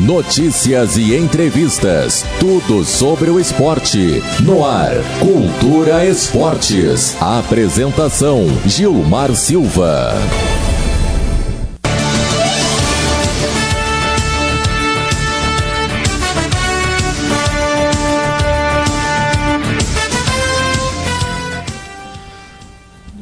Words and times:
Notícias 0.00 0.96
e 0.96 1.14
entrevistas. 1.14 2.24
Tudo 2.38 2.86
sobre 2.86 3.28
o 3.28 3.38
esporte. 3.38 4.22
No 4.42 4.64
ar. 4.64 4.94
Cultura 5.18 6.06
Esportes. 6.06 7.20
Apresentação: 7.20 8.46
Gilmar 8.64 9.34
Silva. 9.34 10.14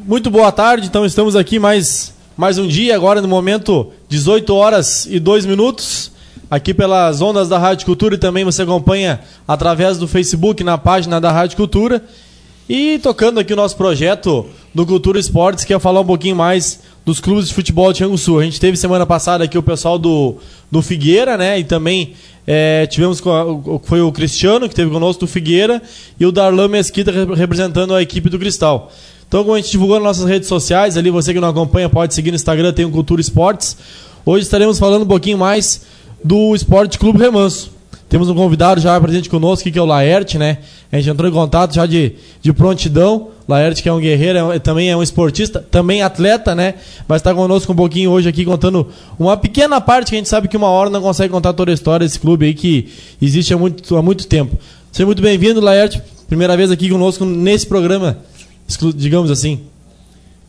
Muito 0.05 0.31
boa 0.31 0.51
tarde, 0.53 0.87
então 0.87 1.05
estamos 1.05 1.35
aqui 1.35 1.59
mais, 1.59 2.13
mais 2.37 2.57
um 2.57 2.65
dia, 2.65 2.95
agora 2.95 3.21
no 3.21 3.27
momento 3.27 3.91
18 4.07 4.55
horas 4.55 5.05
e 5.05 5.19
2 5.19 5.45
minutos, 5.45 6.08
aqui 6.49 6.73
pelas 6.73 7.21
ondas 7.21 7.47
da 7.47 7.57
Rádio 7.57 7.85
Cultura 7.85 8.15
e 8.15 8.17
também 8.17 8.43
você 8.43 8.63
acompanha 8.63 9.19
através 9.47 9.97
do 9.97 10.07
Facebook 10.07 10.63
na 10.63 10.77
página 10.77 11.21
da 11.21 11.31
Rádio 11.31 11.57
Cultura. 11.57 12.03
E 12.67 12.99
tocando 12.99 13.39
aqui 13.39 13.51
o 13.51 13.55
nosso 13.55 13.75
projeto 13.75 14.45
do 14.73 14.85
Cultura 14.85 15.19
Esportes, 15.19 15.65
que 15.65 15.73
é 15.73 15.79
falar 15.79 16.01
um 16.01 16.05
pouquinho 16.05 16.35
mais 16.35 16.79
dos 17.03 17.19
clubes 17.19 17.47
de 17.47 17.53
futebol 17.53 17.91
de 17.91 18.03
Rio 18.03 18.15
Sul. 18.17 18.39
A 18.39 18.43
gente 18.43 18.59
teve 18.59 18.77
semana 18.77 19.05
passada 19.05 19.43
aqui 19.43 19.57
o 19.57 19.63
pessoal 19.63 19.97
do, 19.97 20.35
do 20.69 20.81
Figueira, 20.81 21.35
né? 21.35 21.57
E 21.57 21.63
também 21.63 22.13
é, 22.45 22.85
tivemos 22.85 23.21
foi 23.83 24.01
o 24.01 24.11
Cristiano 24.11 24.69
que 24.69 24.75
teve 24.75 24.91
conosco 24.91 25.21
do 25.21 25.27
Figueira 25.27 25.81
e 26.19 26.25
o 26.25 26.31
Darlan 26.31 26.67
Mesquita 26.67 27.11
representando 27.35 27.95
a 27.95 28.01
equipe 28.03 28.29
do 28.29 28.37
Cristal. 28.37 28.91
Então, 29.27 29.43
como 29.43 29.55
a 29.55 29.61
gente 29.61 29.71
divulgou 29.71 29.97
nas 29.97 30.03
nossas 30.03 30.25
redes 30.25 30.47
sociais, 30.47 30.97
ali 30.97 31.09
você 31.09 31.33
que 31.33 31.39
não 31.39 31.49
acompanha 31.49 31.89
pode 31.89 32.13
seguir 32.13 32.31
no 32.31 32.35
Instagram, 32.35 32.73
tem 32.73 32.85
o 32.85 32.91
Cultura 32.91 33.21
Esportes. 33.21 33.77
Hoje 34.25 34.43
estaremos 34.43 34.77
falando 34.77 35.03
um 35.03 35.07
pouquinho 35.07 35.37
mais 35.37 35.81
do 36.23 36.55
Esporte 36.55 36.97
Clube 36.97 37.19
Remanso. 37.19 37.71
Temos 38.07 38.27
um 38.27 38.33
convidado 38.33 38.81
já 38.81 38.99
presente 38.99 39.29
conosco, 39.29 39.69
que 39.69 39.77
é 39.77 39.81
o 39.81 39.85
Laerte, 39.85 40.37
né? 40.37 40.57
A 40.91 40.97
gente 40.97 41.11
entrou 41.11 41.29
em 41.29 41.33
contato 41.33 41.75
já 41.75 41.85
de, 41.85 42.13
de 42.41 42.51
prontidão. 42.51 43.29
Laerte, 43.47 43.81
que 43.81 43.89
é 43.89 43.93
um 43.93 43.99
guerreiro, 43.99 44.51
é, 44.51 44.59
também 44.59 44.89
é 44.89 44.97
um 44.97 45.01
esportista, 45.01 45.59
também 45.71 46.01
atleta, 46.01 46.53
né? 46.53 46.75
Vai 47.07 47.17
estar 47.17 47.33
conosco 47.33 47.71
um 47.71 47.75
pouquinho 47.75 48.11
hoje 48.11 48.29
aqui 48.29 48.45
contando 48.45 48.87
uma 49.17 49.35
pequena 49.37 49.81
parte 49.81 50.09
que 50.09 50.15
a 50.15 50.17
gente 50.19 50.29
sabe 50.29 50.47
que 50.47 50.57
uma 50.57 50.69
hora 50.69 50.89
não 50.89 51.01
consegue 51.01 51.31
contar 51.31 51.53
toda 51.53 51.71
a 51.71 51.73
história 51.73 52.05
desse 52.05 52.19
clube 52.19 52.45
aí 52.45 52.53
que 52.53 52.89
existe 53.21 53.53
há 53.53 53.57
muito, 53.57 53.95
há 53.95 54.01
muito 54.01 54.27
tempo. 54.27 54.57
Seja 54.91 55.05
muito 55.05 55.21
bem-vindo, 55.21 55.61
Laerte. 55.61 56.01
Primeira 56.27 56.55
vez 56.55 56.69
aqui 56.69 56.89
conosco 56.89 57.25
nesse 57.25 57.65
programa 57.65 58.17
digamos 58.95 59.31
assim. 59.31 59.61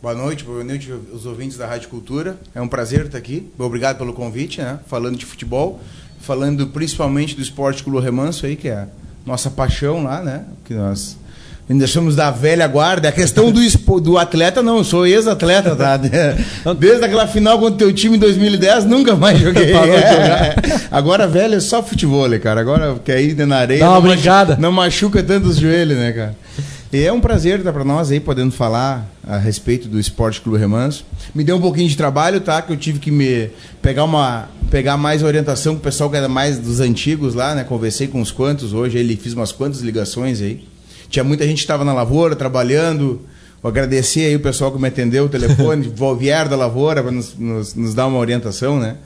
Boa 0.03 0.15
noite, 0.15 0.45
boa 0.45 0.65
noite 0.65 0.91
os 1.12 1.27
ouvintes 1.27 1.59
da 1.59 1.67
Rádio 1.67 1.91
Cultura. 1.91 2.39
É 2.55 2.61
um 2.62 2.67
prazer 2.67 3.05
estar 3.05 3.19
aqui. 3.19 3.53
Obrigado 3.59 3.98
pelo 3.98 4.15
convite, 4.15 4.59
né? 4.59 4.79
Falando 4.87 5.19
de 5.19 5.27
futebol, 5.27 5.79
falando 6.19 6.69
principalmente 6.69 7.37
do 7.37 7.43
Esporte 7.43 7.84
Clube 7.84 8.03
Remanso 8.03 8.47
aí, 8.47 8.56
que 8.56 8.69
é 8.69 8.77
a 8.77 8.87
nossa 9.27 9.51
paixão 9.51 10.03
lá, 10.03 10.23
né? 10.23 10.45
Que 10.65 10.73
nós 10.73 11.19
ainda 11.69 11.87
somos 11.87 12.17
da 12.17 12.31
velha 12.31 12.67
guarda. 12.67 13.11
A 13.11 13.12
questão 13.12 13.53
do, 13.53 13.61
do 14.01 14.17
atleta, 14.17 14.62
não, 14.62 14.78
eu 14.78 14.84
sou 14.84 15.06
ex-atleta, 15.06 15.77
tá? 15.77 15.98
Desde 16.78 17.05
aquela 17.05 17.27
final 17.27 17.59
contra 17.59 17.75
o 17.75 17.78
teu 17.78 17.93
time 17.93 18.17
em 18.17 18.21
2010, 18.21 18.87
nunca 18.87 19.15
mais 19.15 19.39
joguei. 19.39 19.75
É. 19.77 20.55
Agora, 20.91 21.28
velho, 21.28 21.56
é 21.56 21.61
só 21.61 21.83
futebol, 21.83 22.27
cara. 22.41 22.62
Agora 22.62 22.98
quer 23.05 23.21
ir 23.21 23.34
na 23.47 23.59
areia. 23.59 23.81
Dá 23.81 23.91
uma 23.91 24.01
não 24.01 24.03
brincada. 24.03 24.53
Machuca, 24.53 24.62
não 24.62 24.73
machuca 24.73 25.23
tanto 25.23 25.48
os 25.48 25.59
joelhos, 25.59 25.98
né, 25.98 26.11
cara? 26.12 26.37
E 26.93 27.05
é 27.05 27.13
um 27.13 27.21
prazer 27.21 27.61
estar 27.61 27.73
para 27.73 27.85
nós 27.85 28.11
aí 28.11 28.19
podendo 28.19 28.51
falar 28.51 29.09
a 29.25 29.39
respeito 29.39 29.87
do 29.87 30.01
Esporte 30.01 30.41
Clube 30.41 30.59
Remanso. 30.59 31.05
Me 31.33 31.45
deu 31.45 31.57
um 31.57 31.61
pouquinho 31.61 31.89
de 31.89 31.97
trabalho, 31.97 32.41
tá? 32.41 32.61
Que 32.61 32.73
eu 32.73 32.77
tive 32.77 32.99
que 32.99 33.13
me 33.13 33.49
pegar 33.81 34.03
uma 34.03 34.49
pegar 34.73 34.97
mais 34.97 35.23
orientação 35.23 35.75
com 35.75 35.81
o 35.81 35.83
pessoal 35.83 36.11
que 36.11 36.17
era 36.17 36.29
mais 36.29 36.59
dos 36.59 36.81
antigos 36.81 37.33
lá, 37.33 37.55
né? 37.55 37.63
Conversei 37.63 38.09
com 38.09 38.21
uns 38.21 38.33
quantos 38.33 38.73
hoje, 38.73 38.99
ele 38.99 39.15
fiz 39.17 39.35
umas 39.35 39.53
quantas 39.53 39.83
ligações 39.83 40.43
aí. 40.43 40.65
Tinha 41.09 41.23
muita 41.23 41.47
gente 41.47 41.59
que 41.59 41.63
estava 41.63 41.85
na 41.85 41.93
lavoura 41.93 42.35
trabalhando. 42.35 43.21
Vou 43.62 43.71
agradecer 43.71 44.25
aí 44.25 44.34
o 44.34 44.41
pessoal 44.41 44.73
que 44.73 44.81
me 44.81 44.89
atendeu 44.89 45.27
o 45.27 45.29
telefone, 45.29 45.93
vieram 46.19 46.50
da 46.50 46.56
lavoura 46.56 47.03
para 47.05 47.12
nos, 47.12 47.37
nos, 47.39 47.73
nos, 47.73 47.95
dar 47.95 48.09
uma 48.09 48.19
orientação, 48.19 48.81
né? 48.81 48.97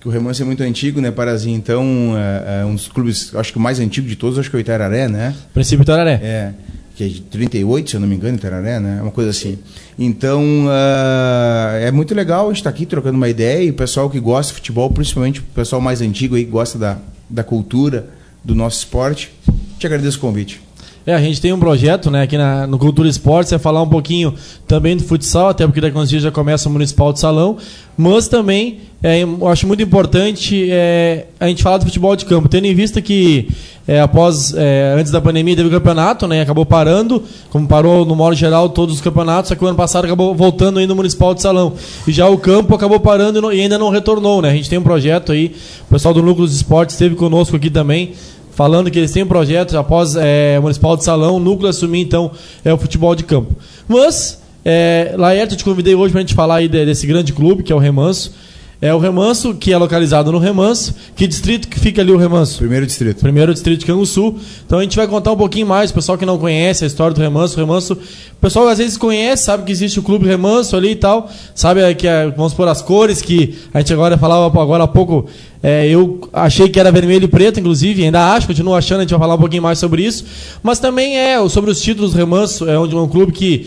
Que 0.00 0.08
o 0.08 0.10
Remanso 0.10 0.40
é 0.40 0.44
muito 0.46 0.62
antigo, 0.62 1.02
né, 1.02 1.10
Parazinho? 1.10 1.56
Então, 1.56 2.14
é, 2.16 2.62
é 2.62 2.64
um 2.64 2.74
dos 2.74 2.88
clubes, 2.88 3.34
acho 3.34 3.52
que 3.52 3.58
o 3.58 3.60
mais 3.60 3.78
antigo 3.78 4.08
de 4.08 4.16
todos, 4.16 4.38
acho 4.38 4.48
que 4.48 4.56
é 4.56 4.58
o 4.58 4.60
Itararé, 4.60 5.08
né? 5.08 5.34
Princípio 5.52 5.82
Itararé. 5.82 6.20
É 6.22 6.54
que 6.96 7.04
é 7.04 7.08
de 7.08 7.20
38, 7.20 7.90
se 7.90 7.96
eu 7.96 8.00
não 8.00 8.08
me 8.08 8.16
engano, 8.16 8.38
Tararé, 8.38 8.80
né? 8.80 9.02
Uma 9.02 9.10
coisa 9.10 9.28
assim. 9.28 9.58
Então, 9.98 10.42
uh, 10.66 11.76
é 11.78 11.92
muito 11.92 12.14
legal 12.14 12.46
a 12.46 12.48
gente 12.48 12.56
estar 12.56 12.70
tá 12.70 12.74
aqui 12.74 12.86
trocando 12.86 13.18
uma 13.18 13.28
ideia 13.28 13.62
e 13.62 13.70
o 13.70 13.74
pessoal 13.74 14.08
que 14.08 14.18
gosta 14.18 14.52
de 14.52 14.60
futebol, 14.60 14.90
principalmente 14.90 15.40
o 15.40 15.44
pessoal 15.44 15.80
mais 15.80 16.00
antigo 16.00 16.36
aí, 16.36 16.44
que 16.46 16.50
gosta 16.50 16.78
da, 16.78 16.98
da 17.28 17.44
cultura, 17.44 18.08
do 18.42 18.54
nosso 18.54 18.78
esporte, 18.78 19.30
te 19.78 19.86
agradeço 19.86 20.16
o 20.16 20.20
convite. 20.20 20.65
É, 21.06 21.14
a 21.14 21.20
gente 21.20 21.40
tem 21.40 21.52
um 21.52 21.58
projeto 21.60 22.10
né, 22.10 22.22
aqui 22.22 22.36
na, 22.36 22.66
no 22.66 22.80
Cultura 22.80 23.08
Esportes, 23.08 23.52
é 23.52 23.58
falar 23.58 23.80
um 23.80 23.88
pouquinho 23.88 24.34
também 24.66 24.96
do 24.96 25.04
futsal, 25.04 25.50
até 25.50 25.64
porque 25.64 25.80
daqui 25.80 25.96
a 25.96 26.00
uns 26.00 26.10
dias 26.10 26.20
já 26.20 26.32
começa 26.32 26.68
o 26.68 26.72
Municipal 26.72 27.12
de 27.12 27.20
Salão, 27.20 27.58
mas 27.96 28.26
também 28.26 28.80
é, 29.00 29.22
eu 29.22 29.46
acho 29.46 29.68
muito 29.68 29.80
importante 29.80 30.68
é, 30.68 31.26
a 31.38 31.46
gente 31.46 31.62
falar 31.62 31.78
do 31.78 31.84
futebol 31.84 32.16
de 32.16 32.24
campo, 32.24 32.48
tendo 32.48 32.64
em 32.64 32.74
vista 32.74 33.00
que 33.00 33.48
é, 33.86 34.00
após, 34.00 34.52
é, 34.56 34.96
antes 34.98 35.12
da 35.12 35.20
pandemia 35.20 35.54
teve 35.54 35.68
o 35.68 35.70
campeonato, 35.70 36.26
né, 36.26 36.40
acabou 36.40 36.66
parando, 36.66 37.22
como 37.50 37.68
parou 37.68 38.04
no 38.04 38.16
modo 38.16 38.34
geral 38.34 38.68
todos 38.68 38.96
os 38.96 39.00
campeonatos, 39.00 39.50
só 39.50 39.54
que 39.54 39.62
o 39.62 39.66
ano 39.68 39.76
passado 39.76 40.06
acabou 40.06 40.34
voltando 40.34 40.80
ainda 40.80 40.88
no 40.88 40.96
Municipal 40.96 41.34
de 41.34 41.40
Salão. 41.40 41.74
E 42.04 42.10
já 42.10 42.28
o 42.28 42.36
campo 42.36 42.74
acabou 42.74 42.98
parando 42.98 43.38
e, 43.38 43.40
não, 43.40 43.52
e 43.52 43.60
ainda 43.60 43.78
não 43.78 43.90
retornou, 43.90 44.42
né? 44.42 44.50
A 44.50 44.54
gente 44.54 44.68
tem 44.68 44.76
um 44.76 44.82
projeto 44.82 45.30
aí, 45.30 45.54
o 45.88 45.92
pessoal 45.92 46.12
do 46.12 46.20
Núcleo 46.20 46.44
dos 46.44 46.56
Esportes 46.56 46.96
esteve 46.96 47.14
conosco 47.14 47.54
aqui 47.54 47.70
também, 47.70 48.14
falando 48.56 48.90
que 48.90 48.98
eles 48.98 49.12
têm 49.12 49.22
um 49.22 49.26
projeto 49.26 49.76
após 49.76 50.16
é, 50.16 50.58
Municipal 50.58 50.96
de 50.96 51.04
Salão, 51.04 51.36
o 51.36 51.38
núcleo 51.38 51.68
assumir 51.68 52.00
então 52.00 52.30
é 52.64 52.72
o 52.72 52.78
futebol 52.78 53.14
de 53.14 53.22
campo. 53.22 53.54
Mas, 53.86 54.42
é, 54.64 55.14
Laerte, 55.14 55.52
eu 55.52 55.58
te 55.58 55.64
convidei 55.64 55.94
hoje 55.94 56.10
para 56.10 56.20
a 56.20 56.22
gente 56.22 56.34
falar 56.34 56.56
aí 56.56 56.68
desse 56.68 57.06
grande 57.06 57.34
clube, 57.34 57.62
que 57.62 57.70
é 57.70 57.76
o 57.76 57.78
Remanso. 57.78 58.32
É 58.78 58.92
o 58.92 58.98
Remanso, 58.98 59.54
que 59.54 59.72
é 59.72 59.78
localizado 59.78 60.30
no 60.30 60.38
Remanso. 60.38 60.94
Que 61.14 61.26
distrito 61.26 61.66
que 61.66 61.80
fica 61.80 62.02
ali 62.02 62.12
o 62.12 62.18
Remanso? 62.18 62.58
Primeiro 62.58 62.84
distrito. 62.84 63.20
Primeiro 63.20 63.54
distrito 63.54 63.80
de 63.80 63.86
Canguçu. 63.86 64.34
Então 64.66 64.78
a 64.78 64.82
gente 64.82 64.94
vai 64.94 65.08
contar 65.08 65.32
um 65.32 65.36
pouquinho 65.36 65.66
mais, 65.66 65.90
o 65.90 65.94
pessoal 65.94 66.18
que 66.18 66.26
não 66.26 66.36
conhece 66.36 66.84
a 66.84 66.86
história 66.86 67.14
do 67.14 67.20
Remanso. 67.20 67.54
O 67.54 67.58
Remanso, 67.58 67.94
o 67.94 68.36
pessoal 68.38 68.68
às 68.68 68.76
vezes 68.76 68.98
conhece, 68.98 69.44
sabe 69.44 69.64
que 69.64 69.72
existe 69.72 69.98
o 69.98 70.02
Clube 70.02 70.26
Remanso 70.26 70.76
ali 70.76 70.90
e 70.90 70.96
tal. 70.96 71.30
Sabe 71.54 71.94
que, 71.94 72.06
é, 72.06 72.28
vamos 72.28 72.52
por 72.52 72.68
as 72.68 72.82
cores, 72.82 73.22
que 73.22 73.54
a 73.72 73.78
gente 73.78 73.94
agora 73.94 74.18
falava 74.18 74.44
agora 74.60 74.84
há 74.84 74.88
pouco. 74.88 75.24
É, 75.62 75.88
eu 75.88 76.28
achei 76.30 76.68
que 76.68 76.78
era 76.78 76.92
vermelho 76.92 77.24
e 77.24 77.28
preto, 77.28 77.58
inclusive, 77.58 78.04
ainda 78.04 78.34
acho, 78.34 78.46
continuo 78.46 78.74
achando, 78.74 78.98
a 78.98 79.02
gente 79.02 79.10
vai 79.10 79.20
falar 79.20 79.36
um 79.36 79.38
pouquinho 79.38 79.62
mais 79.62 79.78
sobre 79.78 80.04
isso. 80.04 80.22
Mas 80.62 80.78
também 80.78 81.16
é 81.16 81.48
sobre 81.48 81.70
os 81.70 81.80
títulos 81.80 82.12
Remanso, 82.12 82.68
é 82.68 82.78
onde 82.78 82.94
um 82.94 83.08
clube 83.08 83.32
que 83.32 83.66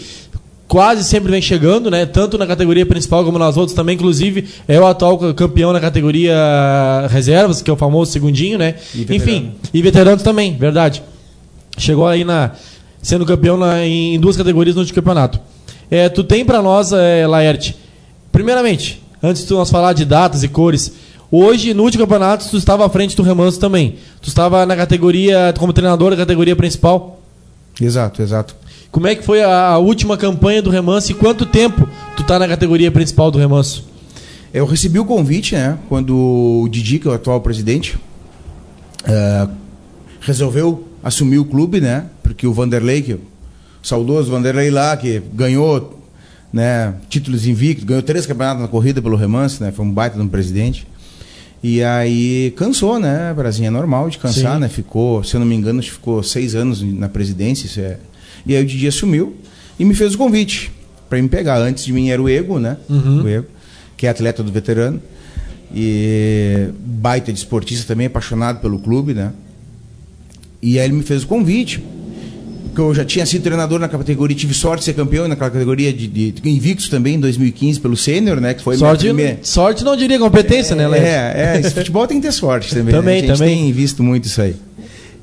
quase 0.69 1.03
sempre 1.03 1.31
vem 1.31 1.41
chegando, 1.41 1.89
né? 1.89 2.05
Tanto 2.05 2.37
na 2.37 2.45
categoria 2.45 2.85
principal 2.85 3.25
como 3.25 3.39
nas 3.39 3.57
outras 3.57 3.75
também. 3.75 3.95
Inclusive, 3.95 4.47
é 4.67 4.79
o 4.79 4.85
atual 4.85 5.17
campeão 5.33 5.73
na 5.73 5.81
categoria 5.81 6.35
reservas, 7.09 7.61
que 7.61 7.69
é 7.69 7.73
o 7.73 7.75
famoso 7.75 8.11
segundinho, 8.11 8.57
né? 8.57 8.75
E 8.93 9.01
Enfim, 9.15 9.51
e 9.73 9.81
veteranos 9.81 10.21
também, 10.21 10.55
verdade. 10.55 11.03
Chegou 11.77 12.07
aí 12.07 12.23
na 12.23 12.51
sendo 13.01 13.25
campeão 13.25 13.57
na, 13.57 13.83
em 13.83 14.19
duas 14.19 14.37
categorias 14.37 14.75
no 14.75 14.85
campeonato. 14.93 15.39
É, 15.89 16.07
tu 16.07 16.23
tem 16.23 16.45
para 16.45 16.61
nós, 16.61 16.91
é, 16.91 17.25
Laerte, 17.25 17.75
primeiramente, 18.31 19.01
antes 19.23 19.45
de 19.45 19.53
nós 19.53 19.71
falar 19.71 19.93
de 19.93 20.05
datas 20.05 20.43
e 20.43 20.47
cores, 20.47 20.93
hoje 21.31 21.73
no 21.73 21.83
último 21.83 22.03
campeonato 22.03 22.47
tu 22.47 22.57
estava 22.57 22.85
à 22.85 22.89
frente 22.89 23.15
do 23.15 23.23
remanso 23.23 23.59
também. 23.59 23.95
Tu 24.21 24.27
estava 24.27 24.65
na 24.67 24.75
categoria, 24.75 25.51
como 25.57 25.73
treinador 25.73 26.11
da 26.11 26.17
categoria 26.17 26.55
principal. 26.55 27.21
Exato, 27.81 28.21
exato. 28.21 28.55
Como 28.91 29.07
é 29.07 29.15
que 29.15 29.23
foi 29.23 29.43
a, 29.43 29.77
última 29.77 30.17
campanha 30.17 30.61
do 30.61 30.69
Remanso 30.69 31.11
e 31.11 31.15
quanto 31.15 31.45
tempo 31.45 31.87
tu 32.17 32.23
tá 32.23 32.39
na 32.39 32.47
categoria 32.47 32.91
principal 32.91 33.29
do 33.29 33.37
Remanso? 33.37 33.85
Eu 34.51 34.65
recebi 34.65 34.97
o 34.97 35.05
convite, 35.05 35.53
né? 35.53 35.77
Quando 35.87 36.15
o 36.17 36.67
Didi, 36.69 36.97
que 36.97 37.07
é 37.07 37.11
o 37.11 37.13
atual 37.13 37.39
presidente, 37.39 37.97
uh, 39.03 39.49
resolveu 40.19 40.87
assumir 41.03 41.37
o 41.37 41.45
clube, 41.45 41.79
né? 41.79 42.05
Porque 42.23 42.47
o 42.47 42.53
Vanderlei, 42.53 43.03
que, 43.03 43.13
o 43.13 43.21
saudoso 43.83 44.31
Vanderlei 44.31 44.71
lá, 44.71 44.97
que 44.97 45.21
ganhou 45.33 45.99
né, 46.51 46.95
títulos 47.09 47.45
invictos, 47.45 47.85
ganhou 47.85 48.01
três 48.01 48.25
campeonatos 48.25 48.63
na 48.63 48.67
corrida 48.67 48.99
pelo 49.01 49.15
Remanso, 49.15 49.63
né? 49.63 49.71
Foi 49.71 49.85
um 49.85 49.91
baita 49.91 50.17
de 50.17 50.23
um 50.23 50.27
presidente. 50.27 50.87
E 51.61 51.83
aí 51.83 52.51
cansou, 52.57 52.99
né? 52.99 53.31
Brasil 53.35 53.65
é 53.65 53.69
normal 53.69 54.09
de 54.09 54.17
cansar, 54.17 54.55
Sim. 54.55 54.61
né? 54.61 54.67
Ficou, 54.67 55.23
se 55.23 55.35
eu 55.35 55.39
não 55.39 55.45
me 55.45 55.55
engano, 55.55 55.83
ficou 55.83 56.23
seis 56.23 56.55
anos 56.55 56.81
na 56.81 57.07
presidência, 57.07 57.67
isso 57.67 57.79
é 57.79 57.97
e 58.45 58.55
aí 58.55 58.63
o 58.63 58.65
Didi 58.65 58.87
assumiu 58.87 59.35
e 59.79 59.85
me 59.85 59.93
fez 59.93 60.13
o 60.13 60.17
convite 60.17 60.71
para 61.09 61.21
me 61.21 61.27
pegar. 61.27 61.57
Antes 61.57 61.83
de 61.83 61.91
mim 61.91 62.09
era 62.09 62.21
o 62.21 62.29
Ego, 62.29 62.59
né? 62.59 62.77
Uhum. 62.89 63.23
O 63.23 63.27
Ego, 63.27 63.47
que 63.97 64.05
é 64.05 64.09
atleta 64.09 64.43
do 64.43 64.51
veterano. 64.51 65.01
E 65.73 66.69
baita 66.79 67.31
de 67.31 67.37
esportista 67.37 67.85
também, 67.87 68.07
apaixonado 68.07 68.59
pelo 68.59 68.79
clube, 68.79 69.13
né? 69.13 69.31
E 70.61 70.79
aí 70.79 70.85
ele 70.85 70.95
me 70.95 71.03
fez 71.03 71.23
o 71.23 71.27
convite. 71.27 71.81
porque 72.65 72.81
eu 72.81 72.93
já 72.93 73.05
tinha 73.05 73.25
sido 73.25 73.43
treinador 73.43 73.79
na 73.79 73.87
categoria, 73.87 74.35
tive 74.35 74.53
sorte 74.53 74.79
de 74.79 74.85
ser 74.85 74.93
campeão 74.93 75.27
naquela 75.27 75.49
categoria 75.49 75.93
de, 75.93 76.07
de, 76.07 76.49
invictos 76.49 76.89
também 76.89 77.15
em 77.15 77.19
2015 77.19 77.79
pelo 77.79 77.95
sênior, 77.95 78.41
né? 78.41 78.53
Que 78.53 78.63
foi 78.63 78.77
sorte, 78.77 79.05
primeira... 79.05 79.39
sorte 79.43 79.83
não 79.83 79.95
diria 79.95 80.17
competência, 80.17 80.73
é, 80.73 80.77
né, 80.77 80.87
Léo? 80.87 81.03
É, 81.03 81.55
é, 81.55 81.59
esse 81.59 81.71
futebol 81.71 82.07
tem 82.07 82.19
que 82.19 82.27
ter 82.27 82.33
sorte 82.33 82.73
também. 82.73 82.93
também, 82.93 83.21
né? 83.21 83.27
A 83.27 83.27
gente 83.27 83.37
também. 83.37 83.63
tem 83.63 83.71
visto 83.71 84.03
muito 84.03 84.25
isso 84.25 84.41
aí. 84.41 84.55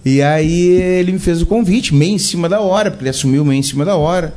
E 0.06 0.22
aí 0.22 0.68
ele 0.70 1.10
me 1.10 1.18
fez 1.18 1.42
o 1.42 1.46
convite, 1.46 1.92
meio 1.92 2.14
em 2.14 2.18
cima 2.18 2.48
da 2.48 2.60
hora, 2.60 2.92
porque 2.92 3.02
ele 3.02 3.10
assumiu 3.10 3.44
meio 3.44 3.58
em 3.58 3.62
cima 3.62 3.84
da 3.84 3.96
hora. 3.96 4.32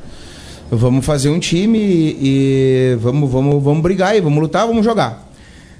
Vamos 0.72 1.06
fazer 1.06 1.30
um 1.30 1.38
time 1.38 1.78
e, 1.78 2.18
e 2.20 2.96
vamos, 3.00 3.32
vamos, 3.32 3.64
vamos 3.64 3.84
brigar 3.84 4.18
e 4.18 4.20
vamos 4.20 4.42
lutar, 4.42 4.66
vamos 4.66 4.84
jogar. 4.84 5.32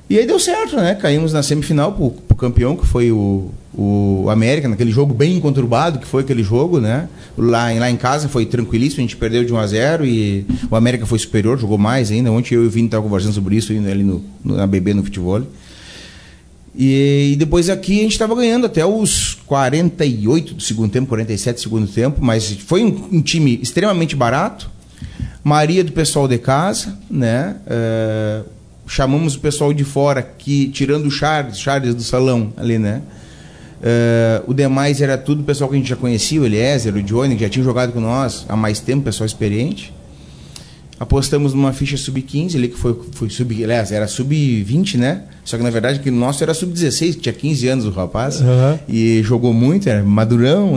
E 0.08 0.20
aí 0.20 0.28
deu 0.28 0.40
certo, 0.40 0.76
né? 0.76 0.94
Caímos 0.94 1.34
na 1.34 1.42
semifinal 1.42 1.92
pro, 1.94 2.12
pro 2.12 2.38
campeão, 2.38 2.76
que 2.76 2.86
foi 2.86 3.12
o, 3.12 3.50
o 3.74 4.30
América, 4.30 4.70
naquele 4.70 4.92
jogo 4.92 5.12
bem 5.12 5.40
conturbado 5.40 5.98
que 5.98 6.06
foi 6.06 6.22
aquele 6.22 6.44
jogo, 6.44 6.80
né? 6.80 7.10
Lá, 7.36 7.72
lá 7.74 7.90
em 7.90 7.98
casa 7.98 8.30
foi 8.30 8.46
tranquilíssimo, 8.46 9.00
a 9.00 9.02
gente 9.02 9.18
perdeu 9.18 9.44
de 9.44 9.52
1 9.52 9.58
a 9.58 9.66
0 9.66 10.06
e 10.06 10.46
o 10.70 10.76
América 10.76 11.08
foi 11.08 11.18
superior, 11.18 11.58
jogou 11.58 11.80
mais 11.80 12.12
ainda. 12.12 12.32
Ontem 12.32 12.54
eu 12.54 12.64
e 12.64 12.68
o 12.68 12.70
Vini 12.70 12.86
estavam 12.86 13.10
conversando 13.10 13.34
sobre 13.34 13.56
isso 13.56 13.72
ali 13.72 14.04
no, 14.04 14.24
no, 14.46 14.56
na 14.56 14.68
BB 14.68 14.94
no 14.94 15.04
futebol. 15.04 15.42
E, 16.76 17.32
e 17.34 17.36
depois 17.36 17.70
aqui 17.70 18.00
a 18.00 18.04
gente 18.04 18.12
estava 18.12 18.36
ganhando 18.36 18.66
até 18.66 18.86
os 18.86 19.29
48 19.50 20.54
do 20.54 20.62
segundo 20.62 20.92
tempo, 20.92 21.08
47 21.10 21.56
do 21.56 21.62
segundo 21.62 21.88
tempo, 21.88 22.24
mas 22.24 22.52
foi 22.52 22.84
um, 22.84 23.10
um 23.14 23.20
time 23.20 23.60
extremamente 23.60 24.16
barato. 24.16 24.70
Maria 25.44 25.84
do 25.84 25.92
pessoal 25.92 26.28
de 26.28 26.38
casa, 26.38 26.96
né? 27.10 27.56
Uh, 27.66 28.46
chamamos 28.86 29.34
o 29.34 29.40
pessoal 29.40 29.74
de 29.74 29.84
fora, 29.84 30.22
que 30.22 30.68
tirando 30.70 31.08
o 31.08 31.12
Charles, 31.12 31.58
Charles 31.58 31.96
do 31.96 32.04
salão 32.04 32.54
ali, 32.56 32.78
né? 32.78 33.02
Uh, 33.82 34.52
o 34.52 34.54
demais 34.54 35.02
era 35.02 35.18
tudo 35.18 35.42
pessoal 35.42 35.68
que 35.68 35.76
a 35.78 35.80
gente 35.80 35.90
já 35.90 35.96
conhecia, 35.96 36.40
o 36.40 36.46
Eliezer, 36.46 36.94
o 36.94 37.02
Johnny, 37.02 37.36
que 37.36 37.42
já 37.42 37.50
tinha 37.50 37.66
jogado 37.66 37.92
com 37.92 38.00
nós 38.00 38.46
há 38.48 38.56
mais 38.56 38.80
tempo, 38.80 39.06
pessoal 39.06 39.26
experiente. 39.26 39.92
Apostamos 41.00 41.54
numa 41.54 41.72
ficha 41.72 41.96
sub-15 41.96 42.56
ali, 42.56 42.68
que 42.68 42.78
foi, 42.78 42.94
foi 43.14 43.30
sub, 43.30 43.64
aliás, 43.64 43.90
era 43.92 44.06
sub-20, 44.06 44.98
né? 44.98 45.24
Só 45.46 45.56
que 45.56 45.64
na 45.64 45.70
verdade 45.70 46.00
que 46.00 46.10
o 46.10 46.14
nosso 46.14 46.44
era 46.44 46.54
sub-16, 46.54 47.14
que 47.14 47.22
tinha 47.22 47.34
15 47.34 47.68
anos 47.70 47.86
o 47.86 47.90
rapaz. 47.90 48.42
Uhum. 48.42 48.78
E 48.88 49.24
jogou 49.24 49.54
muito, 49.54 49.88
era 49.88 50.04
madurão, 50.04 50.76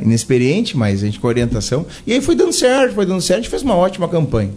inexperiente, 0.00 0.76
mas 0.76 1.02
a 1.02 1.06
gente 1.06 1.18
com 1.18 1.26
orientação. 1.26 1.84
E 2.06 2.12
aí 2.12 2.20
foi 2.20 2.36
dando 2.36 2.52
certo, 2.52 2.94
foi 2.94 3.04
dando 3.04 3.20
certo, 3.20 3.40
a 3.40 3.42
gente 3.42 3.50
fez 3.50 3.62
uma 3.62 3.74
ótima 3.74 4.08
campanha. 4.08 4.50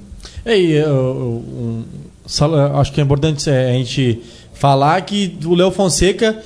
E 0.45 0.50
aí, 0.50 0.71
eu, 0.74 1.44
eu, 1.44 2.77
acho 2.77 2.94
que 2.94 3.01
é 3.01 3.03
importante 3.03 3.50
a 3.50 3.74
gente 3.74 4.21
falar 4.53 5.01
que 5.01 5.36
o 5.45 5.56
Léo 5.56 5.71
Fonseca 5.71 6.39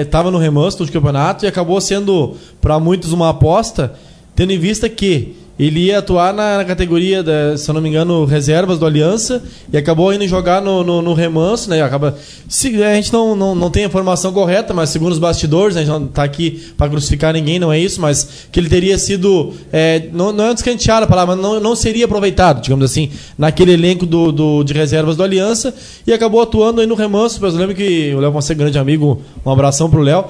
estava 0.00 0.28
é, 0.28 0.32
no 0.32 0.38
remanso 0.38 0.78
do 0.78 0.92
campeonato 0.92 1.44
e 1.44 1.48
acabou 1.48 1.80
sendo, 1.80 2.36
para 2.60 2.78
muitos, 2.78 3.12
uma 3.12 3.30
aposta, 3.30 3.94
tendo 4.36 4.52
em 4.52 4.58
vista 4.58 4.88
que 4.88 5.34
ele 5.58 5.86
ia 5.86 5.98
atuar 5.98 6.34
na, 6.34 6.58
na 6.58 6.64
categoria, 6.64 7.22
da, 7.22 7.56
se 7.56 7.70
eu 7.70 7.74
não 7.74 7.80
me 7.80 7.88
engano, 7.88 8.24
reservas 8.24 8.78
do 8.78 8.86
Aliança 8.86 9.42
e 9.72 9.76
acabou 9.76 10.12
indo 10.12 10.26
jogar 10.26 10.60
no, 10.60 10.82
no, 10.82 11.00
no 11.00 11.14
remanso, 11.14 11.70
né? 11.70 11.80
Acaba, 11.80 12.16
se, 12.48 12.82
a 12.82 12.94
gente 12.94 13.12
não, 13.12 13.36
não, 13.36 13.54
não 13.54 13.70
tem 13.70 13.84
a 13.84 13.86
informação 13.86 14.32
correta, 14.32 14.74
mas 14.74 14.90
segundo 14.90 15.12
os 15.12 15.18
bastidores, 15.18 15.76
né, 15.76 15.82
a 15.82 15.84
gente 15.84 15.94
não 15.94 16.06
está 16.06 16.24
aqui 16.24 16.72
para 16.76 16.88
crucificar 16.88 17.32
ninguém, 17.32 17.60
não 17.60 17.72
é 17.72 17.78
isso, 17.78 18.00
mas 18.00 18.48
que 18.50 18.58
ele 18.58 18.68
teria 18.68 18.98
sido, 18.98 19.52
é, 19.72 20.08
não, 20.12 20.32
não 20.32 20.46
é 20.46 20.54
descanteado 20.54 21.04
a 21.04 21.08
palavra, 21.08 21.36
mas 21.36 21.44
não, 21.44 21.60
não 21.60 21.76
seria 21.76 22.06
aproveitado, 22.06 22.60
digamos 22.60 22.84
assim, 22.84 23.10
naquele 23.38 23.72
elenco 23.72 24.04
do, 24.04 24.32
do, 24.32 24.64
de 24.64 24.72
reservas 24.72 25.16
do 25.16 25.22
Aliança 25.22 25.72
e 26.04 26.12
acabou 26.12 26.42
atuando 26.42 26.80
aí 26.80 26.86
no 26.86 26.96
remanso. 26.96 27.44
Eu 27.44 27.50
lembro 27.52 27.76
que 27.76 28.12
o 28.12 28.18
Léo 28.18 28.32
Fonseca, 28.32 28.58
grande 28.58 28.78
amigo, 28.78 29.22
um 29.46 29.50
abração 29.50 29.88
pro 29.88 30.00
Léo 30.00 30.24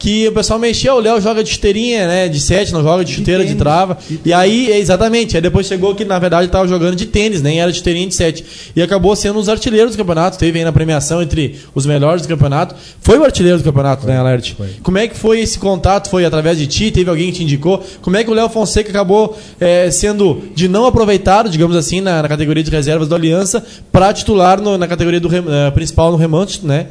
que 0.00 0.26
o 0.26 0.32
pessoal 0.32 0.58
mexia, 0.58 0.94
o 0.94 0.98
Léo 0.98 1.20
joga 1.20 1.44
de 1.44 1.50
chuteirinha, 1.50 2.08
né? 2.08 2.26
De 2.26 2.40
sete, 2.40 2.72
não 2.72 2.82
joga 2.82 3.04
de 3.04 3.12
chuteira, 3.12 3.44
de, 3.44 3.52
de 3.52 3.54
trava. 3.54 3.98
De 4.08 4.18
e 4.24 4.32
aí, 4.32 4.72
exatamente, 4.72 5.36
aí 5.36 5.42
depois 5.42 5.66
chegou 5.66 5.94
que 5.94 6.06
na 6.06 6.18
verdade 6.18 6.46
estava 6.46 6.66
jogando 6.66 6.96
de 6.96 7.04
tênis, 7.04 7.42
nem 7.42 7.60
era 7.60 7.70
de 7.70 7.76
chuteirinha 7.76 8.06
de 8.06 8.14
sete. 8.14 8.42
E 8.74 8.80
acabou 8.80 9.14
sendo 9.14 9.36
um 9.36 9.40
dos 9.40 9.50
artilheiros 9.50 9.92
do 9.92 9.98
campeonato, 9.98 10.38
teve 10.38 10.58
aí 10.58 10.64
na 10.64 10.72
premiação 10.72 11.20
entre 11.20 11.60
os 11.74 11.84
melhores 11.84 12.22
do 12.22 12.28
campeonato. 12.28 12.74
Foi 13.02 13.18
o 13.18 13.24
artilheiro 13.24 13.58
do 13.58 13.64
campeonato, 13.64 14.04
foi, 14.04 14.12
né, 14.12 14.18
Alert? 14.18 14.54
Foi. 14.54 14.68
Como 14.82 14.96
é 14.96 15.06
que 15.06 15.14
foi 15.14 15.40
esse 15.40 15.58
contato? 15.58 16.08
Foi 16.08 16.24
através 16.24 16.56
de 16.56 16.66
ti? 16.66 16.90
Teve 16.90 17.10
alguém 17.10 17.26
que 17.26 17.36
te 17.36 17.42
indicou? 17.42 17.84
Como 18.00 18.16
é 18.16 18.24
que 18.24 18.30
o 18.30 18.34
Léo 18.34 18.48
Fonseca 18.48 18.88
acabou 18.88 19.38
é, 19.60 19.90
sendo 19.90 20.44
de 20.54 20.66
não 20.66 20.86
aproveitado, 20.86 21.50
digamos 21.50 21.76
assim, 21.76 22.00
na, 22.00 22.22
na, 22.22 22.28
categoria 22.28 22.62
de 22.62 22.70
reservas 22.70 23.06
do 23.06 23.14
Aliança, 23.14 23.62
para 23.92 24.14
titular 24.14 24.62
no, 24.62 24.78
na 24.78 24.88
categoria 24.88 25.20
do 25.20 25.28
uh, 25.28 25.72
principal 25.74 26.10
no 26.10 26.16
remanso, 26.16 26.66
né? 26.66 26.86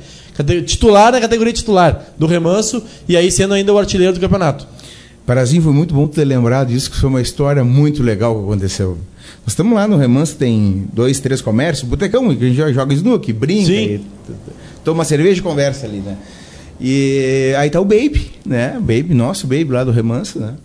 Titular 0.66 1.12
na 1.12 1.20
categoria 1.20 1.54
titular 1.54 2.14
do 2.18 2.26
remanso 2.26 2.84
e 3.08 3.16
aí 3.18 3.32
sendo 3.32 3.54
ainda 3.54 3.74
o 3.74 3.78
artilheiro 3.78 4.14
do 4.14 4.20
campeonato. 4.20 4.68
Parazinho, 5.26 5.62
foi 5.62 5.74
muito 5.74 5.94
bom 5.94 6.08
ter 6.08 6.26
lembrado 6.26 6.70
disso, 6.70 6.90
que 6.90 6.98
foi 6.98 7.08
uma 7.08 7.22
história 7.22 7.64
muito 7.64 8.02
legal 8.02 8.36
que 8.36 8.44
aconteceu. 8.44 8.98
Nós 9.42 9.50
estamos 9.50 9.74
lá 9.74 9.88
no 9.88 9.96
remanso, 9.96 10.36
tem 10.36 10.88
dois, 10.92 11.20
três 11.20 11.40
comércios, 11.40 11.88
botecão, 11.88 12.36
que 12.36 12.46
a 12.46 12.48
gente 12.48 12.74
joga 12.74 12.94
snook, 12.94 13.32
brinca, 13.34 13.72
e, 13.72 14.02
toma 14.84 15.06
cerveja 15.06 15.40
e 15.40 15.44
conversa 15.44 15.86
ali, 15.86 15.98
né? 15.98 16.18
E 16.82 17.54
aí 17.58 17.70
tá 17.70 17.80
o 17.80 17.86
Baby, 17.86 18.32
né? 18.46 18.78
Baby, 18.80 19.14
nosso 19.14 19.46
Baby 19.46 19.68
lá 19.70 19.84
do 19.84 19.92
remanso, 19.92 20.40
né? 20.40 20.56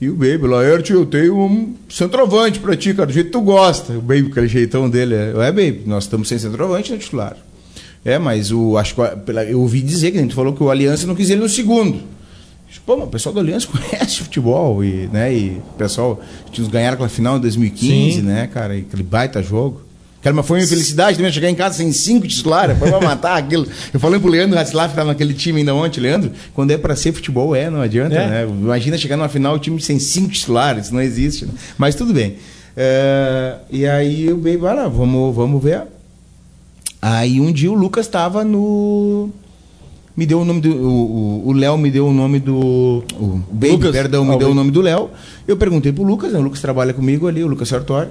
E 0.00 0.08
o 0.08 0.14
Baby, 0.14 0.46
Laerte, 0.46 0.92
eu 0.92 1.06
tenho 1.06 1.38
um 1.38 1.74
centroavante 1.88 2.58
pra 2.58 2.76
ti, 2.76 2.94
cara, 2.94 3.06
do 3.06 3.12
jeito 3.12 3.26
que 3.26 3.32
tu 3.32 3.40
gosta. 3.40 3.92
O 3.92 4.02
Baby, 4.02 4.28
aquele 4.30 4.48
jeitão 4.48 4.90
dele, 4.90 5.14
é, 5.14 5.32
é 5.36 5.52
Baby, 5.52 5.82
nós 5.86 6.04
estamos 6.04 6.28
sem 6.28 6.38
centroavante 6.38 6.92
no 6.92 6.98
titular. 6.98 7.36
É, 8.04 8.18
mas 8.18 8.52
o, 8.52 8.76
acho 8.76 8.94
que 8.94 9.00
eu 9.48 9.60
ouvi 9.60 9.80
dizer 9.80 10.10
que 10.10 10.18
a 10.18 10.20
gente 10.20 10.34
falou 10.34 10.52
que 10.52 10.62
o 10.62 10.70
Aliança 10.70 11.06
não 11.06 11.14
quis 11.14 11.30
ele 11.30 11.40
no 11.40 11.48
segundo. 11.48 12.00
Pô, 12.84 12.96
o 12.96 13.06
pessoal 13.06 13.32
do 13.32 13.40
Aliança 13.40 13.66
conhece 13.72 14.18
futebol 14.18 14.84
e, 14.84 15.08
né, 15.10 15.32
e 15.32 15.62
o 15.74 15.78
pessoal 15.78 16.20
tinha 16.50 16.68
ganharam 16.68 16.94
aquela 16.94 17.08
final 17.08 17.38
em 17.38 17.40
2015, 17.40 18.16
Sim. 18.16 18.22
né, 18.22 18.48
cara, 18.52 18.74
aquele 18.74 19.02
baita 19.02 19.42
jogo. 19.42 19.80
Cara, 20.20 20.34
mas 20.34 20.46
foi 20.46 20.60
uma 20.60 20.66
felicidade 20.66 21.18
também 21.18 21.30
chegar 21.30 21.50
em 21.50 21.54
casa 21.54 21.76
sem 21.76 21.92
cinco 21.92 22.26
titulares, 22.26 22.78
foi 22.78 22.88
pra 22.88 23.00
matar 23.00 23.36
aquilo. 23.36 23.66
Eu 23.92 24.00
falei 24.00 24.18
pro 24.18 24.30
Leandro 24.30 24.56
Ratzlaff, 24.56 24.90
que 24.90 24.96
tava 24.96 25.08
naquele 25.08 25.34
time 25.34 25.58
ainda 25.60 25.74
ontem, 25.74 26.00
Leandro, 26.00 26.32
quando 26.54 26.70
é 26.70 26.78
para 26.78 26.96
ser 26.96 27.12
futebol, 27.12 27.54
é, 27.54 27.68
não 27.68 27.82
adianta, 27.82 28.16
é. 28.16 28.26
né? 28.26 28.46
Imagina 28.48 28.96
chegar 28.96 29.18
numa 29.18 29.28
final, 29.28 29.54
o 29.54 29.58
time 29.58 29.80
sem 29.82 29.98
cinco 29.98 30.30
titulares, 30.30 30.90
não 30.90 31.00
existe. 31.00 31.44
Né? 31.44 31.52
Mas 31.76 31.94
tudo 31.94 32.14
bem. 32.14 32.36
É, 32.74 33.56
e 33.70 33.86
aí 33.86 34.24
eu 34.24 34.40
vai 34.40 34.74
lá, 34.74 34.88
vamos, 34.88 35.34
vamos 35.36 35.62
ver 35.62 35.82
Aí 37.06 37.38
um 37.38 37.52
dia 37.52 37.70
o 37.70 37.74
Lucas 37.74 38.06
estava 38.06 38.42
no. 38.42 39.28
Me 40.16 40.24
deu 40.24 40.40
o 40.40 40.44
nome 40.44 40.62
do. 40.62 40.74
O 40.74 41.52
Léo 41.52 41.76
me 41.76 41.90
deu 41.90 42.06
o 42.06 42.12
nome 42.14 42.40
do. 42.40 43.04
O 43.20 43.42
Baby, 43.52 43.72
Lucas, 43.72 43.92
perdão, 43.92 44.24
me 44.24 44.38
deu 44.38 44.48
o 44.48 44.54
nome 44.54 44.70
do 44.70 44.80
Léo. 44.80 45.10
Eu 45.46 45.54
perguntei 45.54 45.92
pro 45.92 46.02
Lucas, 46.02 46.32
né? 46.32 46.38
O 46.38 46.42
Lucas 46.42 46.62
trabalha 46.62 46.94
comigo 46.94 47.28
ali, 47.28 47.44
o 47.44 47.46
Lucas 47.46 47.68
Sartori. 47.68 48.08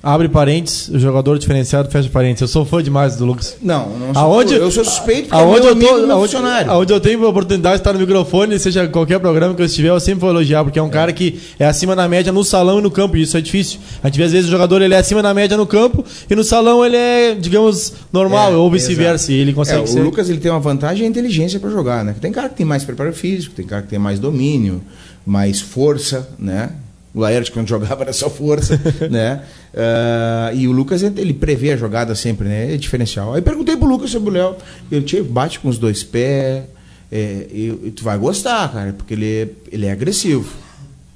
Abre 0.00 0.28
parênteses, 0.28 0.88
o 0.90 0.98
jogador 1.00 1.40
diferenciado 1.40 1.90
fecha 1.90 2.08
parênteses. 2.08 2.42
Eu 2.42 2.48
sou 2.48 2.64
fã 2.64 2.80
demais 2.80 3.16
do 3.16 3.26
Lucas. 3.26 3.56
Não, 3.60 3.88
não 3.98 4.14
sou. 4.14 4.22
Aonde, 4.22 4.54
eu 4.54 4.70
sou 4.70 4.84
suspeito 4.84 5.28
porque 5.28 5.34
aonde 5.34 5.66
é 5.66 5.74
meu 5.74 5.98
eu 5.98 6.06
tô, 6.06 6.12
aonde, 6.12 6.36
aonde 6.68 6.92
eu 6.92 7.00
tenho 7.00 7.26
a 7.26 7.28
oportunidade 7.28 7.76
de 7.76 7.80
estar 7.80 7.92
no 7.92 7.98
microfone, 7.98 8.60
seja 8.60 8.86
qualquer 8.86 9.18
programa 9.18 9.56
que 9.56 9.60
eu 9.60 9.66
estiver, 9.66 9.88
eu 9.88 9.98
sempre 9.98 10.20
vou 10.20 10.30
elogiar, 10.30 10.62
porque 10.62 10.78
é 10.78 10.82
um 10.82 10.86
é. 10.86 10.90
cara 10.90 11.12
que 11.12 11.40
é 11.58 11.66
acima 11.66 11.96
da 11.96 12.08
média 12.08 12.32
no 12.32 12.44
salão 12.44 12.78
e 12.78 12.82
no 12.82 12.92
campo, 12.92 13.16
e 13.16 13.22
isso 13.22 13.36
é 13.36 13.40
difícil. 13.40 13.80
A 14.00 14.06
gente 14.06 14.18
vê 14.18 14.22
às 14.22 14.30
vezes 14.30 14.46
o 14.46 14.52
jogador 14.52 14.80
ele 14.82 14.94
é 14.94 14.98
acima 14.98 15.20
da 15.20 15.34
média 15.34 15.56
no 15.56 15.66
campo 15.66 16.04
e 16.30 16.34
no 16.36 16.44
salão 16.44 16.86
ele 16.86 16.96
é, 16.96 17.34
digamos, 17.34 17.92
normal, 18.12 18.52
é, 18.52 18.56
ou 18.56 18.70
vice-versa. 18.70 19.32
Ele 19.32 19.52
consegue 19.52 19.82
é, 19.82 19.86
ser. 19.86 19.98
O 19.98 20.04
Lucas 20.04 20.30
ele 20.30 20.38
tem 20.38 20.48
uma 20.48 20.60
vantagem 20.60 21.02
e 21.02 21.06
a 21.06 21.10
inteligência 21.10 21.58
para 21.58 21.70
jogar, 21.70 22.04
né? 22.04 22.14
Tem 22.20 22.30
cara 22.30 22.48
que 22.48 22.54
tem 22.54 22.64
mais 22.64 22.84
preparo 22.84 23.12
físico, 23.12 23.52
tem 23.52 23.66
cara 23.66 23.82
que 23.82 23.88
tem 23.88 23.98
mais 23.98 24.20
domínio, 24.20 24.80
mais 25.26 25.60
força, 25.60 26.28
né? 26.38 26.70
O 27.18 27.20
Laerte, 27.20 27.50
quando 27.50 27.66
jogava, 27.66 28.02
era 28.02 28.12
só 28.12 28.30
força, 28.30 28.80
né? 29.10 29.42
Uh, 29.74 30.56
e 30.56 30.68
o 30.68 30.70
Lucas, 30.70 31.02
ele 31.02 31.34
prevê 31.34 31.72
a 31.72 31.76
jogada 31.76 32.14
sempre, 32.14 32.46
né? 32.46 32.72
É 32.72 32.76
diferencial. 32.76 33.34
Aí 33.34 33.42
perguntei 33.42 33.76
pro 33.76 33.88
Lucas 33.88 34.08
sobre 34.08 34.30
o 34.30 34.32
Léo. 34.32 34.54
Ele 34.88 35.04
te 35.04 35.20
bate 35.20 35.58
com 35.58 35.68
os 35.68 35.78
dois 35.78 36.04
pés. 36.04 36.62
É, 37.10 37.48
e, 37.50 37.86
e, 37.86 37.90
tu 37.90 38.04
vai 38.04 38.16
gostar, 38.16 38.72
cara, 38.72 38.92
porque 38.92 39.14
ele 39.14 39.26
é, 39.26 39.48
ele 39.72 39.86
é 39.86 39.90
agressivo. 39.90 40.48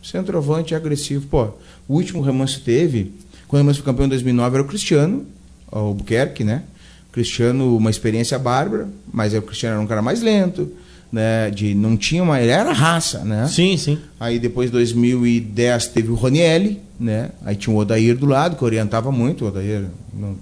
Centroavante 0.03 0.75
é 0.75 0.77
agressivo. 0.77 1.25
Pô, 1.29 1.51
o 1.87 1.95
último 1.95 2.21
remanso 2.21 2.61
teve, 2.63 3.13
quando 3.47 3.61
o 3.61 3.63
remanso 3.63 3.81
foi 3.81 3.93
campeão 3.93 4.07
em 4.07 4.09
2009, 4.09 4.57
era 4.57 4.65
o 4.65 4.67
Cristiano, 4.67 5.25
o 5.71 5.79
Albuquerque, 5.79 6.43
né? 6.43 6.65
Cristiano, 7.13 7.77
uma 7.77 7.91
experiência 7.91 8.41
bárbara, 8.41 8.89
mas 9.13 9.35
aí 9.35 9.39
o 9.39 9.43
Cristiano 9.43 9.75
era 9.75 9.85
um 9.85 9.87
cara 9.87 10.03
mais 10.03 10.21
lento 10.21 10.69
né, 11.13 11.51
de 11.51 11.75
não 11.75 11.97
tinha 11.97 12.23
uma, 12.23 12.41
ele 12.41 12.51
era 12.51 12.73
raça, 12.73 13.23
né? 13.25 13.47
Sim, 13.47 13.77
sim. 13.77 13.99
Aí 14.19 14.39
depois 14.39 14.71
de 14.71 14.73
2010 14.73 15.89
teve 15.89 16.11
o 16.11 16.15
Ronielli, 16.15 16.81
né? 16.99 17.31
Aí 17.45 17.55
tinha 17.55 17.75
o 17.75 17.79
Odair 17.79 18.17
do 18.17 18.25
lado 18.25 18.57
que 18.57 18.65
orientava 18.65 19.13
muito, 19.13 19.45
o 19.45 19.49
Odair 19.49 19.85
não, 20.15 20.37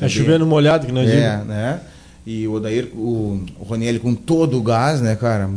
é 0.00 0.08
chovendo 0.08 0.44
molhado 0.44 0.86
que 0.86 0.92
não 0.92 1.02
é, 1.02 1.04
digo. 1.36 1.44
né? 1.44 1.80
E 2.26 2.46
o 2.46 2.54
Odair, 2.54 2.88
o, 2.94 3.42
o 3.58 3.64
Ronielli 3.64 3.98
com 3.98 4.14
todo 4.14 4.58
o 4.58 4.62
gás, 4.62 5.00
né, 5.00 5.14
cara? 5.16 5.48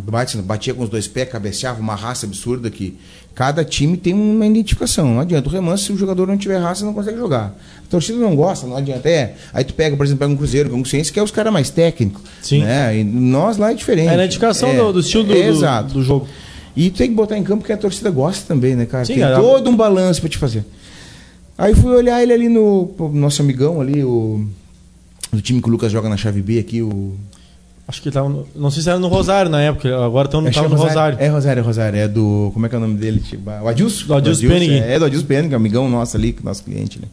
Batia 0.44 0.74
com 0.74 0.84
os 0.84 0.90
dois 0.90 1.08
pés, 1.08 1.28
cabeceava 1.28 1.82
uma 1.82 1.96
raça 1.96 2.26
absurda 2.26 2.70
que 2.70 2.98
cada 3.36 3.64
time 3.64 3.98
tem 3.98 4.14
uma 4.14 4.46
identificação. 4.46 5.14
Não 5.14 5.22
adianta 5.22 5.48
o 5.48 5.52
remanso, 5.52 5.86
se 5.86 5.94
o 5.94 5.98
jogador 5.98 6.28
não 6.28 6.38
tiver 6.38 6.58
raça, 6.58 6.86
não 6.86 6.94
consegue 6.94 7.18
jogar. 7.18 7.56
A 7.78 7.90
torcida 7.90 8.18
não 8.20 8.36
gosta, 8.36 8.68
não 8.68 8.78
adianta. 8.78 9.10
É, 9.10 9.36
aí 9.54 9.64
tu 9.64 9.74
pega, 9.74 9.96
por 9.96 10.06
exemplo, 10.06 10.20
pega 10.20 10.34
um 10.34 10.38
Cruzeiro, 10.38 10.70
com 10.70 10.78
um 10.78 10.86
Ciência, 10.86 11.14
que 11.14 11.20
é 11.20 11.24
os 11.24 11.32
caras 11.32 11.52
mais 11.52 11.70
técnicos. 11.70 12.22
Sim. 12.42 12.64
Né? 12.64 13.00
E 13.00 13.04
nós 13.04 13.58
lá 13.58 13.72
é 13.72 13.74
diferente. 13.74 14.10
É 14.10 14.18
na 14.18 14.26
indicação 14.26 14.70
é, 14.70 14.78
do, 14.78 14.94
do, 14.94 15.00
estilo 15.00 15.24
do, 15.24 15.34
é, 15.34 15.48
exato. 15.48 15.94
do 15.94 16.04
jogo. 16.04 16.28
E 16.76 16.90
tem 16.90 17.10
que 17.10 17.16
botar 17.16 17.38
em 17.38 17.44
campo 17.44 17.66
que 17.66 17.72
a 17.72 17.78
torcida 17.78 18.10
gosta 18.10 18.46
também, 18.48 18.76
né, 18.76 18.86
cara? 18.86 19.06
Sim, 19.06 19.16
tem 19.16 19.24
todo 19.36 19.70
um 19.70 19.76
balanço 19.76 20.22
pra 20.22 20.30
te 20.30 20.38
fazer. 20.38 20.64
Aí 21.58 21.76
fui 21.76 21.92
olhar 21.92 22.24
ele 22.24 22.34
ali 22.34 22.50
no 22.50 22.92
nosso 23.14 23.42
amigão 23.42 23.82
ali, 23.82 24.04
o 24.04 24.48
do 25.32 25.42
time 25.42 25.62
que 25.62 25.68
o 25.68 25.72
Lucas 25.72 25.92
joga 25.92 26.10
na 26.10 26.18
chave 26.18 26.42
B 26.42 26.60
aqui, 26.60 26.82
o 26.82 27.16
Acho 27.88 28.02
que 28.02 28.10
tava 28.12 28.30
no, 28.30 28.48
não 28.56 28.72
sei 28.72 28.84
se 28.84 28.90
era 28.90 28.98
no 29.00 29.08
Rosário 29.10 29.52
na 29.52 29.60
época, 29.62 29.90
agora 30.06 30.26
estão 30.28 30.40
Acho 30.46 30.54
tava 30.54 30.70
que 30.70 30.76
no 30.76 30.82
Rosário. 30.82 31.18
É 31.20 31.28
Rosário, 31.28 31.60
é 31.60 31.64
Rosário. 31.64 32.00
É 32.00 32.08
do. 32.08 32.52
Como 32.54 32.66
é 32.66 32.70
que 32.70 32.76
é 32.76 32.78
o 32.78 32.82
nome 32.82 32.96
dele? 32.96 33.20
Tipo, 33.20 33.50
o 33.50 33.68
Adilson? 33.68 34.08
Do 34.08 34.14
Adilson 34.16 34.48
Penning. 34.48 34.74
É, 34.80 34.94
é 34.96 35.00
do 35.00 35.06
Adilson 35.06 35.26
Penning, 35.26 35.54
amigão 35.54 35.90
nosso 35.90 36.16
ali, 36.16 36.36
nosso 36.44 36.64
cliente, 36.64 37.00
né? 37.02 37.08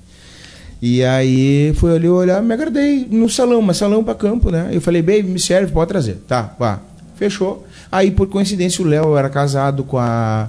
E 0.80 1.02
aí 1.02 1.72
foi 1.74 1.96
ali 1.96 2.08
olhar, 2.08 2.40
me 2.40 2.54
agradei 2.54 3.04
no 3.10 3.28
salão, 3.28 3.60
mas 3.60 3.76
salão 3.78 4.04
pra 4.04 4.14
campo, 4.14 4.50
né? 4.50 4.68
Eu 4.70 4.80
falei, 4.80 5.02
baby, 5.02 5.24
me 5.24 5.40
serve, 5.40 5.72
pode 5.72 5.88
trazer. 5.88 6.22
Tá, 6.28 6.54
vá. 6.58 6.78
Fechou. 7.16 7.66
Aí, 7.90 8.12
por 8.12 8.28
coincidência, 8.28 8.84
o 8.84 8.86
Léo 8.86 9.16
era 9.16 9.28
casado 9.28 9.82
com 9.82 9.98
a, 9.98 10.48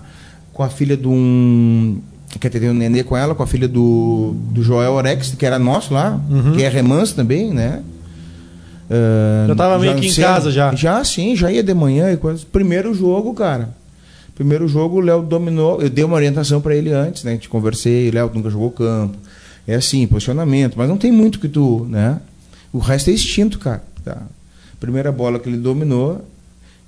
com 0.53 0.61
a 0.61 0.69
filha 0.69 0.95
de 0.95 1.07
um. 1.07 1.99
Quer 2.39 2.49
ter 2.49 2.69
um 2.69 2.75
nenê 2.75 3.03
com 3.03 3.17
ela, 3.17 3.33
com 3.33 3.41
a 3.41 3.47
filha 3.47 3.67
do, 3.67 4.35
do 4.51 4.61
Joel 4.61 4.91
Orex, 4.91 5.33
que 5.33 5.43
era 5.47 5.57
nosso 5.57 5.95
lá, 5.95 6.21
Uhum. 6.29 6.51
que 6.51 6.61
é 6.61 6.69
remanso 6.69 7.15
também, 7.15 7.51
né? 7.51 7.81
Ah, 8.89 9.45
Já 9.47 9.55
tava 9.55 9.77
meio 9.79 9.95
que 9.95 10.07
em 10.07 10.11
cedo. 10.11 10.25
casa 10.25 10.51
já. 10.51 10.73
Já, 10.75 11.03
sim, 11.03 11.35
já 11.35 11.51
ia 11.51 11.61
de 11.61 11.73
manhã 11.73 12.11
e 12.11 12.17
coisa. 12.17 12.43
Primeiro 12.51 12.93
jogo, 12.93 13.33
cara. 13.33 13.69
Primeiro 14.35 14.67
jogo, 14.67 14.97
o 14.97 14.99
Léo 15.01 15.21
dominou. 15.21 15.81
Eu 15.81 15.89
dei 15.89 16.03
uma 16.03 16.15
orientação 16.15 16.61
pra 16.61 16.75
ele 16.75 16.91
antes, 16.91 17.23
né? 17.23 17.37
Te 17.37 17.49
conversei, 17.49 18.09
Léo 18.09 18.31
nunca 18.33 18.49
jogou 18.49 18.71
campo. 18.71 19.17
É 19.67 19.75
assim, 19.75 20.07
posicionamento, 20.07 20.75
mas 20.77 20.89
não 20.89 20.97
tem 20.97 21.11
muito 21.11 21.39
que 21.39 21.47
tu, 21.47 21.85
né? 21.89 22.19
O 22.73 22.79
resto 22.79 23.09
é 23.09 23.13
instinto, 23.13 23.59
cara. 23.59 23.83
Tá. 24.03 24.17
Primeira 24.79 25.11
bola 25.11 25.37
que 25.37 25.49
ele 25.49 25.57
dominou, 25.57 26.21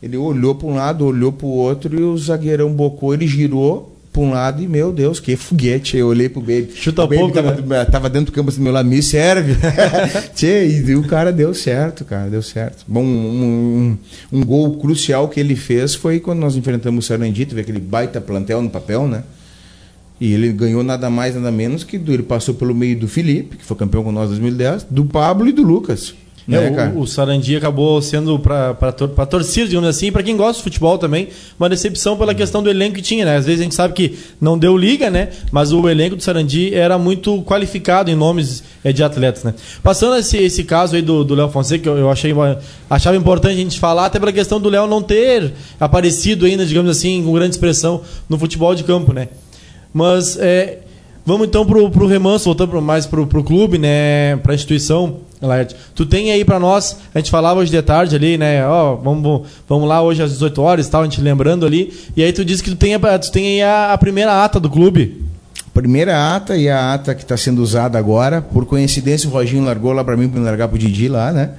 ele 0.01 0.17
olhou 0.17 0.55
para 0.55 0.67
um 0.67 0.73
lado, 0.75 1.05
olhou 1.05 1.31
para 1.31 1.45
o 1.45 1.49
outro 1.49 1.93
e 1.99 2.01
o 2.01 2.17
zagueirão 2.17 2.71
bocou, 2.71 3.13
ele 3.13 3.27
girou 3.27 3.95
para 4.11 4.21
um 4.21 4.31
lado 4.31 4.61
e, 4.61 4.67
meu 4.67 4.91
Deus, 4.91 5.19
que 5.19 5.35
foguete. 5.35 5.95
Eu 5.95 6.07
olhei 6.07 6.27
pro 6.27 6.41
Baby. 6.41 6.71
Chuta 6.75 7.03
o 7.03 7.07
Baby 7.07 7.19
pouco, 7.19 7.33
tava, 7.33 7.61
né? 7.61 7.85
tava 7.85 8.09
dentro 8.09 8.31
do 8.31 8.35
campo 8.35 8.49
assim 8.49 8.61
meu 8.61 8.73
lado, 8.73 8.87
me 8.87 9.01
serve. 9.01 9.55
Tchê, 10.35 10.67
e 10.67 10.95
o 10.95 11.03
cara 11.03 11.31
deu 11.31 11.53
certo, 11.53 12.03
cara, 12.03 12.29
deu 12.29 12.41
certo. 12.41 12.83
Bom, 12.87 13.03
um, 13.03 13.97
um, 14.31 14.39
um 14.39 14.45
gol 14.45 14.77
crucial 14.77 15.29
que 15.29 15.39
ele 15.39 15.55
fez 15.55 15.95
foi 15.95 16.19
quando 16.19 16.39
nós 16.39 16.55
enfrentamos 16.55 17.05
o 17.05 17.07
Sarandi, 17.07 17.45
teve 17.45 17.61
aquele 17.61 17.79
baita 17.79 18.19
plantel 18.19 18.61
no 18.61 18.69
papel, 18.69 19.07
né? 19.07 19.23
E 20.19 20.33
ele 20.33 20.51
ganhou 20.51 20.83
nada 20.83 21.09
mais, 21.09 21.33
nada 21.33 21.51
menos 21.51 21.83
que 21.83 21.97
do, 21.97 22.13
ele 22.13 22.21
passou 22.21 22.53
pelo 22.53 22.75
meio 22.75 22.99
do 22.99 23.07
Felipe, 23.07 23.57
que 23.57 23.65
foi 23.65 23.75
campeão 23.77 24.03
com 24.03 24.11
nós 24.11 24.25
em 24.25 24.33
2010, 24.33 24.87
do 24.89 25.05
Pablo 25.05 25.47
e 25.47 25.51
do 25.51 25.63
Lucas. 25.63 26.13
É, 26.47 26.51
né, 26.51 26.69
o- 26.69 26.75
cara? 26.75 26.91
o, 26.97 27.05
Sarandi 27.07 27.55
acabou 27.55 28.01
sendo 28.01 28.37
para 28.39 28.75
a 29.17 29.25
torcida, 29.25 29.67
digamos 29.67 29.87
assim, 29.87 30.11
para 30.11 30.23
quem 30.23 30.35
gosta 30.35 30.57
de 30.57 30.63
futebol 30.63 30.97
também, 30.97 31.27
uma 31.59 31.69
decepção 31.69 32.17
pela 32.17 32.33
questão 32.33 32.63
do 32.63 32.69
elenco 32.69 32.95
que 32.95 33.01
tinha, 33.01 33.25
né? 33.25 33.37
Às 33.37 33.45
vezes 33.45 33.61
a 33.61 33.63
gente 33.63 33.75
sabe 33.75 33.93
que 33.93 34.17
não 34.39 34.57
deu 34.57 34.75
liga, 34.75 35.09
né? 35.09 35.29
Mas 35.51 35.71
o 35.71 35.87
elenco 35.87 36.15
do 36.15 36.23
Sarandi 36.23 36.73
era 36.73 36.97
muito 36.97 37.41
qualificado 37.43 38.09
em 38.09 38.15
nomes 38.15 38.63
eh, 38.83 38.91
de 38.91 39.03
atletas, 39.03 39.43
né? 39.43 39.53
Passando 39.83 40.15
esse, 40.17 40.37
esse 40.37 40.63
caso 40.63 40.95
aí 40.95 41.01
do 41.01 41.23
do 41.23 41.35
Léo 41.35 41.49
Fonseca, 41.49 41.83
que 41.83 41.89
eu, 41.89 41.97
eu 41.97 42.09
achei 42.09 42.33
achava 42.89 43.15
importante 43.15 43.53
a 43.53 43.57
gente 43.57 43.79
falar, 43.79 44.07
até 44.07 44.19
pela 44.19 44.33
questão 44.33 44.59
do 44.59 44.67
Léo 44.69 44.87
não 44.87 45.01
ter 45.01 45.53
aparecido 45.79 46.45
ainda, 46.45 46.65
digamos 46.65 46.89
assim, 46.89 47.23
com 47.23 47.33
grande 47.33 47.51
expressão 47.55 48.01
no 48.27 48.37
futebol 48.37 48.73
de 48.73 48.83
campo, 48.83 49.13
né? 49.13 49.27
Mas 49.93 50.37
é, 50.37 50.79
vamos 51.25 51.47
então 51.47 51.65
pro, 51.65 51.89
pro 51.89 52.07
remanso, 52.07 52.45
voltando 52.45 52.81
mais 52.81 53.05
pro, 53.05 53.27
pro 53.27 53.43
clube, 53.43 53.77
né? 53.77 54.37
Pra 54.37 54.53
instituição, 54.55 55.17
Laerte. 55.41 55.75
Tu 55.95 56.05
tem 56.05 56.31
aí 56.31 56.45
pra 56.45 56.59
nós, 56.59 56.97
a 57.13 57.17
gente 57.17 57.31
falava 57.31 57.59
hoje 57.59 57.71
de 57.71 57.81
tarde 57.81 58.15
ali, 58.15 58.37
né? 58.37 58.65
Ó, 58.67 58.95
vamos, 58.95 59.47
vamos 59.67 59.89
lá 59.89 60.01
hoje 60.01 60.21
às 60.21 60.31
18 60.31 60.61
horas 60.61 60.87
tal, 60.87 61.01
a 61.01 61.03
gente 61.05 61.19
lembrando 61.19 61.65
ali. 61.65 61.91
E 62.15 62.23
aí 62.23 62.31
tu 62.31 62.45
disse 62.45 62.61
que 62.61 62.69
tu 62.69 62.75
tem, 62.75 62.97
tu 62.99 63.31
tem 63.31 63.47
aí 63.47 63.61
a, 63.63 63.93
a 63.93 63.97
primeira 63.97 64.43
ata 64.43 64.59
do 64.59 64.69
clube. 64.69 65.25
Primeira 65.73 66.35
ata 66.35 66.55
e 66.55 66.69
a 66.69 66.93
ata 66.93 67.15
que 67.15 67.23
está 67.23 67.37
sendo 67.37 67.61
usada 67.61 67.97
agora. 67.97 68.41
Por 68.41 68.65
coincidência, 68.65 69.29
o 69.29 69.31
Roginho 69.31 69.63
largou 69.63 69.93
lá 69.93 70.03
para 70.03 70.15
mim, 70.15 70.27
para 70.29 70.39
me 70.39 70.45
largar 70.45 70.67
pro 70.67 70.77
Didi 70.77 71.07
lá, 71.07 71.31
né? 71.31 71.51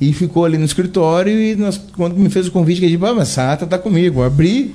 E 0.00 0.12
ficou 0.12 0.44
ali 0.44 0.56
no 0.56 0.64
escritório 0.64 1.32
e 1.32 1.56
nós, 1.56 1.80
quando 1.96 2.16
me 2.16 2.30
fez 2.30 2.46
o 2.46 2.52
convite, 2.52 2.80
que 2.80 2.86
eu 2.86 2.90
disse, 2.90 3.04
ah, 3.04 3.14
mas 3.14 3.28
essa 3.28 3.52
ata 3.52 3.66
tá 3.66 3.78
comigo. 3.78 4.22
Abri, 4.22 4.74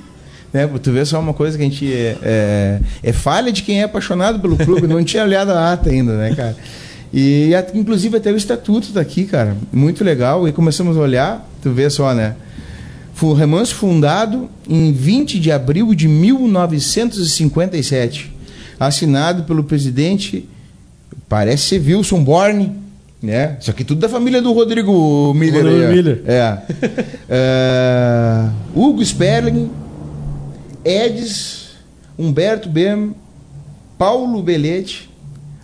né? 0.51 0.67
Tu 0.67 0.91
ver 0.91 1.05
só 1.05 1.19
uma 1.19 1.33
coisa 1.33 1.57
que 1.57 1.63
a 1.63 1.67
gente 1.67 1.91
é, 1.91 2.17
é, 2.21 2.79
é 3.01 3.13
falha 3.13 3.51
de 3.51 3.63
quem 3.63 3.79
é 3.79 3.83
apaixonado 3.83 4.39
pelo 4.39 4.57
clube. 4.57 4.87
Não 4.87 5.03
tinha 5.03 5.23
olhado 5.23 5.51
a 5.51 5.73
ata 5.73 5.89
ainda, 5.89 6.17
né, 6.17 6.35
cara? 6.35 6.55
E 7.13 7.51
inclusive 7.73 8.17
até 8.17 8.31
o 8.31 8.37
estatuto 8.37 8.93
tá 8.93 9.01
aqui, 9.01 9.25
cara. 9.25 9.57
Muito 9.71 10.03
legal. 10.03 10.47
E 10.47 10.51
começamos 10.51 10.97
a 10.97 10.99
olhar, 10.99 11.49
tu 11.61 11.71
vê 11.71 11.89
só, 11.89 12.13
né? 12.13 12.35
Foi 13.13 13.29
o 13.29 13.33
remanso 13.33 13.75
fundado 13.75 14.49
em 14.67 14.91
20 14.91 15.39
de 15.39 15.51
abril 15.51 15.93
de 15.93 16.07
1957, 16.07 18.33
assinado 18.79 19.43
pelo 19.43 19.63
presidente, 19.63 20.49
parece 21.27 21.63
ser 21.63 21.81
Wilson 21.81 22.23
Borne, 22.23 22.71
né? 23.21 23.57
Isso 23.59 23.69
aqui 23.69 23.83
tudo 23.83 24.01
da 24.01 24.09
família 24.09 24.41
do 24.41 24.51
Rodrigo 24.53 25.33
Miller. 25.35 25.63
Rodrigo 25.63 25.85
aí. 25.85 25.93
Miller. 25.93 26.23
É. 26.25 26.57
É, 27.33 28.49
Hugo 28.75 29.01
Sperling, 29.01 29.71
Edis, 30.83 31.69
Humberto 32.17 32.67
Bem, 32.67 33.15
Paulo 33.97 34.43
Belete, 34.43 35.09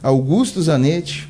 Augusto 0.01 0.61
Zanetti, 0.61 1.27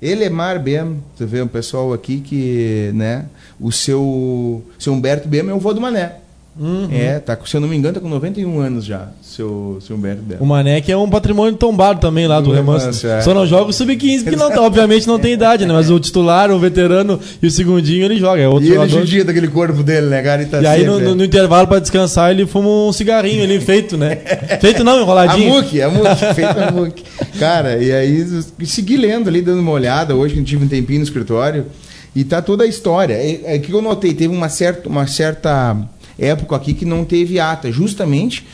Elemar 0.00 0.58
Bem, 0.58 1.02
você 1.14 1.26
vê 1.26 1.42
um 1.42 1.48
pessoal 1.48 1.92
aqui 1.92 2.20
que, 2.20 2.90
né, 2.94 3.26
o 3.60 3.70
seu, 3.70 4.64
seu 4.78 4.92
Humberto 4.92 5.28
Bem 5.28 5.48
é 5.48 5.52
o 5.52 5.58
vô 5.58 5.74
do 5.74 5.80
Mané. 5.80 6.19
Uhum. 6.58 6.88
É, 6.92 7.18
tá, 7.20 7.38
se 7.46 7.56
eu 7.56 7.60
não 7.60 7.68
me 7.68 7.76
engano, 7.76 7.94
tá 7.94 8.00
com 8.00 8.08
91 8.08 8.58
anos 8.60 8.84
já, 8.84 9.08
seu, 9.22 9.78
seu 9.80 9.96
Humberto 9.96 10.20
Bem. 10.22 10.36
O 10.40 10.44
Mané 10.44 10.80
que 10.80 10.90
é 10.90 10.96
um 10.96 11.08
patrimônio 11.08 11.54
tombado 11.56 12.00
também 12.00 12.26
lá 12.26 12.40
do 12.40 12.52
remanso. 12.52 13.06
é. 13.06 13.20
Só 13.22 13.32
não 13.32 13.46
joga 13.46 13.70
o 13.70 13.72
sub-15, 13.72 14.24
porque 14.24 14.36
não, 14.36 14.50
obviamente 14.64 15.06
não 15.06 15.18
tem 15.18 15.32
idade, 15.32 15.64
né? 15.64 15.72
Mas 15.72 15.90
o 15.90 15.98
titular, 16.00 16.50
o 16.50 16.58
veterano 16.58 17.18
e 17.40 17.46
o 17.46 17.50
segundinho 17.50 18.04
ele 18.04 18.18
joga. 18.18 18.42
É 18.42 18.48
outro 18.48 18.64
E 18.64 18.68
ele 18.68 18.74
jogador. 18.74 19.00
judia 19.00 19.24
daquele 19.24 19.48
corpo 19.48 19.82
dele, 19.82 20.08
né, 20.08 20.20
cara? 20.22 20.44
Tá 20.44 20.60
E 20.60 20.66
aí, 20.66 20.84
no, 20.84 20.94
sempre- 20.94 21.08
no- 21.08 21.14
no 21.14 21.24
intervalo, 21.24 21.68
pra 21.68 21.78
descansar, 21.78 22.30
ele 22.32 22.44
fuma 22.46 22.68
um 22.68 22.92
cigarrinho 22.92 23.42
ali, 23.44 23.60
feito, 23.60 23.96
né? 23.96 24.16
feito 24.60 24.82
não, 24.84 24.98
A 24.98 25.02
enroladinho. 25.02 25.54
Muque, 25.54 25.80
a 25.80 25.88
Muque, 25.88 26.16
feito 26.34 26.58
a 26.58 26.70
Muque. 26.72 27.04
Cara, 27.38 27.78
e 27.82 27.92
aí 27.92 28.26
segui 28.64 28.96
lendo 28.96 29.28
ali, 29.28 29.40
dando 29.40 29.60
uma 29.60 29.72
olhada, 29.72 30.14
hoje 30.16 30.34
que 30.34 30.40
eu 30.40 30.44
tive 30.44 30.64
um 30.64 30.68
tempinho 30.68 30.98
no 30.98 31.04
escritório, 31.04 31.66
e 32.14 32.24
tá 32.24 32.42
toda 32.42 32.64
a 32.64 32.66
história. 32.66 33.14
É, 33.14 33.54
é 33.54 33.58
que 33.58 33.72
eu 33.72 33.80
notei, 33.80 34.12
teve 34.12 34.34
uma 34.34 34.48
certa, 34.48 34.88
uma 34.88 35.06
certa 35.06 35.76
época 36.20 36.54
aqui 36.54 36.74
que 36.74 36.84
não 36.84 37.04
teve 37.04 37.40
ata, 37.40 37.72
justamente 37.72 38.46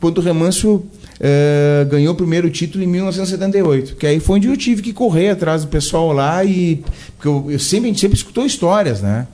quando 0.00 0.18
o 0.18 0.20
Remanso 0.20 0.84
eh, 1.18 1.86
ganhou 1.90 2.12
o 2.12 2.16
primeiro 2.16 2.50
título 2.50 2.84
em 2.84 2.86
1978, 2.86 3.96
que 3.96 4.06
aí 4.06 4.20
foi 4.20 4.36
onde 4.36 4.48
eu 4.48 4.56
tive 4.56 4.82
que 4.82 4.92
correr 4.92 5.30
atrás 5.30 5.62
do 5.62 5.68
pessoal 5.68 6.12
lá 6.12 6.44
e 6.44 6.84
porque 7.16 7.28
eu, 7.28 7.46
eu 7.50 7.58
sempre 7.58 7.86
a 7.86 7.88
gente 7.88 8.00
sempre 8.00 8.16
escutou 8.16 8.44
histórias, 8.44 9.00
né? 9.00 9.26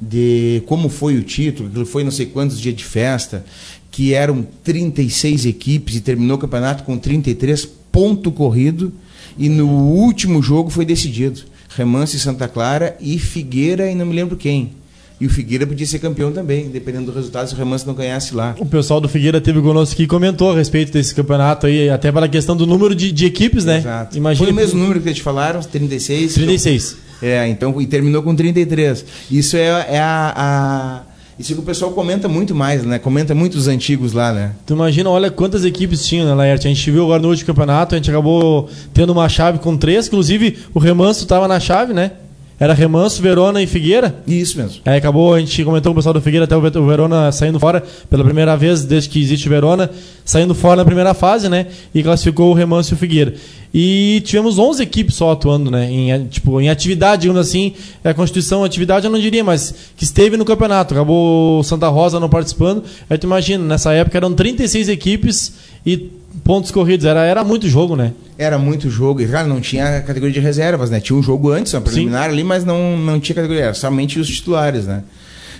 De 0.00 0.62
como 0.66 0.88
foi 0.88 1.16
o 1.16 1.22
título, 1.22 1.70
que 1.70 1.84
foi 1.84 2.02
não 2.02 2.10
sei 2.10 2.26
quantos 2.26 2.60
dias 2.60 2.74
de 2.74 2.84
festa, 2.84 3.44
que 3.90 4.12
eram 4.12 4.46
36 4.64 5.46
equipes 5.46 5.96
e 5.96 6.00
terminou 6.00 6.36
o 6.36 6.40
campeonato 6.40 6.82
com 6.82 6.98
33 6.98 7.66
ponto 7.92 8.30
corrido 8.32 8.92
e 9.38 9.48
no 9.48 9.68
último 9.68 10.42
jogo 10.42 10.70
foi 10.70 10.84
decidido. 10.84 11.42
Remanso 11.68 12.16
e 12.16 12.18
Santa 12.18 12.48
Clara 12.48 12.96
e 13.00 13.18
Figueira 13.18 13.90
e 13.90 13.94
não 13.94 14.06
me 14.06 14.14
lembro 14.14 14.36
quem. 14.36 14.72
E 15.18 15.26
o 15.26 15.30
Figueira 15.30 15.66
podia 15.66 15.86
ser 15.86 15.98
campeão 15.98 16.30
também, 16.30 16.68
dependendo 16.68 17.06
do 17.06 17.12
resultado, 17.16 17.48
se 17.48 17.54
o 17.54 17.56
Remanso 17.56 17.86
não 17.86 17.94
ganhasse 17.94 18.34
lá. 18.34 18.54
O 18.58 18.66
pessoal 18.66 19.00
do 19.00 19.08
Figueira 19.08 19.40
teve 19.40 19.62
conosco 19.62 19.94
aqui 19.94 20.02
e 20.02 20.06
comentou 20.06 20.52
a 20.52 20.54
respeito 20.54 20.92
desse 20.92 21.14
campeonato 21.14 21.66
aí, 21.66 21.88
até 21.88 22.12
pela 22.12 22.28
questão 22.28 22.54
do 22.54 22.66
número 22.66 22.94
de, 22.94 23.10
de 23.12 23.24
equipes, 23.24 23.64
né? 23.64 23.78
Exato. 23.78 24.16
Imagina. 24.18 24.44
Foi 24.44 24.52
o 24.52 24.54
mesmo 24.56 24.78
número 24.78 25.00
que 25.00 25.08
eles 25.08 25.18
falaram, 25.20 25.60
36. 25.62 26.34
36. 26.34 26.96
É, 27.22 27.48
então, 27.48 27.80
e 27.80 27.86
terminou 27.86 28.22
com 28.22 28.34
33. 28.36 29.06
Isso 29.30 29.56
é, 29.56 29.86
é 29.88 29.98
a, 29.98 30.34
a- 30.36 31.00
Isso 31.38 31.54
que 31.54 31.60
o 31.60 31.62
pessoal 31.62 31.92
comenta 31.92 32.28
muito 32.28 32.54
mais, 32.54 32.84
né? 32.84 32.98
Comenta 32.98 33.34
muito 33.34 33.54
os 33.56 33.68
antigos 33.68 34.12
lá, 34.12 34.34
né? 34.34 34.52
Tu 34.66 34.74
imagina, 34.74 35.08
olha 35.08 35.30
quantas 35.30 35.64
equipes 35.64 36.04
tinham, 36.06 36.26
né, 36.26 36.34
Laerte? 36.34 36.66
A 36.66 36.70
gente 36.70 36.90
viu 36.90 37.04
agora 37.04 37.22
no 37.22 37.28
último 37.30 37.46
campeonato, 37.46 37.94
a 37.94 37.98
gente 37.98 38.10
acabou 38.10 38.68
tendo 38.92 39.14
uma 39.14 39.30
chave 39.30 39.60
com 39.60 39.78
três, 39.78 40.08
inclusive 40.08 40.58
o 40.74 40.78
Remanso 40.78 41.22
estava 41.22 41.48
na 41.48 41.58
chave, 41.58 41.94
né? 41.94 42.12
Era 42.58 42.72
Remanso, 42.72 43.20
Verona 43.20 43.60
e 43.62 43.66
Figueira. 43.66 44.14
Isso 44.26 44.56
mesmo. 44.56 44.80
Aí 44.86 44.96
acabou, 44.96 45.34
a 45.34 45.40
gente 45.40 45.62
comentou 45.62 45.92
com 45.92 45.94
o 45.94 45.98
pessoal 46.00 46.14
do 46.14 46.22
Figueira, 46.22 46.44
até 46.46 46.56
o 46.56 46.60
Ve- 46.60 46.78
o 46.78 46.86
Verona 46.86 47.30
saindo 47.30 47.60
fora 47.60 47.82
pela 48.08 48.24
primeira 48.24 48.56
vez 48.56 48.82
desde 48.82 49.10
que 49.10 49.20
existe 49.20 49.46
o 49.46 49.50
Verona, 49.50 49.90
saindo 50.24 50.54
fora 50.54 50.76
na 50.76 50.84
primeira 50.84 51.12
fase, 51.12 51.48
né? 51.50 51.66
E 51.94 52.02
classificou 52.02 52.50
o 52.50 52.54
Remanso 52.54 52.92
e 52.92 52.94
o 52.94 52.96
Figueira. 52.96 53.34
E 53.74 54.22
tivemos 54.24 54.58
11 54.58 54.82
equipes 54.82 55.16
só 55.16 55.32
atuando, 55.32 55.70
né? 55.70 55.90
Em, 55.92 56.26
tipo, 56.28 56.58
em 56.58 56.70
atividade, 56.70 57.22
digamos 57.22 57.40
assim, 57.46 57.74
é 58.02 58.08
a 58.08 58.14
Constituição, 58.14 58.64
atividade 58.64 59.04
eu 59.04 59.12
não 59.12 59.18
diria, 59.18 59.44
mas 59.44 59.74
que 59.94 60.04
esteve 60.04 60.38
no 60.38 60.44
campeonato. 60.46 60.94
Acabou 60.94 61.60
o 61.60 61.62
Santa 61.62 61.88
Rosa 61.88 62.18
não 62.18 62.28
participando. 62.30 62.82
Aí 63.10 63.18
tu 63.18 63.24
imagina, 63.26 63.62
nessa 63.62 63.92
época 63.92 64.16
eram 64.16 64.32
36 64.32 64.88
equipes 64.88 65.52
e 65.86 66.10
pontos 66.42 66.72
corridos. 66.72 67.06
Era, 67.06 67.24
era 67.24 67.44
muito 67.44 67.68
jogo, 67.68 67.94
né? 67.94 68.12
Era 68.36 68.58
muito 68.58 68.90
jogo. 68.90 69.22
E, 69.22 69.26
cara, 69.26 69.46
não 69.46 69.60
tinha 69.60 70.02
categoria 70.02 70.34
de 70.34 70.40
reservas, 70.40 70.90
né? 70.90 71.00
Tinha 71.00 71.16
um 71.16 71.22
jogo 71.22 71.50
antes, 71.50 71.72
uma 71.72 71.80
preliminar 71.80 72.28
ali, 72.28 72.42
mas 72.42 72.64
não, 72.64 72.98
não 72.98 73.20
tinha 73.20 73.36
categoria. 73.36 73.64
Era 73.64 73.74
somente 73.74 74.18
os 74.18 74.28
titulares, 74.28 74.86
né? 74.86 75.04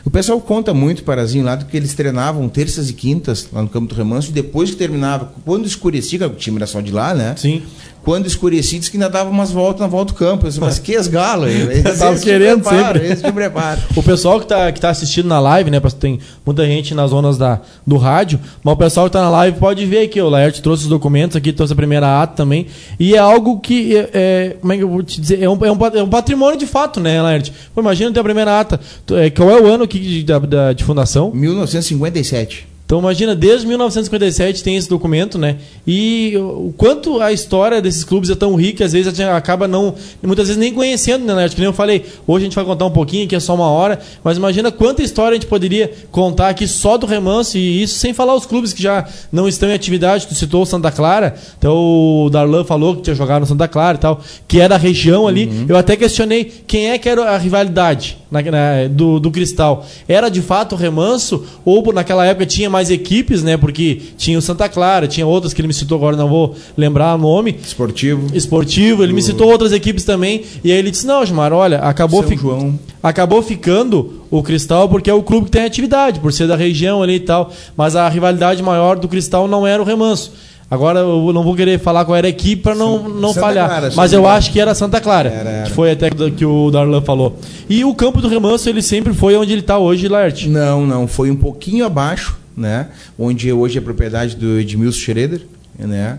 O 0.04 0.10
pessoal 0.10 0.40
conta 0.40 0.72
muito, 0.72 1.02
Parazinho, 1.02 1.44
lá 1.44 1.56
do 1.56 1.64
que 1.64 1.76
eles 1.76 1.92
treinavam 1.92 2.48
terças 2.48 2.88
e 2.88 2.92
quintas 2.92 3.48
lá 3.52 3.60
no 3.60 3.68
campo 3.68 3.92
do 3.92 3.94
remanso, 3.96 4.30
e 4.30 4.32
depois 4.32 4.70
que 4.70 4.76
terminava, 4.76 5.32
quando 5.44 5.66
escurecia, 5.66 6.16
que 6.16 6.24
o 6.24 6.30
time 6.30 6.58
era 6.58 6.66
só 6.66 6.80
de 6.80 6.92
lá, 6.92 7.12
né? 7.12 7.34
Sim. 7.36 7.60
Quando 8.06 8.24
escurecia, 8.28 8.78
disse 8.78 8.88
que 8.88 8.96
ainda 8.96 9.10
dava 9.10 9.28
umas 9.28 9.50
voltas 9.50 9.80
na 9.80 9.88
volta 9.88 10.12
do 10.12 10.16
campo. 10.16 10.46
Disse, 10.46 10.60
mas 10.60 10.78
que 10.78 10.92
esgalo, 10.92 11.48
hein? 11.48 11.66
Esse 11.84 11.98
Tava 11.98 12.16
te 12.16 12.22
querendo 12.24 12.60
prepara, 12.62 13.00
sempre. 13.16 13.32
Prepara. 13.32 13.80
O 13.96 14.02
pessoal 14.02 14.38
que 14.38 14.46
tá, 14.46 14.70
que 14.70 14.80
tá 14.80 14.90
assistindo 14.90 15.26
na 15.26 15.40
live, 15.40 15.72
né? 15.72 15.80
Tem 15.98 16.20
muita 16.46 16.64
gente 16.64 16.94
nas 16.94 17.10
zonas 17.10 17.36
da, 17.36 17.60
do 17.84 17.96
rádio, 17.96 18.38
mas 18.62 18.74
o 18.74 18.76
pessoal 18.76 19.06
que 19.06 19.12
tá 19.12 19.22
na 19.22 19.30
live 19.30 19.58
pode 19.58 19.84
ver 19.86 20.04
aqui. 20.04 20.20
O 20.20 20.28
Laerte 20.28 20.62
trouxe 20.62 20.84
os 20.84 20.88
documentos 20.88 21.36
aqui, 21.36 21.52
trouxe 21.52 21.72
a 21.72 21.76
primeira 21.76 22.22
ata 22.22 22.36
também. 22.36 22.68
E 23.00 23.16
é 23.16 23.18
algo 23.18 23.58
que. 23.58 23.96
É, 23.96 24.10
é, 24.14 24.56
como 24.60 24.72
é 24.72 24.76
que 24.76 24.82
eu 24.84 24.88
vou 24.88 25.02
te 25.02 25.20
dizer? 25.20 25.42
É 25.42 25.50
um, 25.50 25.58
é 25.64 25.72
um, 25.72 25.78
é 25.98 26.02
um 26.04 26.08
patrimônio 26.08 26.56
de 26.56 26.66
fato, 26.66 27.00
né, 27.00 27.20
Laerte? 27.20 27.52
Pô, 27.74 27.80
imagina 27.80 28.12
ter 28.12 28.20
a 28.20 28.24
primeira 28.24 28.60
ata. 28.60 28.78
É, 29.14 29.30
qual 29.30 29.50
é 29.50 29.60
o 29.60 29.66
ano 29.66 29.82
aqui 29.82 29.98
de, 29.98 30.22
da, 30.22 30.38
da- 30.38 30.72
de 30.72 30.84
fundação? 30.84 31.32
1957. 31.34 32.75
Então 32.86 33.00
imagina, 33.00 33.34
desde 33.34 33.66
1957 33.66 34.62
tem 34.62 34.76
esse 34.76 34.88
documento, 34.88 35.36
né? 35.36 35.56
E 35.84 36.34
o 36.36 36.72
quanto 36.76 37.20
a 37.20 37.32
história 37.32 37.82
desses 37.82 38.04
clubes 38.04 38.30
é 38.30 38.36
tão 38.36 38.54
rica, 38.54 38.84
às 38.84 38.92
vezes 38.92 39.08
a 39.08 39.10
gente 39.10 39.28
acaba 39.28 39.66
não, 39.66 39.92
muitas 40.22 40.46
vezes 40.46 40.56
nem 40.60 40.72
conhecendo, 40.72 41.24
né, 41.26 41.34
Nath? 41.34 41.50
Que 41.52 41.58
nem 41.60 41.66
eu 41.66 41.72
falei, 41.72 42.04
hoje 42.24 42.44
a 42.44 42.46
gente 42.46 42.54
vai 42.54 42.64
contar 42.64 42.86
um 42.86 42.90
pouquinho, 42.92 43.26
que 43.26 43.34
é 43.34 43.40
só 43.40 43.56
uma 43.56 43.68
hora, 43.68 43.98
mas 44.22 44.36
imagina 44.36 44.70
quanta 44.70 45.02
história 45.02 45.32
a 45.32 45.34
gente 45.34 45.48
poderia 45.48 45.92
contar 46.12 46.48
aqui 46.48 46.68
só 46.68 46.96
do 46.96 47.06
remanso, 47.08 47.58
e 47.58 47.82
isso 47.82 47.98
sem 47.98 48.12
falar 48.14 48.36
os 48.36 48.46
clubes 48.46 48.72
que 48.72 48.80
já 48.80 49.04
não 49.32 49.48
estão 49.48 49.68
em 49.68 49.72
atividade, 49.74 50.28
tu 50.28 50.36
citou 50.36 50.62
o 50.62 50.66
Santa 50.66 50.92
Clara, 50.92 51.34
então 51.58 51.74
o 51.76 52.30
Darlan 52.30 52.62
falou 52.64 52.94
que 52.94 53.02
tinha 53.02 53.16
jogado 53.16 53.40
no 53.40 53.46
Santa 53.48 53.66
Clara 53.66 53.96
e 53.96 54.00
tal, 54.00 54.20
que 54.46 54.60
era 54.60 54.76
a 54.76 54.78
região 54.78 55.26
ali, 55.26 55.64
eu 55.68 55.76
até 55.76 55.96
questionei 55.96 56.44
quem 56.68 56.90
é 56.90 56.98
que 56.98 57.08
era 57.08 57.30
a 57.30 57.36
rivalidade 57.36 58.16
na- 58.30 58.42
na- 58.42 58.86
do, 58.88 59.18
do 59.18 59.30
Cristal. 59.32 59.84
Era 60.06 60.28
de 60.28 60.40
fato 60.40 60.76
o 60.76 60.78
remanso, 60.78 61.44
ou 61.64 61.92
naquela 61.92 62.24
época 62.24 62.46
tinha 62.46 62.70
mais 62.76 62.90
equipes, 62.90 63.42
né? 63.42 63.56
Porque 63.56 64.00
tinha 64.18 64.38
o 64.38 64.42
Santa 64.42 64.68
Clara, 64.68 65.08
tinha 65.08 65.26
outras 65.26 65.52
que 65.54 65.60
ele 65.60 65.68
me 65.68 65.74
citou 65.74 65.96
agora, 65.96 66.16
não 66.16 66.28
vou 66.28 66.54
lembrar 66.76 67.14
o 67.14 67.18
nome. 67.18 67.56
Esportivo. 67.64 68.26
Esportivo, 68.36 69.02
ele 69.02 69.12
me 69.12 69.22
citou 69.22 69.48
outras 69.50 69.72
equipes 69.72 70.04
também. 70.04 70.42
E 70.62 70.70
aí 70.70 70.78
ele 70.78 70.90
disse: 70.90 71.06
Não, 71.06 71.24
Gilmar, 71.24 71.52
olha, 71.52 71.78
acabou, 71.78 72.22
fi- 72.22 72.36
João. 72.36 72.78
acabou 73.02 73.42
ficando 73.42 74.22
o 74.30 74.42
Cristal 74.42 74.88
porque 74.88 75.08
é 75.10 75.14
o 75.14 75.22
clube 75.22 75.46
que 75.46 75.52
tem 75.52 75.64
atividade, 75.64 76.20
por 76.20 76.32
ser 76.32 76.46
da 76.46 76.56
região 76.56 77.02
ali 77.02 77.14
e 77.14 77.20
tal. 77.20 77.50
Mas 77.76 77.96
a 77.96 78.08
rivalidade 78.08 78.62
maior 78.62 78.96
do 78.98 79.08
Cristal 79.08 79.48
não 79.48 79.66
era 79.66 79.82
o 79.82 79.86
remanso. 79.86 80.32
Agora 80.68 80.98
eu 80.98 81.32
não 81.32 81.44
vou 81.44 81.54
querer 81.54 81.78
falar 81.78 82.04
qual 82.04 82.16
era 82.16 82.26
a 82.26 82.30
equipe 82.30 82.60
para 82.60 82.74
não, 82.74 83.08
não 83.08 83.28
Santa 83.28 83.40
falhar. 83.46 83.68
Clara, 83.68 83.92
mas 83.94 84.12
eu 84.12 84.26
acho 84.26 84.50
que 84.50 84.58
era 84.58 84.74
Santa 84.74 85.00
Clara. 85.00 85.28
Era, 85.30 85.48
era. 85.48 85.66
Que 85.68 85.72
foi 85.72 85.92
até 85.92 86.10
que 86.10 86.44
o 86.44 86.72
Darlan 86.72 87.00
falou. 87.02 87.38
E 87.70 87.84
o 87.84 87.94
campo 87.94 88.20
do 88.20 88.26
remanso, 88.26 88.68
ele 88.68 88.82
sempre 88.82 89.14
foi 89.14 89.36
onde 89.36 89.52
ele 89.52 89.60
está 89.60 89.78
hoje, 89.78 90.08
Laerte. 90.08 90.48
Não, 90.48 90.84
não, 90.84 91.06
foi 91.06 91.30
um 91.30 91.36
pouquinho 91.36 91.86
abaixo, 91.86 92.36
né? 92.56 92.88
Onde 93.18 93.52
hoje 93.52 93.78
é 93.78 93.80
propriedade 93.80 94.36
do 94.36 94.58
Edmilson 94.58 94.98
Schroeder, 94.98 95.42
né? 95.78 96.18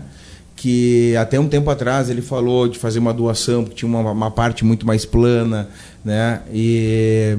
Que 0.54 1.16
até 1.16 1.38
um 1.38 1.48
tempo 1.48 1.70
atrás 1.70 2.08
ele 2.08 2.22
falou 2.22 2.68
de 2.68 2.78
fazer 2.78 2.98
uma 2.98 3.12
doação, 3.12 3.64
porque 3.64 3.76
tinha 3.76 3.88
uma, 3.88 4.10
uma 4.10 4.30
parte 4.30 4.64
muito 4.64 4.86
mais 4.86 5.04
plana, 5.04 5.68
né? 6.04 6.40
E 6.52 7.38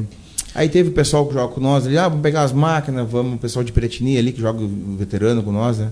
aí 0.54 0.68
teve 0.68 0.90
o 0.90 0.94
pessoal 0.94 1.26
que 1.26 1.34
joga 1.34 1.54
com 1.54 1.62
nós, 1.62 1.86
ali, 1.86 1.98
ah, 1.98 2.08
vamos 2.08 2.24
pegar 2.24 2.44
as 2.44 2.52
máquinas, 2.52 3.10
vamos, 3.10 3.36
o 3.36 3.38
pessoal 3.38 3.64
de 3.64 3.72
Piratini 3.72 4.18
ali 4.18 4.32
que 4.32 4.42
joga 4.42 4.60
veterano 4.98 5.44
com 5.44 5.52
nós, 5.52 5.78
né? 5.78 5.92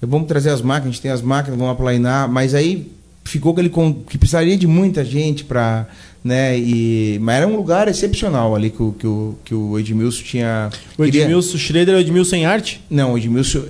Vamos 0.00 0.28
trazer 0.28 0.50
as 0.50 0.62
máquinas, 0.62 0.90
a 0.90 0.92
gente 0.92 1.02
tem 1.02 1.10
as 1.10 1.22
máquinas, 1.22 1.58
vamos 1.58 1.72
aplainar, 1.72 2.28
mas 2.28 2.54
aí 2.54 2.92
ficou 3.24 3.54
que 3.54 3.60
ele 3.60 3.70
que 4.08 4.16
precisaria 4.16 4.56
de 4.56 4.66
muita 4.66 5.04
gente 5.04 5.44
para 5.44 5.86
né? 6.24 6.58
E 6.58 7.18
mas 7.20 7.36
era 7.36 7.46
um 7.46 7.56
lugar 7.56 7.88
excepcional 7.88 8.54
ali 8.54 8.70
que 8.70 8.82
o, 8.82 8.92
que 8.92 9.06
o, 9.06 9.34
que 9.44 9.54
o 9.54 9.78
Edmilson 9.78 10.22
tinha 10.22 10.70
O 10.96 11.04
queria- 11.04 11.22
Edmilson 11.22 11.56
Schroeder 11.58 11.94
é 11.94 11.98
o 11.98 12.00
Edmilson 12.00 12.36
em 12.36 12.46
arte? 12.46 12.80
não 12.90 13.12
o 13.14 13.18
Edmilson 13.18 13.62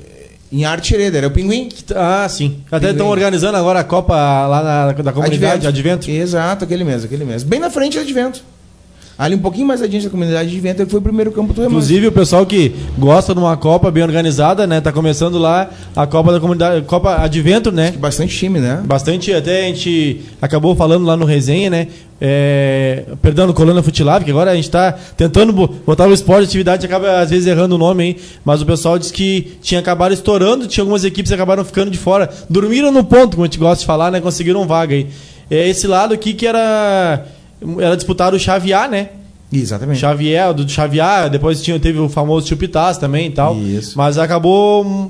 em 0.50 0.64
arte 0.64 0.94
Hereda, 0.94 1.18
era 1.18 1.26
o 1.26 1.30
Pinguim? 1.30 1.68
Ah, 1.94 2.26
sim. 2.26 2.58
Até 2.72 2.90
estão 2.90 3.08
organizando 3.08 3.58
agora 3.58 3.80
a 3.80 3.84
Copa 3.84 4.14
lá 4.14 4.62
na, 4.62 4.92
da 5.02 5.12
comunidade, 5.12 5.66
Advento. 5.66 6.10
exato 6.10 6.64
aquele 6.64 6.84
mesmo 6.84 7.04
aquele 7.04 7.24
mesmo. 7.24 7.50
Bem 7.50 7.60
na 7.60 7.68
frente 7.70 7.98
do 7.98 8.00
Advento 8.00 8.42
ali 9.18 9.34
um 9.34 9.38
pouquinho 9.40 9.66
mais 9.66 9.82
adiante 9.82 10.04
da 10.04 10.10
comunidade 10.10 10.48
de 10.48 10.56
Advento 10.56 10.82
ele 10.82 10.90
foi 10.90 11.00
o 11.00 11.02
primeiro 11.02 11.32
campo 11.32 11.52
do 11.52 11.64
Inclusive 11.64 12.06
o 12.06 12.12
pessoal 12.12 12.46
que 12.46 12.72
gosta 12.96 13.34
de 13.34 13.40
uma 13.40 13.56
Copa 13.56 13.90
bem 13.90 14.04
organizada, 14.04 14.64
né? 14.66 14.80
Tá 14.80 14.92
começando 14.92 15.38
lá 15.38 15.68
a 15.96 16.06
Copa 16.06 16.30
da 16.32 16.38
comunidade, 16.38 16.84
Copa 16.86 17.16
Advento, 17.16 17.72
né? 17.72 17.92
bastante 17.98 18.36
time 18.36 18.60
né 18.60 18.80
Bastante, 18.84 19.32
até 19.32 19.64
a 19.64 19.66
gente 19.66 20.20
acabou 20.40 20.76
falando 20.76 21.04
lá 21.04 21.16
no 21.16 21.24
resenha, 21.24 21.68
né? 21.68 21.88
É, 22.20 23.04
perdão, 23.22 23.46
no 23.46 23.54
Coluna 23.54 23.82
Futilab, 23.82 24.24
que 24.24 24.30
agora 24.30 24.50
a 24.50 24.54
gente 24.56 24.68
tá 24.70 24.92
tentando 25.16 25.52
bo- 25.52 25.68
botar 25.86 26.06
o 26.08 26.12
esporte 26.12 26.42
de 26.42 26.48
atividade, 26.48 26.84
acaba 26.84 27.20
às 27.20 27.30
vezes 27.30 27.46
errando 27.46 27.76
o 27.76 27.78
nome 27.78 28.02
aí, 28.02 28.16
mas 28.44 28.60
o 28.60 28.66
pessoal 28.66 28.98
disse 28.98 29.12
que 29.12 29.56
tinha 29.62 29.78
acabado 29.80 30.12
estourando, 30.12 30.66
tinha 30.66 30.82
algumas 30.82 31.04
equipes 31.04 31.30
que 31.30 31.34
acabaram 31.34 31.64
ficando 31.64 31.90
de 31.90 31.98
fora. 31.98 32.28
Dormiram 32.50 32.90
no 32.90 33.04
ponto, 33.04 33.36
como 33.36 33.44
a 33.44 33.46
gente 33.46 33.58
gosta 33.58 33.80
de 33.80 33.86
falar, 33.86 34.10
né? 34.10 34.20
Conseguiram 34.20 34.66
vaga 34.66 34.94
aí. 34.94 35.06
É 35.50 35.68
esse 35.68 35.86
lado 35.86 36.12
aqui 36.12 36.34
que 36.34 36.46
era 36.46 37.24
era 37.80 37.96
disputado 37.96 38.36
o 38.36 38.40
Xavier, 38.40 38.88
né? 38.90 39.08
exatamente 39.50 40.00
Xavier, 40.00 40.52
do 40.52 40.68
Xavier, 40.68 41.30
depois 41.30 41.62
tinha, 41.62 41.78
teve 41.80 41.98
o 41.98 42.08
famoso 42.08 42.46
Chupitas 42.46 42.98
também 42.98 43.28
e 43.28 43.30
tal. 43.30 43.56
Isso. 43.56 43.96
Mas 43.96 44.18
acabou 44.18 44.84
hum, 44.84 45.08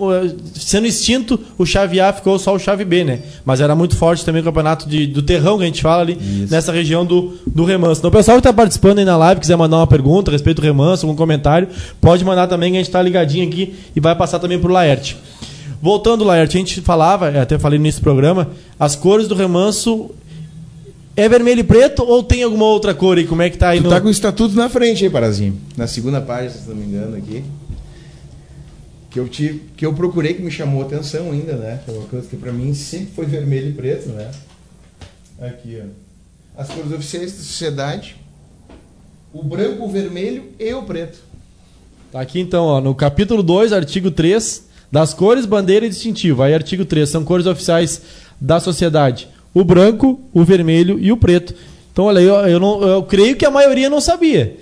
sendo 0.54 0.86
extinto, 0.86 1.40
o 1.56 1.66
Xavier 1.66 2.14
ficou 2.14 2.38
só 2.38 2.54
o 2.54 2.58
Chave 2.58 2.84
B, 2.84 3.02
né? 3.02 3.20
Mas 3.44 3.60
era 3.60 3.74
muito 3.74 3.96
forte 3.96 4.24
também 4.24 4.40
o 4.40 4.44
campeonato 4.44 4.88
de, 4.88 5.06
do 5.06 5.22
terrão 5.22 5.58
que 5.58 5.64
a 5.64 5.66
gente 5.66 5.82
fala 5.82 6.02
ali, 6.02 6.12
Isso. 6.12 6.52
nessa 6.52 6.70
região 6.70 7.04
do, 7.04 7.36
do 7.46 7.64
remanso. 7.64 8.00
Então, 8.00 8.10
o 8.10 8.12
pessoal 8.12 8.36
que 8.36 8.40
está 8.40 8.52
participando 8.52 8.98
aí 8.98 9.04
na 9.04 9.16
live, 9.16 9.40
quiser 9.40 9.56
mandar 9.56 9.78
uma 9.78 9.86
pergunta 9.86 10.30
a 10.30 10.32
respeito 10.32 10.60
do 10.60 10.64
remanso, 10.64 11.04
algum 11.06 11.16
comentário, 11.16 11.68
pode 12.00 12.24
mandar 12.24 12.46
também, 12.46 12.70
que 12.70 12.76
a 12.76 12.80
gente 12.80 12.88
está 12.88 13.02
ligadinho 13.02 13.46
aqui 13.48 13.74
e 13.94 13.98
vai 13.98 14.14
passar 14.14 14.38
também 14.38 14.58
pro 14.58 14.72
Laerte. 14.72 15.16
Voltando, 15.82 16.24
Laerte, 16.24 16.56
a 16.56 16.60
gente 16.60 16.80
falava, 16.80 17.30
eu 17.30 17.40
até 17.40 17.58
falei 17.58 17.78
no 17.78 17.84
início 17.84 18.00
do 18.00 18.04
programa, 18.04 18.48
as 18.78 18.94
cores 18.94 19.26
do 19.26 19.34
remanso. 19.34 20.10
É 21.18 21.28
vermelho 21.28 21.58
e 21.58 21.64
preto 21.64 22.04
ou 22.04 22.22
tem 22.22 22.44
alguma 22.44 22.66
outra 22.66 22.94
cor 22.94 23.18
aí? 23.18 23.26
Como 23.26 23.42
é 23.42 23.50
que 23.50 23.58
tá 23.58 23.70
aí 23.70 23.80
Tu 23.80 23.84
no. 23.84 23.90
tá 23.90 24.00
com 24.00 24.06
o 24.06 24.10
estatuto 24.10 24.54
na 24.54 24.68
frente 24.68 25.02
aí, 25.02 25.10
Parazinho. 25.10 25.60
Na 25.76 25.88
segunda 25.88 26.20
página, 26.20 26.50
se 26.50 26.68
não 26.68 26.76
me 26.76 26.84
engano, 26.84 27.16
aqui. 27.16 27.42
Que 29.10 29.18
eu, 29.18 29.26
tive, 29.26 29.62
que 29.76 29.84
eu 29.84 29.92
procurei, 29.92 30.34
que 30.34 30.42
me 30.42 30.50
chamou 30.50 30.80
a 30.80 30.86
atenção 30.86 31.32
ainda, 31.32 31.56
né? 31.56 31.80
Que 31.84 31.90
é 31.90 31.94
uma 31.94 32.06
coisa 32.06 32.28
que 32.28 32.36
pra 32.36 32.52
mim 32.52 32.72
sempre 32.72 33.08
foi 33.16 33.26
vermelho 33.26 33.70
e 33.70 33.72
preto, 33.72 34.10
né? 34.10 34.30
Aqui, 35.40 35.82
ó. 35.82 36.60
As 36.62 36.68
cores 36.68 36.92
oficiais 36.92 37.32
da 37.32 37.38
sociedade. 37.38 38.14
O 39.32 39.42
branco, 39.42 39.86
o 39.86 39.90
vermelho 39.90 40.44
e 40.56 40.72
o 40.72 40.84
preto. 40.84 41.18
Tá 42.12 42.20
aqui 42.20 42.38
então, 42.38 42.64
ó, 42.64 42.80
no 42.80 42.94
capítulo 42.94 43.42
2, 43.42 43.72
artigo 43.72 44.12
3, 44.12 44.68
das 44.90 45.12
cores, 45.12 45.46
bandeira 45.46 45.84
e 45.84 45.88
distintivo. 45.88 46.44
Aí, 46.44 46.54
artigo 46.54 46.84
3, 46.84 47.08
são 47.08 47.24
cores 47.24 47.46
oficiais 47.46 48.02
da 48.40 48.60
sociedade: 48.60 49.28
o 49.58 49.64
branco, 49.64 50.20
o 50.32 50.44
vermelho 50.44 50.98
e 51.00 51.10
o 51.10 51.16
preto. 51.16 51.54
Então, 51.92 52.04
olha 52.06 52.20
aí, 52.20 52.26
eu, 52.26 52.34
eu, 52.34 52.60
não, 52.60 52.82
eu 52.82 53.02
creio 53.02 53.36
que 53.36 53.44
a 53.44 53.50
maioria 53.50 53.90
não 53.90 54.00
sabia. 54.00 54.56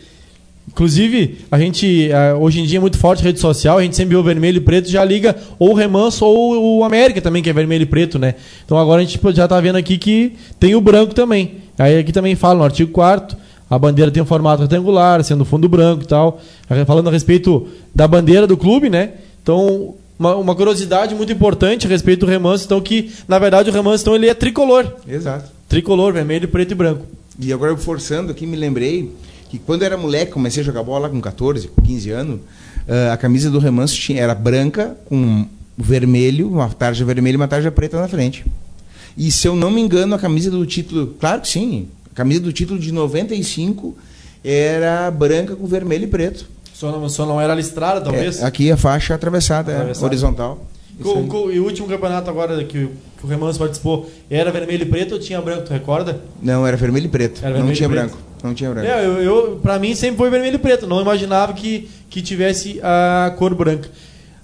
Inclusive, 0.69 1.39
a 1.51 1.59
gente, 1.59 2.11
hoje 2.41 2.61
em 2.61 2.65
dia 2.65 2.79
é 2.79 2.81
muito 2.81 2.99
forte 2.99 3.23
rede 3.23 3.39
social, 3.39 3.79
a 3.79 3.83
gente 3.83 3.95
sempre 3.95 4.15
vê 4.15 4.21
o 4.21 4.23
vermelho 4.23 4.57
e 4.59 4.61
preto, 4.61 4.89
já 4.89 5.05
liga 5.05 5.37
ou 5.59 5.71
o 5.71 5.75
Remanso 5.75 6.25
ou 6.25 6.79
o 6.79 6.85
América 6.85 7.21
também, 7.21 7.43
que 7.43 7.49
é 7.49 7.53
vermelho 7.53 7.83
e 7.83 7.87
preto, 7.87 8.19
né? 8.19 8.35
Então 8.65 8.77
agora 8.77 9.01
a 9.01 9.05
gente 9.05 9.19
já 9.33 9.47
tá 9.47 9.61
vendo 9.61 9.77
aqui 9.77 9.97
que 9.97 10.33
tem 10.59 10.75
o 10.75 10.81
branco 10.81 11.15
também. 11.15 11.57
Aí 11.79 11.99
aqui 11.99 12.13
também 12.13 12.35
fala 12.35 12.59
no 12.59 12.65
artigo 12.65 12.91
4 12.91 13.37
a 13.69 13.79
bandeira 13.79 14.11
tem 14.11 14.23
um 14.23 14.27
formato 14.27 14.63
retangular, 14.63 15.23
sendo 15.25 15.45
fundo 15.45 15.69
branco 15.69 16.05
e 16.05 16.07
tal. 16.07 16.41
Falando 16.87 17.09
a 17.09 17.13
respeito 17.13 17.67
da 17.95 18.07
bandeira 18.07 18.47
do 18.47 18.57
clube, 18.57 18.89
né? 18.89 19.11
Então, 19.43 19.95
uma, 20.19 20.37
uma 20.37 20.55
curiosidade 20.55 21.15
muito 21.15 21.33
importante 21.33 21.87
a 21.87 21.91
respeito 21.91 22.21
do 22.21 22.27
remanso, 22.27 22.65
então 22.65 22.81
que, 22.81 23.13
na 23.29 23.39
verdade, 23.39 23.71
o 23.71 23.73
remanso 23.73 24.03
então, 24.03 24.15
ele 24.15 24.29
é 24.29 24.35
tricolor. 24.35 24.91
Exato. 25.07 25.51
Tricolor, 25.69 26.13
vermelho, 26.13 26.49
preto 26.49 26.73
e 26.73 26.75
branco. 26.75 27.07
E 27.39 27.53
agora 27.53 27.73
eu 27.73 27.77
forçando 27.77 28.31
aqui, 28.31 28.47
me 28.47 28.57
lembrei 28.57 29.13
que 29.51 29.59
quando 29.59 29.83
eu 29.83 29.87
era 29.87 29.97
moleque, 29.97 30.33
comecei 30.33 30.63
a 30.63 30.67
jogar 30.67 30.83
bola 30.83 31.09
com 31.09 31.21
14, 31.21 31.71
15 31.85 32.11
anos, 32.11 32.41
ah, 32.89 33.13
a 33.13 33.17
camisa 33.17 33.51
do 33.51 33.59
remanso 33.59 33.95
tinha, 33.95 34.23
era 34.23 34.35
branca, 34.35 34.97
com 35.07 35.47
vermelho, 35.77 36.49
uma 36.49 36.69
tarja 36.69 37.05
vermelha 37.05 37.35
e 37.35 37.37
uma 37.37 37.49
tarja 37.49 37.71
preta 37.71 38.01
na 38.01 38.09
frente. 38.09 38.45
E 39.17 39.31
se 39.31 39.47
eu 39.47 39.57
não 39.57 39.71
me 39.71 39.81
engano, 39.81 40.15
a 40.15 40.19
camisa 40.19 40.51
do 40.51 40.65
título, 40.65 41.15
claro 41.19 41.41
que 41.41 41.49
sim, 41.49 41.89
a 42.11 42.15
camisa 42.15 42.41
do 42.41 42.53
título 42.53 42.79
de 42.79 42.93
95 42.93 43.97
era 44.45 45.11
branca 45.11 45.57
com 45.57 45.67
vermelho 45.67 46.05
e 46.05 46.09
preto. 46.09 46.47
Só 46.79 46.93
não, 46.93 47.09
só 47.09 47.25
não 47.25 47.41
era 47.41 47.55
listrada, 47.55 48.03
talvez? 48.03 48.43
É, 48.43 48.45
aqui 48.45 48.71
a 48.71 48.77
faixa 48.77 49.15
atravessada, 49.15 49.73
é, 49.73 49.77
Atravessada. 49.77 50.07
horizontal. 50.07 50.67
Isso 51.01 51.11
Co- 51.11 51.19
aí. 51.21 51.27
co- 51.27 51.51
e 51.53 51.59
o 51.61 51.65
último 51.65 51.89
campeonato 51.89 52.29
agora 52.29 52.63
que, 52.65 52.79
o- 52.85 52.91
que 53.19 53.25
o 53.25 53.27
Remanso 53.27 53.59
participou 53.59 54.11
era 54.31 54.51
vermelho 54.51 54.83
e 54.83 54.87
preto 54.87 55.13
ou 55.13 55.19
tinha 55.19 55.41
branco, 55.41 55.63
tu 55.65 55.73
recorda? 55.73 56.21
Não, 56.43 56.67
era 56.67 56.77
vermelho 56.77 57.07
e 57.07 57.09
preto. 57.09 57.39
Era 57.41 57.49
não 57.51 57.57
vermelho 57.67 57.77
tinha 57.77 57.87
e 57.87 57.91
preto. 57.91 58.03
branco. 58.09 58.19
Não 58.45 58.53
tinha 58.55 58.71
branco. 58.71 58.87
É, 58.89 59.05
eu, 59.07 59.23
eu, 59.23 59.59
pra 59.63 59.79
mim 59.79 59.95
sempre 59.95 60.19
foi 60.19 60.29
vermelho 60.29 60.57
e 60.57 60.59
preto, 60.59 60.87
não 60.87 61.01
imaginava 61.01 61.55
que, 61.55 61.89
que 62.11 62.21
tivesse 62.21 62.79
a 62.83 63.35
cor 63.39 63.55
branca. 63.55 63.89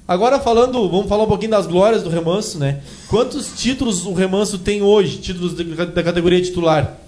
Agora 0.09 0.41
falando, 0.41 0.89
vamos 0.91 1.09
falar 1.09 1.25
um 1.25 1.29
pouquinho 1.29 1.51
das 1.53 1.67
glórias 1.67 2.03
do 2.03 2.09
Remanso, 2.11 2.59
né? 2.59 2.81
Quantos 3.09 3.53
títulos 3.57 4.05
o 4.07 4.13
Remanso 4.15 4.59
tem 4.59 4.81
hoje, 4.83 5.19
títulos 5.19 5.55
da, 5.55 5.85
da 5.85 6.03
categoria 6.03 6.41
titular? 6.43 6.99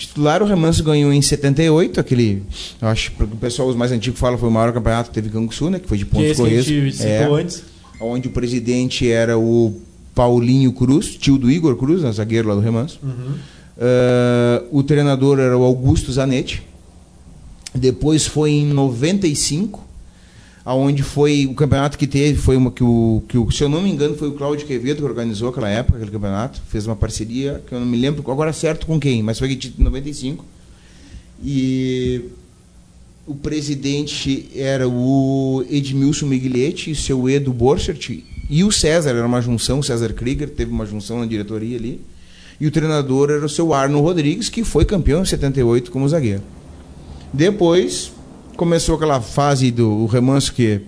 Titular, 0.00 0.42
o 0.42 0.46
Remanso 0.46 0.82
ganhou 0.82 1.12
em 1.12 1.20
78, 1.22 2.00
aquele. 2.00 2.42
Eu 2.80 2.88
acho 2.88 3.12
que 3.12 3.22
o 3.22 3.26
pessoal, 3.28 3.68
os 3.68 3.76
mais 3.76 3.92
antigos 3.92 4.18
falam, 4.18 4.38
foi 4.38 4.48
o 4.48 4.52
maior 4.52 4.72
campeonato 4.72 5.10
que 5.10 5.14
teve 5.14 5.28
Canguçu, 5.30 5.68
né? 5.70 5.78
Que 5.78 5.86
foi 5.88 5.98
de 5.98 6.04
Que 6.06 6.10
pontos 6.10 6.26
esse 6.30 6.34
que 6.36 6.42
a 6.42 6.44
corridos. 6.46 6.96
gente 6.98 7.06
É, 7.06 7.24
antes. 7.24 7.62
onde 8.00 8.28
o 8.28 8.30
presidente 8.30 9.10
era 9.10 9.38
o 9.38 9.78
Paulinho 10.14 10.72
Cruz, 10.72 11.06
tio 11.16 11.36
do 11.38 11.50
Igor 11.50 11.76
Cruz, 11.76 12.02
né, 12.02 12.10
zagueiro 12.12 12.48
lá 12.48 12.54
do 12.54 12.60
Remanso. 12.60 12.98
Uhum. 13.02 13.34
Ah, 13.78 14.62
o 14.70 14.82
treinador 14.82 15.38
era 15.38 15.56
o 15.56 15.62
Augusto 15.62 16.12
Zanetti. 16.12 16.62
Depois 17.74 18.26
foi 18.26 18.50
em 18.50 18.66
95, 18.66 19.80
aonde 20.70 21.02
foi 21.02 21.46
o 21.46 21.54
campeonato 21.54 21.98
que 21.98 22.06
teve, 22.06 22.38
foi 22.38 22.56
uma 22.56 22.70
que 22.70 22.84
o, 22.84 23.24
que 23.26 23.36
o 23.36 23.50
se 23.50 23.64
eu 23.64 23.68
não 23.68 23.82
me 23.82 23.90
engano 23.90 24.14
foi 24.14 24.28
o 24.28 24.34
Cláudio 24.34 24.68
Quevedo 24.68 24.98
que 24.98 25.04
organizou 25.04 25.48
aquela 25.48 25.68
época, 25.68 25.96
aquele 25.96 26.12
campeonato, 26.12 26.62
fez 26.68 26.86
uma 26.86 26.94
parceria, 26.94 27.60
que 27.66 27.74
eu 27.74 27.80
não 27.80 27.86
me 27.86 27.98
lembro 27.98 28.22
agora 28.30 28.52
certo 28.52 28.86
com 28.86 29.00
quem, 29.00 29.20
mas 29.20 29.36
foi 29.36 29.50
em 29.52 29.72
95. 29.76 30.44
E 31.42 32.22
o 33.26 33.34
presidente 33.34 34.48
era 34.54 34.88
o 34.88 35.64
Edmilson 35.68 36.26
Migliletti, 36.26 36.94
seu 36.94 37.28
Edo 37.28 37.52
Borchert, 37.52 38.22
e 38.48 38.62
o 38.62 38.70
César, 38.70 39.10
era 39.10 39.26
uma 39.26 39.40
junção, 39.40 39.80
o 39.80 39.82
César 39.82 40.12
Krieger, 40.12 40.50
teve 40.50 40.70
uma 40.70 40.86
junção 40.86 41.18
na 41.18 41.26
diretoria 41.26 41.76
ali. 41.76 42.00
E 42.60 42.66
o 42.68 42.70
treinador 42.70 43.30
era 43.30 43.44
o 43.44 43.48
seu 43.48 43.74
Arno 43.74 44.00
Rodrigues, 44.00 44.48
que 44.48 44.62
foi 44.62 44.84
campeão 44.84 45.22
em 45.22 45.24
78 45.24 45.90
como 45.90 46.08
zagueiro. 46.08 46.42
Depois 47.32 48.12
começou 48.60 48.96
aquela 48.96 49.22
fase 49.22 49.70
do 49.70 50.04
remanso 50.04 50.52
que 50.52 50.82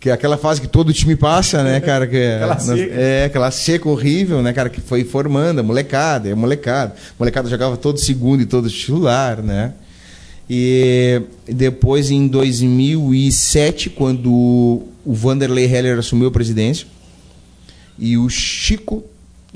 que 0.00 0.08
é 0.08 0.12
aquela 0.12 0.38
fase 0.38 0.58
que 0.58 0.66
todo 0.66 0.90
time 0.90 1.14
passa, 1.14 1.62
né, 1.62 1.80
cara, 1.80 2.06
que 2.06 2.16
é, 2.16 2.36
Aquela 2.44 2.58
seca. 2.58 2.94
é 2.94 3.24
aquela 3.26 3.50
seca 3.50 3.88
horrível, 3.90 4.40
né, 4.40 4.54
cara, 4.54 4.70
que 4.70 4.80
foi 4.80 5.04
formando 5.04 5.58
a 5.58 5.62
molecada, 5.62 6.30
é 6.30 6.34
molecada. 6.34 6.94
Molecada 7.18 7.50
jogava 7.50 7.76
todo 7.76 7.98
segundo 7.98 8.40
e 8.40 8.46
todo 8.46 8.70
titular, 8.70 9.42
né? 9.42 9.74
E 10.48 11.20
depois 11.46 12.10
em 12.10 12.26
2007, 12.26 13.90
quando 13.90 14.32
o 14.32 15.12
Vanderlei 15.12 15.66
Heller 15.66 15.98
assumiu 15.98 16.28
a 16.28 16.30
presidência 16.30 16.86
e 17.98 18.16
o 18.16 18.30
Chico, 18.30 19.04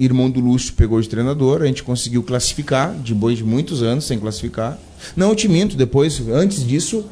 irmão 0.00 0.30
do 0.30 0.40
Lúcio, 0.40 0.72
pegou 0.72 1.00
de 1.00 1.08
treinador, 1.08 1.60
a 1.62 1.66
gente 1.66 1.82
conseguiu 1.82 2.22
classificar, 2.22 2.94
depois 2.94 3.36
de 3.36 3.44
muitos 3.44 3.82
anos 3.82 4.04
sem 4.04 4.18
classificar. 4.18 4.78
Não, 5.14 5.28
eu 5.28 5.36
te 5.36 5.46
minto, 5.46 5.76
depois, 5.76 6.20
antes 6.28 6.66
disso, 6.66 7.04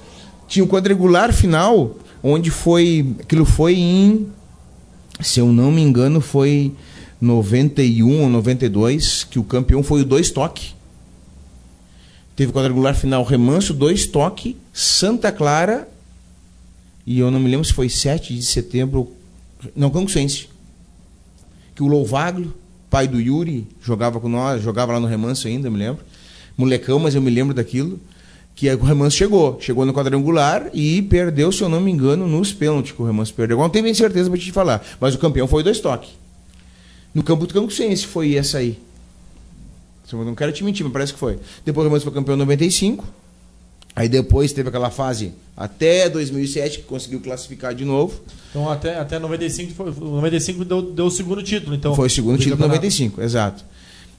tinha 0.48 0.64
o 0.64 0.68
quadrangular 0.68 1.33
final, 1.33 1.96
onde 2.22 2.51
foi. 2.51 3.14
Aquilo 3.20 3.44
foi 3.44 3.77
em. 3.77 4.27
Se 5.20 5.40
eu 5.40 5.53
não 5.53 5.70
me 5.70 5.83
engano, 5.83 6.20
foi 6.20 6.72
91 7.20 8.22
ou 8.22 8.29
92, 8.31 9.24
que 9.24 9.38
o 9.38 9.44
campeão 9.44 9.83
foi 9.83 10.01
o 10.01 10.05
dois 10.05 10.31
toque. 10.31 10.72
Teve 12.35 12.53
quadrangular 12.53 12.94
final 12.94 13.24
Remanso, 13.24 13.74
dois 13.74 14.07
toque, 14.07 14.57
Santa 14.72 15.33
Clara, 15.33 15.88
e 17.05 17.18
eu 17.18 17.31
não 17.31 17.40
me 17.40 17.51
lembro 17.51 17.64
se 17.64 17.72
foi 17.72 17.88
7 17.88 18.35
de 18.35 18.42
setembro. 18.42 19.12
Não, 19.74 19.90
Canguçense. 19.90 20.48
Que 21.74 21.83
o 21.83 21.87
Louvaglio, 21.87 22.55
pai 22.90 23.07
do 23.07 23.20
Yuri, 23.20 23.66
jogava 23.83 24.18
com 24.20 24.29
nós, 24.29 24.62
jogava 24.62 24.92
lá 24.92 25.01
no 25.01 25.07
Remanso 25.07 25.46
ainda, 25.46 25.68
eu 25.68 25.72
me 25.72 25.79
lembro. 25.79 26.05
Molecão, 26.57 26.98
mas 26.98 27.14
eu 27.14 27.22
me 27.22 27.31
lembro 27.31 27.55
daquilo. 27.55 28.01
Que 28.55 28.68
o 28.74 28.83
Remanso 28.83 29.16
chegou. 29.16 29.57
Chegou 29.61 29.87
no 29.87 29.92
quadrangular 29.92 30.68
e 30.74 31.01
perdeu, 31.03 31.53
se 31.53 31.62
eu 31.62 31.68
não 31.68 31.81
me 31.81 31.92
engano, 31.92 32.27
nos 32.27 32.53
pênaltis 32.53 32.90
que 32.90 33.01
o 33.01 33.07
Remanso 33.07 33.33
perdeu. 33.33 33.57
Não 33.59 33.70
tenho 33.70 33.85
bem 33.85 33.94
certeza 33.94 34.29
pra 34.29 34.38
te 34.38 34.51
falar. 34.51 34.85
Mas 35.01 35.14
o 35.14 35.18
campeão 35.18 35.46
foi 35.46 35.61
o 35.61 35.64
dois. 35.64 35.81
No 37.14 37.22
campo 37.22 37.46
do 37.46 37.55
Canguçense 37.55 38.05
foi 38.05 38.35
essa 38.35 38.59
aí. 38.59 38.79
Eu 40.12 40.24
não 40.24 40.35
quero 40.35 40.51
te 40.53 40.64
mentir, 40.64 40.83
mas 40.85 40.92
parece 40.92 41.12
que 41.12 41.18
foi. 41.18 41.38
Depois 41.64 41.85
o 41.85 41.88
Remanso 41.88 42.05
foi 42.05 42.12
campeão 42.12 42.35
em 42.35 42.38
95. 42.38 43.05
Aí 43.99 44.09
depois 44.09 44.53
teve 44.53 44.69
aquela 44.69 44.91
fase 44.91 45.33
até 45.57 46.09
2007 46.09 46.79
que 46.79 46.85
conseguiu 46.85 47.19
classificar 47.19 47.75
de 47.75 47.85
novo. 47.85 48.21
Então 48.51 48.71
até, 48.71 48.97
até 48.97 49.19
95, 49.19 49.73
foi, 49.75 49.93
95 49.93 50.65
deu, 50.65 50.83
deu 50.83 51.07
o 51.07 51.11
segundo 51.11 51.43
título. 51.43 51.75
Então, 51.75 51.97
Foi 51.97 52.07
o 52.07 52.11
segundo 52.11 52.37
do 52.37 52.39
título 52.39 52.55
em 52.55 52.59
campeonato. 52.59 52.77
95, 52.87 53.21
exato. 53.21 53.65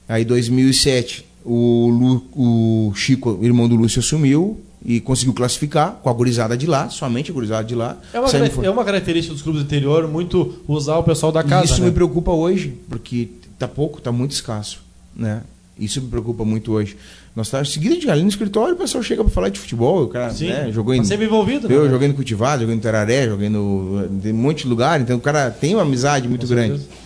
Aí 0.06 0.22
2007 0.22 1.24
o, 1.42 1.88
Lu- 1.88 2.24
o 2.36 2.92
Chico, 2.94 3.38
irmão 3.40 3.66
do 3.66 3.74
Lúcio, 3.74 4.00
assumiu 4.00 4.60
e 4.84 5.00
conseguiu 5.00 5.32
classificar 5.32 5.92
com 6.02 6.10
a 6.10 6.12
gurizada 6.12 6.58
de 6.58 6.66
lá, 6.66 6.90
somente 6.90 7.30
a 7.30 7.34
gurizada 7.34 7.64
de 7.64 7.74
lá. 7.74 7.96
É 8.12 8.20
uma, 8.20 8.28
é 8.66 8.70
uma 8.70 8.84
característica 8.84 9.32
dos 9.32 9.42
clubes 9.42 9.62
do 9.62 9.64
interior 9.64 10.06
muito 10.08 10.60
usar 10.68 10.98
o 10.98 11.02
pessoal 11.02 11.32
da 11.32 11.42
casa. 11.42 11.62
e 11.64 11.72
isso 11.72 11.80
né? 11.80 11.86
me 11.88 11.92
preocupa 11.94 12.32
hoje, 12.32 12.76
porque 12.86 13.30
tá 13.58 13.66
pouco, 13.66 13.98
tá 13.98 14.12
muito 14.12 14.32
escasso, 14.32 14.82
né? 15.16 15.40
Isso 15.80 16.00
me 16.02 16.08
preocupa 16.08 16.44
muito 16.44 16.72
hoje. 16.72 16.96
Nós 17.34 17.48
tá 17.48 17.64
seguindo 17.64 17.98
de 17.98 18.10
ali 18.10 18.22
no 18.22 18.28
escritório, 18.28 18.74
o 18.74 18.76
pessoal 18.78 19.02
chega 19.02 19.24
para 19.24 19.32
falar 19.32 19.48
de 19.48 19.58
futebol, 19.58 20.04
o 20.04 20.08
cara, 20.08 20.30
Sim, 20.32 20.48
né, 20.48 20.70
jogou 20.70 20.94
em 20.94 20.98
tá 20.98 21.04
sempre 21.04 21.24
envolvido. 21.24 21.72
eu 21.72 21.84
né? 21.84 21.90
joguei 21.90 22.06
no 22.08 22.14
Cultivado, 22.14 22.60
joguei 22.60 22.76
no 22.76 22.82
Teraré, 22.82 23.26
joguei 23.26 23.48
no 23.48 24.08
tem 24.22 24.32
um 24.32 24.36
monte 24.36 24.64
de 24.64 24.68
lugar, 24.68 25.00
então 25.00 25.16
o 25.16 25.20
cara 25.20 25.50
tem 25.50 25.74
uma 25.74 25.82
amizade 25.82 26.28
muito 26.28 26.46
Com 26.46 26.52
grande. 26.52 26.78
certeza. 26.78 27.00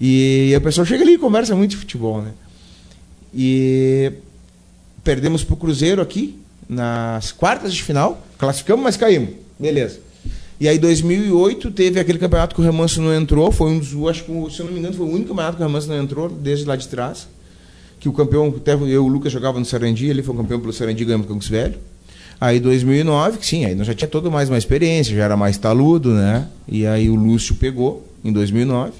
E 0.00 0.54
a 0.56 0.60
pessoa 0.60 0.84
chega 0.84 1.02
ali 1.04 1.14
e 1.14 1.18
conversa 1.18 1.54
muito 1.54 1.72
de 1.72 1.76
futebol, 1.76 2.22
né? 2.22 2.30
E 3.34 4.12
perdemos 5.02 5.44
pro 5.44 5.56
Cruzeiro 5.56 6.00
aqui 6.00 6.38
nas 6.68 7.30
quartas 7.30 7.74
de 7.74 7.82
final, 7.82 8.24
classificamos, 8.38 8.82
mas 8.82 8.96
caímos. 8.96 9.30
Beleza. 9.58 10.00
E 10.58 10.68
aí 10.68 10.78
2008 10.78 11.70
teve 11.72 11.98
aquele 12.00 12.18
campeonato 12.18 12.54
que 12.54 12.60
o 12.60 12.64
Remanso 12.64 13.02
não 13.02 13.14
entrou, 13.14 13.50
foi 13.50 13.70
um 13.70 13.78
dos, 13.78 13.92
acho 14.08 14.24
que 14.24 14.32
se 14.50 14.60
eu 14.60 14.66
não 14.66 14.72
me 14.72 14.78
engano 14.78 14.94
foi 14.94 15.04
o 15.04 15.10
único 15.10 15.28
campeonato 15.28 15.56
que 15.56 15.62
o 15.62 15.66
Remanso 15.66 15.88
não 15.88 16.00
entrou 16.00 16.28
desde 16.28 16.64
lá 16.64 16.76
de 16.76 16.88
trás. 16.88 17.26
Que 18.04 18.08
o 18.10 18.12
campeão, 18.12 18.52
até 18.54 18.74
eu 18.74 19.02
o 19.02 19.08
Lucas 19.08 19.32
jogava 19.32 19.58
no 19.58 19.64
Sarandi, 19.64 20.04
ele 20.04 20.22
foi 20.22 20.36
campeão 20.36 20.60
pelo 20.60 20.74
Sarandi, 20.74 21.06
ganhamos 21.06 21.24
o 21.24 21.28
Campos 21.30 21.48
Velho. 21.48 21.76
Aí 22.38 22.60
2009, 22.60 23.38
que 23.38 23.46
sim, 23.46 23.64
aí 23.64 23.74
nós 23.74 23.86
já 23.86 23.94
tinha 23.94 24.06
todo 24.06 24.30
mais 24.30 24.50
uma 24.50 24.58
experiência, 24.58 25.16
já 25.16 25.24
era 25.24 25.38
mais 25.38 25.56
taludo, 25.56 26.10
né? 26.10 26.46
E 26.68 26.86
aí 26.86 27.08
o 27.08 27.14
Lúcio 27.14 27.54
pegou 27.54 28.06
em 28.22 28.30
2009 28.30 28.92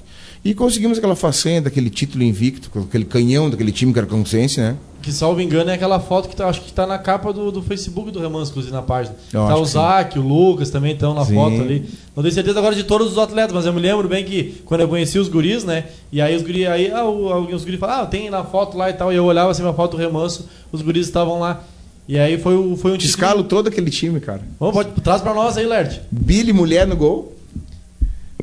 e 0.45 0.53
conseguimos 0.53 0.97
aquela 0.99 1.15
façanha 1.15 1.59
daquele 1.61 1.89
título 1.89 2.23
invicto, 2.23 2.69
com 2.69 2.79
aquele 2.81 3.03
canhão 3.03 3.49
daquele 3.49 3.71
time 3.71 3.91
que 3.91 3.97
era 3.99 4.07
Consense, 4.07 4.59
né? 4.61 4.77
Que, 5.01 5.11
salvo 5.11 5.39
engano, 5.41 5.69
é 5.69 5.73
aquela 5.73 5.99
foto 5.99 6.27
que 6.29 6.35
tá, 6.35 6.47
acho 6.47 6.61
que 6.61 6.71
tá 6.73 6.87
na 6.87 6.97
capa 6.97 7.31
do, 7.33 7.51
do 7.51 7.61
Facebook 7.61 8.09
do 8.09 8.19
Remanso, 8.19 8.49
inclusive, 8.51 8.73
na 8.73 8.81
página. 8.81 9.15
Eu 9.31 9.45
tá 9.45 9.55
o. 9.55 9.63
Zac, 9.65 10.17
o 10.17 10.21
Lucas 10.21 10.69
também 10.71 10.93
estão 10.93 11.13
na 11.13 11.23
Sim. 11.25 11.35
foto 11.35 11.61
ali. 11.61 11.85
Não 12.15 12.23
tenho 12.23 12.33
certeza 12.33 12.57
agora 12.57 12.73
de 12.73 12.83
todos 12.83 13.11
os 13.11 13.17
atletas, 13.19 13.53
mas 13.53 13.65
eu 13.67 13.73
me 13.73 13.79
lembro 13.81 14.07
bem 14.07 14.23
que 14.25 14.61
quando 14.65 14.81
eu 14.81 14.87
conheci 14.87 15.19
os 15.19 15.27
guris, 15.27 15.63
né? 15.63 15.85
E 16.11 16.19
aí 16.21 16.35
os 16.35 16.41
guris, 16.41 16.65
aí 16.67 16.89
ah, 16.91 17.05
o- 17.05 17.53
os 17.53 17.63
guris 17.63 17.79
falaram, 17.79 18.03
ah, 18.03 18.05
tem 18.07 18.29
na 18.31 18.43
foto 18.43 18.75
lá 18.77 18.89
e 18.89 18.93
tal. 18.93 19.13
E 19.13 19.15
eu 19.15 19.25
olhava 19.25 19.51
assim 19.51 19.61
uma 19.61 19.73
foto 19.75 19.91
do 19.91 19.97
Remanso, 19.97 20.47
os 20.71 20.81
guris 20.81 21.05
estavam 21.05 21.39
lá. 21.39 21.63
E 22.07 22.17
aí 22.17 22.39
foi, 22.39 22.53
foi 22.77 22.91
um 22.91 22.97
Te 22.97 23.05
título- 23.07 23.25
escalo 23.25 23.43
todo 23.43 23.67
aquele 23.67 23.91
time, 23.91 24.19
cara. 24.19 24.41
Vamos, 24.59 24.73
pode, 24.75 24.89
traz 25.01 25.21
pra 25.21 25.35
nós 25.35 25.55
aí, 25.55 25.67
Lert. 25.67 25.99
Billy 26.11 26.51
Mulher 26.53 26.87
no 26.87 26.95
gol. 26.95 27.34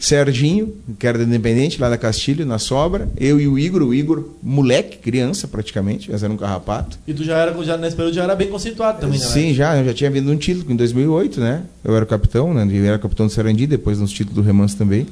Serginho, 0.02 0.74
que 0.98 1.06
era 1.06 1.16
do 1.16 1.22
Independente, 1.22 1.80
lá 1.80 1.88
da 1.88 1.96
Castilho, 1.96 2.44
na 2.44 2.58
sobra. 2.58 3.08
Eu 3.16 3.40
e 3.40 3.46
o 3.46 3.56
Igor, 3.56 3.82
o 3.84 3.94
Igor, 3.94 4.30
moleque, 4.42 4.98
criança 4.98 5.46
praticamente, 5.46 6.10
mas 6.10 6.24
era 6.24 6.32
um 6.32 6.36
carrapato. 6.36 6.98
E 7.06 7.14
tu 7.14 7.22
já 7.22 7.38
era, 7.38 7.62
já, 7.62 7.76
nesse 7.76 7.94
período 7.94 8.12
já 8.12 8.24
era 8.24 8.34
bem 8.34 8.48
conceituado 8.48 9.00
também, 9.00 9.16
né? 9.16 9.24
Sim, 9.24 9.54
já, 9.54 9.76
eu 9.76 9.84
já 9.84 9.94
tinha 9.94 10.10
vindo 10.10 10.28
um 10.28 10.36
título 10.36 10.72
em 10.72 10.74
2008, 10.74 11.40
né? 11.40 11.62
Eu 11.84 11.94
era 11.94 12.04
o 12.04 12.08
capitão, 12.08 12.52
né? 12.52 12.66
Eu 12.68 12.84
era 12.84 12.98
capitão 12.98 13.28
do 13.28 13.32
Sarandi, 13.32 13.64
depois 13.64 14.00
nos 14.00 14.10
títulos 14.10 14.34
do 14.34 14.42
Remanso 14.42 14.76
também. 14.76 15.06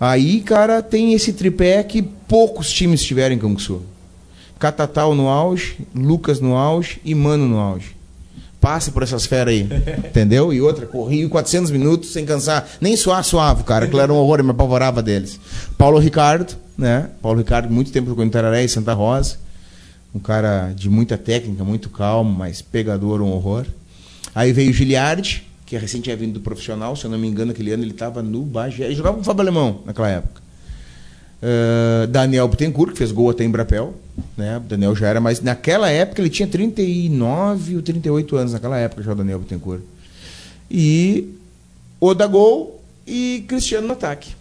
Aí, 0.00 0.40
cara, 0.40 0.82
tem 0.82 1.12
esse 1.12 1.32
tripé 1.32 1.80
que 1.84 2.02
poucos 2.02 2.72
times 2.72 3.00
tiveram 3.04 3.36
em 3.36 3.38
Canguçu. 3.38 3.82
Catatal 4.58 5.14
no 5.14 5.28
auge, 5.28 5.76
Lucas 5.94 6.40
no 6.40 6.56
auge 6.56 7.00
e 7.04 7.14
Mano 7.14 7.46
no 7.46 7.58
auge. 7.58 7.97
Passa 8.60 8.90
por 8.90 9.02
essas 9.02 9.24
feras 9.24 9.54
aí, 9.54 9.68
entendeu? 10.08 10.52
E 10.52 10.60
outra, 10.60 10.86
corri 10.86 11.28
400 11.28 11.70
minutos 11.70 12.12
sem 12.12 12.26
cansar, 12.26 12.68
nem 12.80 12.96
suar 12.96 13.22
suave, 13.24 13.62
cara, 13.62 13.84
aquilo 13.84 14.00
era 14.00 14.12
um 14.12 14.16
horror, 14.16 14.40
eu 14.40 14.44
me 14.44 14.50
apavorava 14.50 15.02
deles. 15.02 15.38
Paulo 15.76 15.98
Ricardo, 15.98 16.56
né? 16.76 17.10
Paulo 17.22 17.38
Ricardo, 17.38 17.72
muito 17.72 17.90
tempo 17.92 18.08
jogou 18.08 18.24
em 18.24 18.30
Tararé 18.30 18.64
e 18.64 18.68
Santa 18.68 18.92
Rosa. 18.92 19.36
Um 20.14 20.18
cara 20.18 20.72
de 20.74 20.88
muita 20.88 21.18
técnica, 21.18 21.62
muito 21.62 21.90
calmo, 21.90 22.30
mas 22.30 22.62
pegador, 22.62 23.20
um 23.20 23.30
horror. 23.30 23.66
Aí 24.34 24.52
veio 24.52 24.70
o 24.70 24.72
Giliardi, 24.72 25.46
que 25.66 25.76
recém 25.76 26.00
tinha 26.00 26.16
vindo 26.16 26.34
do 26.34 26.40
profissional, 26.40 26.96
se 26.96 27.04
eu 27.04 27.10
não 27.10 27.18
me 27.18 27.28
engano, 27.28 27.50
aquele 27.50 27.72
ano 27.72 27.82
ele 27.82 27.90
estava 27.90 28.22
no 28.22 28.42
Bagé. 28.42 28.86
Ele 28.86 28.94
jogava 28.94 29.16
com 29.16 29.20
o 29.20 29.24
Fábio 29.24 29.42
Alemão 29.42 29.82
naquela 29.84 30.08
época. 30.08 30.47
Ah, 31.42 32.06
Daniel 32.08 32.48
Bittencourt, 32.48 32.92
que 32.92 32.98
fez 32.98 33.12
gol 33.12 33.30
até 33.30 33.44
em 33.44 33.50
Brapel. 33.50 33.94
Né? 34.36 34.56
O 34.56 34.60
Daniel 34.60 34.94
já 34.94 35.08
era, 35.08 35.20
mas 35.20 35.40
naquela 35.40 35.90
época 35.90 36.20
ele 36.20 36.30
tinha 36.30 36.48
39 36.48 37.76
ou 37.76 37.82
38 37.82 38.36
anos, 38.36 38.52
naquela 38.52 38.78
época 38.78 39.02
já 39.02 39.12
o 39.12 39.14
Daniel 39.14 39.38
Bittencourt. 39.38 39.82
E 40.70 41.34
Oda 42.00 42.26
Gol 42.26 42.82
e 43.06 43.44
Cristiano 43.46 43.86
no 43.86 43.92
ataque. 43.92 44.37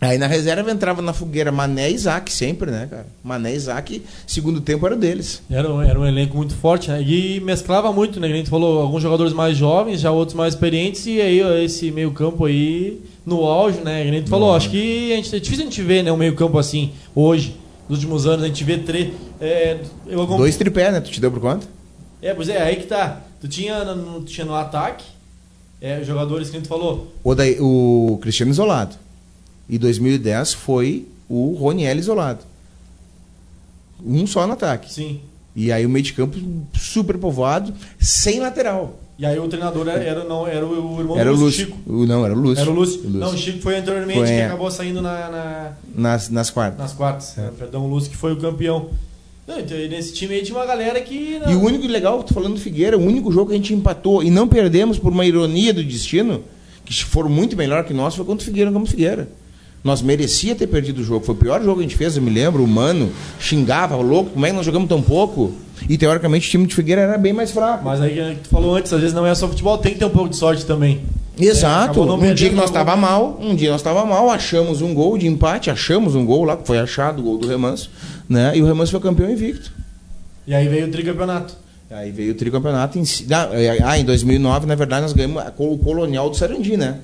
Aí 0.00 0.18
na 0.18 0.26
reserva 0.26 0.70
entrava 0.70 1.00
na 1.00 1.12
fogueira 1.14 1.50
Mané 1.50 1.90
e 1.90 1.94
Isaac, 1.94 2.30
sempre, 2.30 2.70
né, 2.70 2.86
cara? 2.90 3.06
Mané 3.24 3.52
e 3.52 3.56
Isaac, 3.56 4.02
segundo 4.26 4.60
tempo 4.60 4.84
era 4.86 4.94
deles. 4.94 5.40
Era 5.50 5.72
um, 5.72 5.80
era 5.80 5.98
um 5.98 6.06
elenco 6.06 6.36
muito 6.36 6.54
forte, 6.54 6.90
né? 6.90 7.02
E 7.02 7.40
mesclava 7.40 7.90
muito, 7.92 8.20
né? 8.20 8.28
A 8.28 8.30
gente 8.30 8.50
falou 8.50 8.82
alguns 8.82 9.02
jogadores 9.02 9.32
mais 9.32 9.56
jovens, 9.56 10.00
já 10.02 10.10
outros 10.10 10.36
mais 10.36 10.52
experientes, 10.52 11.06
e 11.06 11.18
aí 11.20 11.40
esse 11.64 11.90
meio 11.90 12.10
campo 12.12 12.44
aí 12.44 13.00
no 13.24 13.44
auge, 13.46 13.80
né? 13.80 14.02
A 14.02 14.04
gente 14.12 14.28
falou, 14.28 14.54
acho 14.54 14.68
que 14.70 15.12
a 15.12 15.16
gente, 15.16 15.34
é 15.34 15.38
difícil 15.40 15.64
a 15.64 15.68
gente 15.70 15.80
ver 15.82 16.02
né, 16.04 16.12
um 16.12 16.16
meio 16.16 16.34
campo 16.34 16.58
assim 16.58 16.92
hoje. 17.14 17.56
nos 17.88 17.98
últimos 17.98 18.26
anos. 18.26 18.44
A 18.44 18.48
gente 18.48 18.62
vê 18.64 18.76
três. 18.78 19.12
É, 19.40 19.78
acompanho- 20.08 20.38
Dois 20.38 20.56
tripé, 20.56 20.90
né? 20.92 21.00
Tu 21.00 21.10
te 21.10 21.20
deu 21.22 21.30
por 21.30 21.40
conta? 21.40 21.66
É, 22.20 22.34
pois 22.34 22.48
é, 22.50 22.60
aí 22.60 22.76
que 22.76 22.86
tá. 22.86 23.22
Tu 23.40 23.48
tinha 23.48 23.82
no, 23.94 24.22
tinha 24.24 24.44
no 24.44 24.54
ataque, 24.54 25.04
é, 25.80 26.02
jogadores 26.04 26.50
que 26.50 26.56
a 26.56 26.58
gente 26.60 26.68
falou. 26.68 27.12
O, 27.24 27.34
daí, 27.34 27.56
o 27.60 28.18
Cristiano 28.20 28.50
isolado. 28.50 28.94
E 29.68 29.78
2010 29.78 30.52
foi 30.54 31.06
o 31.28 31.54
Roniel 31.58 31.96
isolado. 31.96 32.40
Um 34.04 34.26
só 34.26 34.46
no 34.46 34.52
ataque. 34.52 34.92
Sim. 34.92 35.20
E 35.54 35.72
aí 35.72 35.86
o 35.86 35.88
meio 35.88 36.04
de 36.04 36.12
campo 36.12 36.38
super 36.78 37.16
povoado, 37.16 37.72
sem 37.98 38.40
lateral. 38.40 39.00
E 39.18 39.24
aí 39.24 39.38
o 39.38 39.48
treinador 39.48 39.88
era, 39.88 40.02
era, 40.02 40.24
não, 40.24 40.46
era 40.46 40.66
o 40.66 40.98
irmão 41.00 41.18
Era 41.18 41.32
o 41.32 41.36
do 41.36 41.44
Lúcio. 41.44 41.64
Chico. 41.64 41.78
O- 41.86 42.04
não, 42.04 42.22
era 42.24 42.34
o 42.34 42.38
Lúcio. 42.38 42.60
Era 42.60 42.70
o 42.70 42.74
Lúcio. 42.74 42.96
Lúcio. 43.02 43.18
Não, 43.18 43.30
o 43.32 43.36
Chico 43.38 43.60
foi 43.62 43.76
anteriormente 43.76 44.18
Foi, 44.18 44.26
que 44.26 44.32
é. 44.34 44.44
acabou 44.46 44.70
saindo 44.70 45.00
na, 45.00 45.30
na- 45.30 45.72
Nas, 45.94 46.28
nas 46.28 46.50
quartas. 46.50 46.78
nas 46.78 46.92
quartas. 46.92 47.34
né? 47.36 47.50
Perdão, 47.58 47.86
o 47.86 47.88
Lúcio 47.88 48.10
que 48.10 48.16
foi 48.16 48.32
o 48.32 48.36
campeão. 48.36 48.90
Não, 49.48 49.58
então, 49.58 49.78
nesse 49.78 50.12
time 50.12 50.34
aí 50.34 50.42
tinha 50.42 50.58
uma 50.58 50.66
galera 50.66 51.00
que. 51.00 51.38
não- 51.38 51.50
E 51.50 51.54
o 51.54 51.62
único 51.62 51.86
legal, 51.86 52.22
tô 52.22 52.34
falando 52.34 52.54
do 52.54 52.60
Figueira, 52.60 52.98
o 52.98 53.02
único 53.02 53.32
jogo 53.32 53.46
que 53.46 53.54
a 53.54 53.56
gente 53.56 53.72
empatou 53.72 54.22
e 54.22 54.30
não 54.30 54.46
perdemos 54.46 54.98
por 54.98 55.10
uma 55.10 55.24
ironia 55.24 55.72
do 55.72 55.82
destino, 55.82 56.44
que 56.84 57.02
foram 57.02 57.30
muito 57.30 57.56
melhor 57.56 57.84
que 57.84 57.94
nós, 57.94 58.14
foi 58.14 58.24
contra 58.26 58.42
o 58.42 58.44
Figueira 58.44 58.70
como 58.70 58.84
Figueira. 58.84 59.26
Nós 59.86 60.02
merecia 60.02 60.56
ter 60.56 60.66
perdido 60.66 61.00
o 61.00 61.04
jogo. 61.04 61.24
Foi 61.24 61.32
o 61.32 61.38
pior 61.38 61.62
jogo 61.62 61.76
que 61.76 61.86
a 61.86 61.88
gente 61.88 61.96
fez, 61.96 62.16
eu 62.16 62.22
me 62.22 62.28
lembro. 62.28 62.64
O 62.64 62.66
Mano 62.66 63.12
xingava, 63.38 63.94
louco, 63.94 64.30
como 64.30 64.44
é 64.44 64.50
que 64.50 64.56
nós 64.56 64.66
jogamos 64.66 64.88
tão 64.88 65.00
pouco? 65.00 65.52
E 65.88 65.96
teoricamente 65.96 66.48
o 66.48 66.50
time 66.50 66.66
de 66.66 66.74
Figueira 66.74 67.02
era 67.02 67.16
bem 67.16 67.32
mais 67.32 67.52
fraco. 67.52 67.84
Mas 67.84 68.00
aí 68.00 68.34
que 68.34 68.42
tu 68.42 68.48
falou 68.48 68.74
antes, 68.74 68.92
às 68.92 69.00
vezes 69.00 69.14
não 69.14 69.24
é 69.24 69.32
só 69.32 69.46
futebol, 69.46 69.78
tem 69.78 69.92
que 69.92 70.00
ter 70.00 70.04
um 70.04 70.10
pouco 70.10 70.30
de 70.30 70.34
sorte 70.34 70.66
também. 70.66 71.02
Exato. 71.38 72.04
não 72.04 72.16
um 72.16 72.34
dia 72.34 72.48
que 72.48 72.56
nós 72.56 72.64
estava 72.64 72.96
mal, 72.96 73.38
um 73.40 73.54
dia 73.54 73.70
nós 73.70 73.80
estava 73.80 74.04
mal, 74.04 74.28
achamos 74.28 74.82
um 74.82 74.92
gol 74.92 75.16
de 75.16 75.28
empate, 75.28 75.70
achamos 75.70 76.16
um 76.16 76.26
gol 76.26 76.42
lá, 76.42 76.56
que 76.56 76.66
foi 76.66 76.80
achado 76.80 77.20
o 77.20 77.22
gol 77.22 77.38
do 77.38 77.46
Remanso, 77.46 77.88
né? 78.28 78.56
E 78.56 78.62
o 78.62 78.66
Remanso 78.66 78.90
foi 78.90 79.00
campeão 79.00 79.30
invicto. 79.30 79.70
E 80.48 80.52
aí 80.52 80.66
veio 80.66 80.88
o 80.88 80.90
tricampeonato. 80.90 81.54
Aí 81.92 82.10
veio 82.10 82.32
o 82.32 82.34
tricampeonato 82.34 82.98
em. 82.98 83.04
Ah, 83.30 83.50
é, 83.52 83.78
ah, 83.84 83.96
em 83.96 84.04
2009, 84.04 84.66
na 84.66 84.74
verdade, 84.74 85.02
nós 85.02 85.12
ganhamos 85.12 85.44
o 85.56 85.78
Colonial 85.78 86.28
do 86.28 86.36
Sarandi, 86.36 86.76
né? 86.76 86.96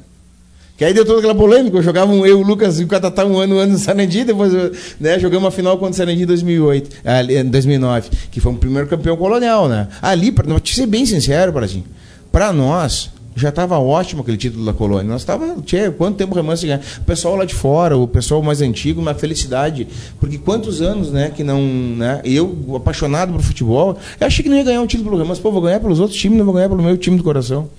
Que 0.83 0.87
aí 0.87 0.93
deu 0.93 1.05
toda 1.07 1.19
aquela 1.19 1.35
polêmica. 1.37 1.77
Eu 1.77 1.83
jogava 1.85 2.11
um- 2.11 2.27
eu, 2.27 2.41
o 2.41 2.43
Lucas 2.43 2.81
e 2.81 2.83
o 2.83 2.89
Catatá 2.89 3.25
um 3.25 3.39
ano, 3.39 3.55
um 3.55 3.59
ano 3.61 3.75
no 3.75 3.79
Sarandi, 3.79 4.25
depois 4.25 4.53
né, 4.99 5.17
jogamos 5.17 5.47
a 5.47 5.51
final 5.53 5.79
contra 5.79 5.93
o 5.93 5.97
Sarandi 5.97 6.25
em 6.25 6.27
2008, 6.27 6.91
ali, 7.05 7.37
em 7.37 7.45
2009, 7.45 8.11
que 8.33 8.41
foi 8.41 8.51
o 8.53 8.57
primeiro 8.57 8.89
campeão 8.89 9.17
colonial, 9.17 9.69
né? 9.69 9.87
Ali, 10.03 10.35
te 10.61 10.75
ser 10.75 10.87
bem 10.87 11.07
sincero, 11.07 11.53
Brasil, 11.53 11.85
pra 12.33 12.53
nós, 12.53 13.11
já 13.37 13.51
estava 13.51 13.79
ótimo 13.79 14.23
aquele 14.23 14.37
título 14.37 14.65
da 14.65 14.73
colônia. 14.73 15.05
Nós 15.09 15.23
estava, 15.23 15.55
quanto 15.97 16.17
tempo 16.17 16.33
o 16.33 16.35
Remanso 16.37 16.67
ganhar? 16.67 16.81
O 16.99 17.05
pessoal 17.05 17.37
lá 17.37 17.45
de 17.45 17.55
fora, 17.55 17.97
o 17.97 18.09
pessoal 18.09 18.43
mais 18.43 18.61
antigo, 18.61 19.01
uma 19.01 19.15
felicidade. 19.15 19.87
Porque 20.19 20.37
quantos 20.37 20.83
anos, 20.83 21.13
né, 21.13 21.31
que 21.33 21.45
não, 21.45 21.63
né? 21.63 22.21
Eu, 22.25 22.59
apaixonado 22.75 23.33
por 23.33 23.41
futebol, 23.41 23.97
eu 24.21 24.27
achei 24.27 24.43
que 24.43 24.49
não 24.49 24.57
ia 24.57 24.65
ganhar 24.65 24.83
um 24.83 24.87
título 24.89 25.11
pelo 25.11 25.23
Remanso. 25.23 25.41
Pô, 25.41 25.53
vou 25.53 25.63
ganhar 25.63 25.79
pelos 25.79 26.01
outros 26.01 26.19
times, 26.19 26.37
não 26.39 26.45
vou 26.45 26.55
ganhar 26.55 26.69
pelo 26.69 26.83
meu 26.83 26.97
time 26.99 27.17
do 27.17 27.23
coração. 27.23 27.71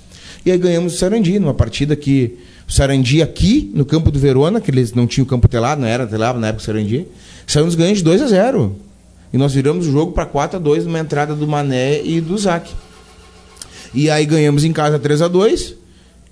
E 0.46 0.52
aí 0.54 0.58
ganhamos 0.58 0.94
o 0.94 0.98
Sarandi, 0.98 1.38
numa 1.38 1.54
partida 1.54 1.98
que 1.98 2.38
o 2.68 2.72
Sarandi 2.72 3.22
aqui, 3.22 3.72
no 3.74 3.86
campo 3.86 4.10
do 4.12 4.20
Verona, 4.20 4.62
que 4.62 4.72
eles 4.72 4.94
não 4.94 5.06
tinham 5.06 5.26
campo 5.26 5.48
telado, 5.48 5.80
não 5.80 5.88
era 5.88 6.08
telado 6.08 6.40
na 6.40 6.48
época 6.48 6.64
o 6.64 6.66
Sarandi, 6.66 7.08
saímos 7.46 7.76
ganhando 7.76 7.98
de 7.98 8.04
2 8.04 8.22
a 8.22 8.28
0 8.28 8.76
E 9.32 9.38
nós 9.38 9.54
viramos 9.54 9.88
o 9.88 9.92
jogo 9.92 10.12
para 10.12 10.26
4 10.26 10.58
a 10.58 10.60
2 10.60 10.86
numa 10.86 11.00
entrada 11.00 11.36
do 11.36 11.48
Mané 11.48 12.02
e 12.04 12.22
do 12.22 12.38
Zac. 12.38 12.70
E 13.94 14.10
aí 14.10 14.26
ganhamos 14.26 14.64
em 14.64 14.72
casa 14.72 14.98
3 14.98 15.22
a 15.22 15.28
2 15.28 15.76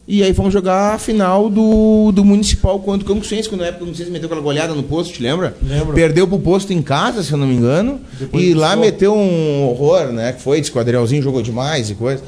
E 0.07 0.23
aí 0.23 0.33
fomos 0.33 0.51
jogar 0.51 0.95
a 0.95 0.97
final 0.97 1.49
do, 1.49 2.11
do 2.11 2.25
Municipal 2.25 2.79
contra 2.79 3.05
o 3.05 3.13
Campucense, 3.13 3.47
quando 3.47 3.61
na 3.61 3.67
época 3.67 3.83
o 3.83 3.87
Campucense 3.87 4.09
meteu 4.09 4.25
aquela 4.25 4.41
goleada 4.41 4.73
no 4.73 4.83
posto, 4.83 5.13
te 5.13 5.21
lembra? 5.21 5.55
Lembro. 5.61 5.93
Perdeu 5.93 6.27
pro 6.27 6.39
posto 6.39 6.73
em 6.73 6.81
casa, 6.81 7.21
se 7.23 7.31
eu 7.31 7.37
não 7.37 7.45
me 7.45 7.55
engano. 7.55 7.99
Depois 8.19 8.43
e 8.43 8.53
lá 8.53 8.75
meteu 8.75 9.13
um 9.13 9.67
horror, 9.67 10.07
né? 10.11 10.33
Que 10.33 10.41
foi, 10.41 10.63
Adrielzinho 10.75 11.21
jogou 11.21 11.41
demais 11.41 11.89
e 11.89 11.95
coisa. 11.95 12.23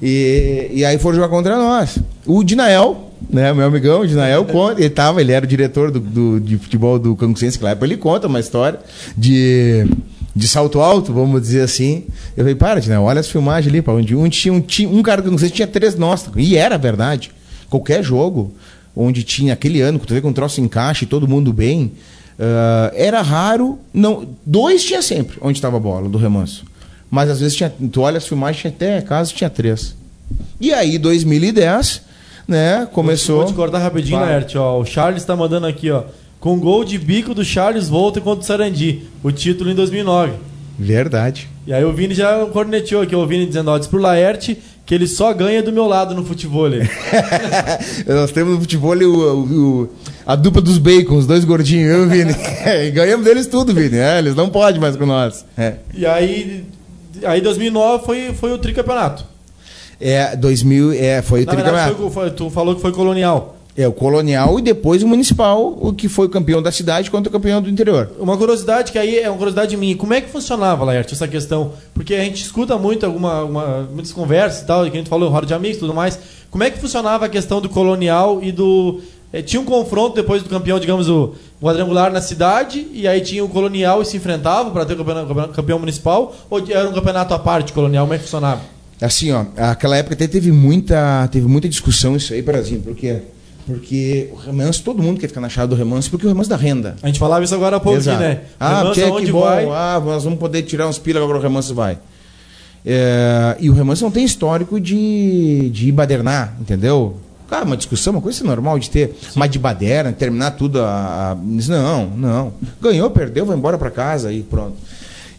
E, 0.00 0.70
e 0.72 0.84
aí 0.84 0.96
foram 0.98 1.16
jogar 1.16 1.28
contra 1.28 1.56
nós. 1.56 1.98
O 2.24 2.42
Dinael, 2.44 3.07
né? 3.30 3.52
Meu 3.52 3.66
amigão, 3.66 4.06
Dinael, 4.06 4.44
conta, 4.44 4.80
ele 4.80 4.90
tava, 4.90 5.20
ele 5.20 5.32
era 5.32 5.44
o 5.44 5.48
diretor 5.48 5.90
do, 5.90 6.00
do- 6.00 6.40
de 6.40 6.56
futebol 6.58 6.98
do 6.98 7.14
Cangucense, 7.16 7.58
lá 7.62 7.76
ele 7.80 7.96
conta 7.96 8.26
uma 8.26 8.40
história 8.40 8.78
de, 9.16 9.86
de 10.34 10.46
salto 10.48 10.80
alto, 10.80 11.12
vamos 11.12 11.40
dizer 11.42 11.62
assim. 11.62 12.04
Eu 12.36 12.44
falei, 12.44 12.54
para, 12.54 12.80
Dinael, 12.80 13.02
olha 13.02 13.20
as 13.20 13.28
filmagens 13.28 13.72
ali, 13.72 13.82
pá, 13.82 13.92
onde 13.92 14.14
um, 14.14 14.28
tinha 14.28 14.52
um, 14.52 14.62
um 14.90 15.02
cara 15.02 15.20
do 15.22 15.26
Cangucense 15.30 15.52
tinha 15.52 15.66
três 15.68 15.94
nossos. 15.96 16.30
E 16.36 16.56
era 16.56 16.76
verdade. 16.78 17.30
Qualquer 17.70 18.02
jogo 18.02 18.52
onde 18.96 19.22
tinha 19.22 19.52
aquele 19.52 19.80
ano, 19.80 19.98
que 19.98 20.06
tu 20.06 20.14
vê 20.14 20.20
com 20.20 20.28
um 20.28 20.32
troço 20.32 20.60
encaixe 20.60 21.04
e 21.04 21.08
todo 21.08 21.28
mundo 21.28 21.52
bem, 21.52 21.92
ah, 22.38 22.90
era 22.94 23.20
raro. 23.22 23.78
não 23.92 24.26
Dois 24.44 24.82
tinha 24.84 25.02
sempre 25.02 25.36
onde 25.40 25.58
estava 25.58 25.76
a 25.76 25.80
bola, 25.80 26.08
do 26.08 26.18
remanso. 26.18 26.64
Mas 27.10 27.30
às 27.30 27.40
vezes 27.40 27.56
tinha. 27.56 27.72
Tu 27.92 28.00
olha 28.00 28.18
as 28.18 28.26
filmagens, 28.26 28.60
tinha 28.60 28.70
até 28.70 29.00
caso 29.00 29.32
tinha 29.34 29.48
três. 29.48 29.94
E 30.60 30.72
aí, 30.72 30.98
2010, 30.98 32.02
né, 32.48 32.88
começou. 32.92 33.38
Vou 33.42 33.46
te 33.46 33.52
cortar 33.54 33.78
rapidinho. 33.78 34.18
Laerte. 34.18 34.56
Ó, 34.58 34.80
o 34.80 34.84
Charles 34.86 35.24
tá 35.24 35.36
mandando 35.36 35.66
aqui, 35.66 35.90
ó. 35.90 36.02
Com 36.40 36.58
gol 36.58 36.84
de 36.84 36.98
bico 36.98 37.34
do 37.34 37.44
Charles 37.44 37.88
Volta 37.88 38.20
contra 38.20 38.40
o 38.42 38.46
Sarandi. 38.46 39.02
O 39.22 39.30
título 39.30 39.70
em 39.70 39.74
2009. 39.74 40.32
Verdade. 40.78 41.48
E 41.66 41.72
aí 41.72 41.84
o 41.84 41.92
Vini 41.92 42.14
já 42.14 42.46
corneteou 42.46 43.02
aqui, 43.02 43.14
o 43.14 43.26
Vini 43.26 43.44
dizendo, 43.46 43.70
ó, 43.70 43.76
diz 43.76 43.88
pro 43.88 44.00
Laerte 44.00 44.56
que 44.86 44.94
ele 44.94 45.06
só 45.06 45.32
ganha 45.34 45.62
do 45.62 45.70
meu 45.72 45.86
lado 45.86 46.14
no 46.14 46.24
futebol. 46.24 46.68
Nós 48.06 48.30
temos 48.32 48.54
no 48.54 48.60
futebol 48.60 48.96
o, 48.96 49.82
o- 49.82 49.88
a 50.24 50.34
dupla 50.36 50.62
dos 50.62 50.78
bacon, 50.78 51.16
os 51.16 51.26
dois 51.26 51.44
gordinhos, 51.44 51.90
eu 51.90 52.02
e 52.04 52.06
o 52.06 52.08
Vini. 52.08 52.34
E 52.86 52.90
ganhamos 52.92 53.24
deles 53.24 53.46
tudo, 53.46 53.74
Vini. 53.74 53.96
É, 53.98 54.18
eles 54.18 54.34
não 54.34 54.48
podem 54.48 54.80
mais 54.80 54.96
com 54.96 55.04
nós. 55.06 55.44
É. 55.56 55.74
e 55.94 56.06
aí, 56.06 56.64
aí 57.24 57.40
2009 57.40 58.04
foi, 58.04 58.32
foi 58.34 58.52
o 58.52 58.58
tricampeonato. 58.58 59.24
É, 60.00 60.36
2000, 60.36 60.92
é, 60.92 61.22
foi 61.22 61.42
o 61.42 61.46
Na 61.46 61.52
verdade, 61.54 61.94
foi, 61.96 62.10
foi- 62.10 62.30
tu 62.30 62.50
falou 62.50 62.74
que 62.74 62.80
foi 62.80 62.92
colonial. 62.92 63.54
É, 63.76 63.86
o 63.86 63.92
Colonial 63.92 64.58
e 64.58 64.62
depois 64.62 65.04
o 65.04 65.06
Municipal, 65.06 65.78
o 65.80 65.92
que 65.92 66.08
foi 66.08 66.26
o 66.26 66.28
campeão 66.28 66.60
da 66.60 66.72
cidade 66.72 67.12
contra 67.12 67.28
o 67.28 67.32
campeão 67.32 67.62
do 67.62 67.70
interior. 67.70 68.10
Uma 68.18 68.36
curiosidade 68.36 68.90
que 68.90 68.98
aí 68.98 69.20
é 69.20 69.28
uma 69.30 69.36
curiosidade 69.38 69.76
minha. 69.76 69.94
Como 69.96 70.12
é 70.12 70.20
que 70.20 70.28
funcionava, 70.28 70.84
Laerte, 70.84 71.14
essa 71.14 71.28
questão? 71.28 71.70
Porque 71.94 72.12
a 72.12 72.24
gente 72.24 72.42
escuta 72.42 72.76
muito 72.76 73.06
alguma, 73.06 73.34
alguma- 73.38 73.88
muitas 73.94 74.10
conversas 74.10 74.62
e 74.62 74.66
tal, 74.66 74.82
que 74.82 74.90
a 74.90 74.94
gente 74.94 75.08
falou, 75.08 75.30
roda 75.30 75.46
de 75.46 75.54
amigos 75.54 75.76
e 75.76 75.80
tudo 75.80 75.94
mais. 75.94 76.18
Como 76.50 76.64
é 76.64 76.70
que 76.72 76.78
funcionava 76.80 77.26
a 77.26 77.28
questão 77.28 77.60
do 77.60 77.68
colonial 77.68 78.40
e 78.42 78.50
do. 78.50 79.00
eh, 79.32 79.42
tinha 79.42 79.62
um 79.62 79.64
confronto 79.64 80.16
depois 80.16 80.42
do 80.42 80.48
campeão, 80.48 80.80
digamos, 80.80 81.08
o 81.08 81.34
quadrangular 81.62 82.10
na 82.12 82.20
cidade, 82.20 82.84
e 82.92 83.06
aí 83.06 83.20
tinha 83.20 83.44
o 83.44 83.48
colonial 83.48 84.02
e 84.02 84.04
se 84.04 84.16
enfrentavam 84.16 84.72
para 84.72 84.84
ter 84.86 84.94
o 84.94 85.04
campeão- 85.04 85.48
campeão 85.52 85.78
municipal, 85.78 86.34
ou 86.50 86.58
era 86.68 86.88
um 86.88 86.92
campeonato 86.92 87.32
à 87.32 87.38
parte 87.38 87.72
colonial? 87.72 88.06
Como 88.06 88.14
é 88.14 88.16
que 88.18 88.24
funcionava? 88.24 88.60
Assim, 89.00 89.30
ó, 89.32 89.44
aquela 89.56 89.96
época 89.96 90.14
até 90.14 90.26
teve 90.26 90.50
muita, 90.50 91.28
teve 91.30 91.46
muita 91.46 91.68
discussão 91.68 92.16
isso 92.16 92.32
aí, 92.32 92.42
Brasil, 92.42 92.80
porque 92.84 93.18
porque 93.66 94.30
o 94.32 94.36
remanso, 94.36 94.82
todo 94.82 95.02
mundo 95.02 95.20
quer 95.20 95.28
ficar 95.28 95.42
na 95.42 95.48
chave 95.50 95.68
do 95.68 95.74
remanso, 95.76 96.08
porque 96.10 96.24
o 96.24 96.28
remanso 96.28 96.48
dá 96.48 96.56
renda. 96.56 96.96
A 97.02 97.06
gente 97.06 97.18
falava 97.18 97.44
isso 97.44 97.54
agora 97.54 97.76
há 97.76 97.80
pouco 97.80 97.98
aqui, 97.98 98.08
né? 98.18 98.40
Ah, 98.58 98.78
Remanso, 98.78 99.04
aonde 99.04 99.26
que 99.26 99.32
bom. 99.32 99.40
vai? 99.42 99.66
Ah, 99.66 100.00
nós 100.02 100.24
vamos 100.24 100.38
poder 100.38 100.62
tirar 100.62 100.88
uns 100.88 100.98
pila 100.98 101.20
agora 101.22 101.36
o 101.38 101.40
remanso 101.42 101.74
vai. 101.74 101.98
É, 102.84 103.56
e 103.60 103.68
o 103.68 103.74
remanso 103.74 104.04
não 104.04 104.10
tem 104.10 104.24
histórico 104.24 104.80
de, 104.80 105.68
de 105.70 105.92
badernar, 105.92 106.56
entendeu? 106.60 107.18
Cara, 107.50 107.64
uma 107.66 107.76
discussão, 107.76 108.12
uma 108.14 108.22
coisa 108.22 108.42
normal 108.44 108.78
de 108.78 108.88
ter, 108.88 109.14
mas 109.34 109.50
de 109.50 109.58
baderna, 109.58 110.12
terminar 110.12 110.52
tudo 110.52 110.80
a, 110.80 111.32
a- 111.32 111.34
Não, 111.34 112.06
não. 112.16 112.52
Ganhou, 112.80 113.10
perdeu, 113.10 113.44
vai 113.44 113.56
embora 113.56 113.76
pra 113.76 113.90
casa 113.90 114.32
e 114.32 114.42
pronto. 114.42 114.76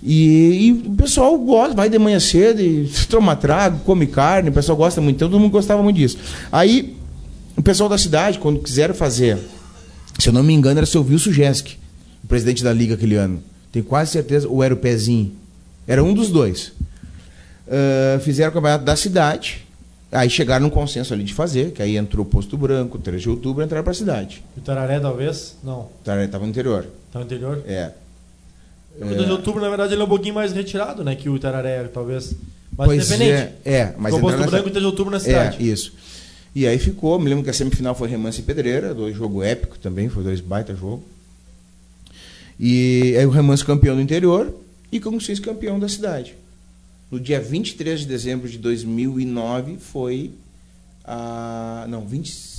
E, 0.01 0.67
e 0.67 0.71
o 0.71 0.95
pessoal 0.95 1.37
gosta, 1.37 1.75
vai 1.75 1.89
de 1.89 1.99
manhã 1.99 2.19
cedo 2.19 2.61
e 2.61 2.89
toma 3.09 3.35
trago, 3.35 3.79
come 3.85 4.07
carne, 4.07 4.49
o 4.49 4.53
pessoal 4.53 4.77
gosta 4.77 5.01
muito, 5.01 5.17
todo 5.17 5.39
mundo 5.39 5.51
gostava 5.51 5.83
muito 5.83 5.97
disso. 5.97 6.17
Aí, 6.51 6.95
o 7.57 7.61
pessoal 7.61 7.89
da 7.89 7.97
cidade, 7.97 8.39
quando 8.39 8.59
quiseram 8.59 8.93
fazer, 8.93 9.37
se 10.17 10.29
eu 10.29 10.33
não 10.33 10.43
me 10.43 10.53
engano, 10.53 10.79
era 10.79 10.85
o 10.85 10.87
seu 10.87 11.03
Wilson 11.03 11.31
Jesk, 11.31 11.77
o 12.23 12.27
presidente 12.27 12.63
da 12.63 12.71
liga 12.71 12.95
aquele 12.95 13.15
ano. 13.15 13.43
Tenho 13.71 13.85
quase 13.85 14.11
certeza, 14.11 14.47
ou 14.47 14.63
era 14.63 14.73
o 14.73 14.77
Pezinho. 14.77 15.31
Era 15.85 16.03
um 16.03 16.13
dos 16.13 16.29
dois. 16.29 16.71
Ah, 17.69 18.19
fizeram 18.19 18.49
o 18.49 18.53
campeonato 18.53 18.83
da 18.83 18.95
cidade, 18.95 19.65
aí 20.11 20.29
chegaram 20.29 20.63
num 20.63 20.71
consenso 20.71 21.13
ali 21.13 21.23
de 21.23 21.33
fazer, 21.33 21.71
que 21.71 21.81
aí 21.81 21.97
entrou 21.97 22.25
o 22.25 22.27
Posto 22.27 22.57
Branco, 22.57 22.97
3 22.97 23.21
de 23.21 23.29
outubro, 23.29 23.63
entraram 23.63 23.83
para 23.83 23.91
a 23.91 23.95
cidade. 23.95 24.43
O 24.57 24.61
Tararé, 24.61 24.99
talvez? 24.99 25.55
Não. 25.63 25.87
Estava 25.99 26.43
no 26.43 26.49
interior. 26.49 26.87
Tá 27.11 27.19
no 27.19 27.25
interior? 27.25 27.63
É. 27.67 27.91
O 29.01 29.05
2 29.05 29.25
de 29.25 29.31
outubro, 29.31 29.61
na 29.61 29.69
verdade, 29.69 29.93
ele 29.93 30.01
é 30.01 30.05
um 30.05 30.09
pouquinho 30.09 30.35
mais 30.35 30.51
retirado, 30.51 31.03
né? 31.03 31.15
Que 31.15 31.29
o 31.29 31.35
Itararé, 31.35 31.83
talvez. 31.85 32.35
Mas 32.77 32.87
pois 32.87 33.11
independente. 33.11 33.53
é, 33.65 33.73
é, 33.73 33.95
mas 33.97 34.13
Ficou 34.13 34.29
Posto 34.29 34.35
entraram 34.35 34.51
Branco 34.51 34.67
e 34.67 34.71
3 34.71 34.81
de 34.81 34.85
outubro 34.85 35.11
na 35.11 35.19
cidade. 35.19 35.57
É, 35.59 35.63
isso. 35.63 35.93
E 36.53 36.67
aí 36.67 36.77
ficou, 36.79 37.19
me 37.19 37.29
lembro 37.29 37.43
que 37.43 37.49
a 37.49 37.53
semifinal 37.53 37.93
foi 37.95 38.09
Remanso 38.09 38.39
e 38.39 38.43
Pedreira, 38.43 38.93
dois 38.93 39.15
jogo 39.15 39.43
épico 39.43 39.77
também, 39.77 40.09
foi 40.09 40.23
dois 40.23 40.41
baita 40.41 40.75
jogo. 40.75 41.03
E 42.59 43.15
aí 43.17 43.25
o 43.25 43.29
Remanso 43.29 43.65
campeão 43.65 43.95
do 43.95 44.01
interior 44.01 44.53
e 44.91 44.99
Canguçês 44.99 45.39
campeão 45.39 45.79
da 45.79 45.87
cidade. 45.87 46.35
No 47.11 47.19
dia 47.19 47.39
23 47.39 48.01
de 48.01 48.05
dezembro 48.05 48.49
de 48.49 48.57
2009 48.57 49.77
foi 49.77 50.31
a 51.05 51.85
não, 51.87 52.05
26 52.05 52.58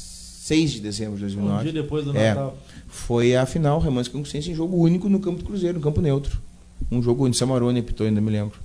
6 0.51 0.73
de 0.73 0.81
dezembro 0.81 1.15
de 1.15 1.21
2009. 1.21 1.61
Um 1.61 1.63
dia 1.63 1.83
depois 1.83 2.05
do 2.05 2.17
É. 2.17 2.31
Natal. 2.31 2.59
Foi 2.89 3.37
a 3.37 3.47
final, 3.47 3.79
Remanso 3.79 4.11
com 4.11 4.19
Conquistência 4.19 4.51
em 4.51 4.55
jogo 4.55 4.77
único 4.77 5.09
no 5.09 5.21
campo 5.21 5.39
do 5.39 5.45
Cruzeiro, 5.45 5.79
no 5.79 5.81
campo 5.81 6.01
neutro. 6.01 6.41
Um 6.91 7.01
jogo 7.01 7.23
único, 7.23 7.39
Samarone 7.39 7.79
apitou, 7.79 8.05
ainda 8.05 8.21
me 8.21 8.33
lembro. 8.33 8.59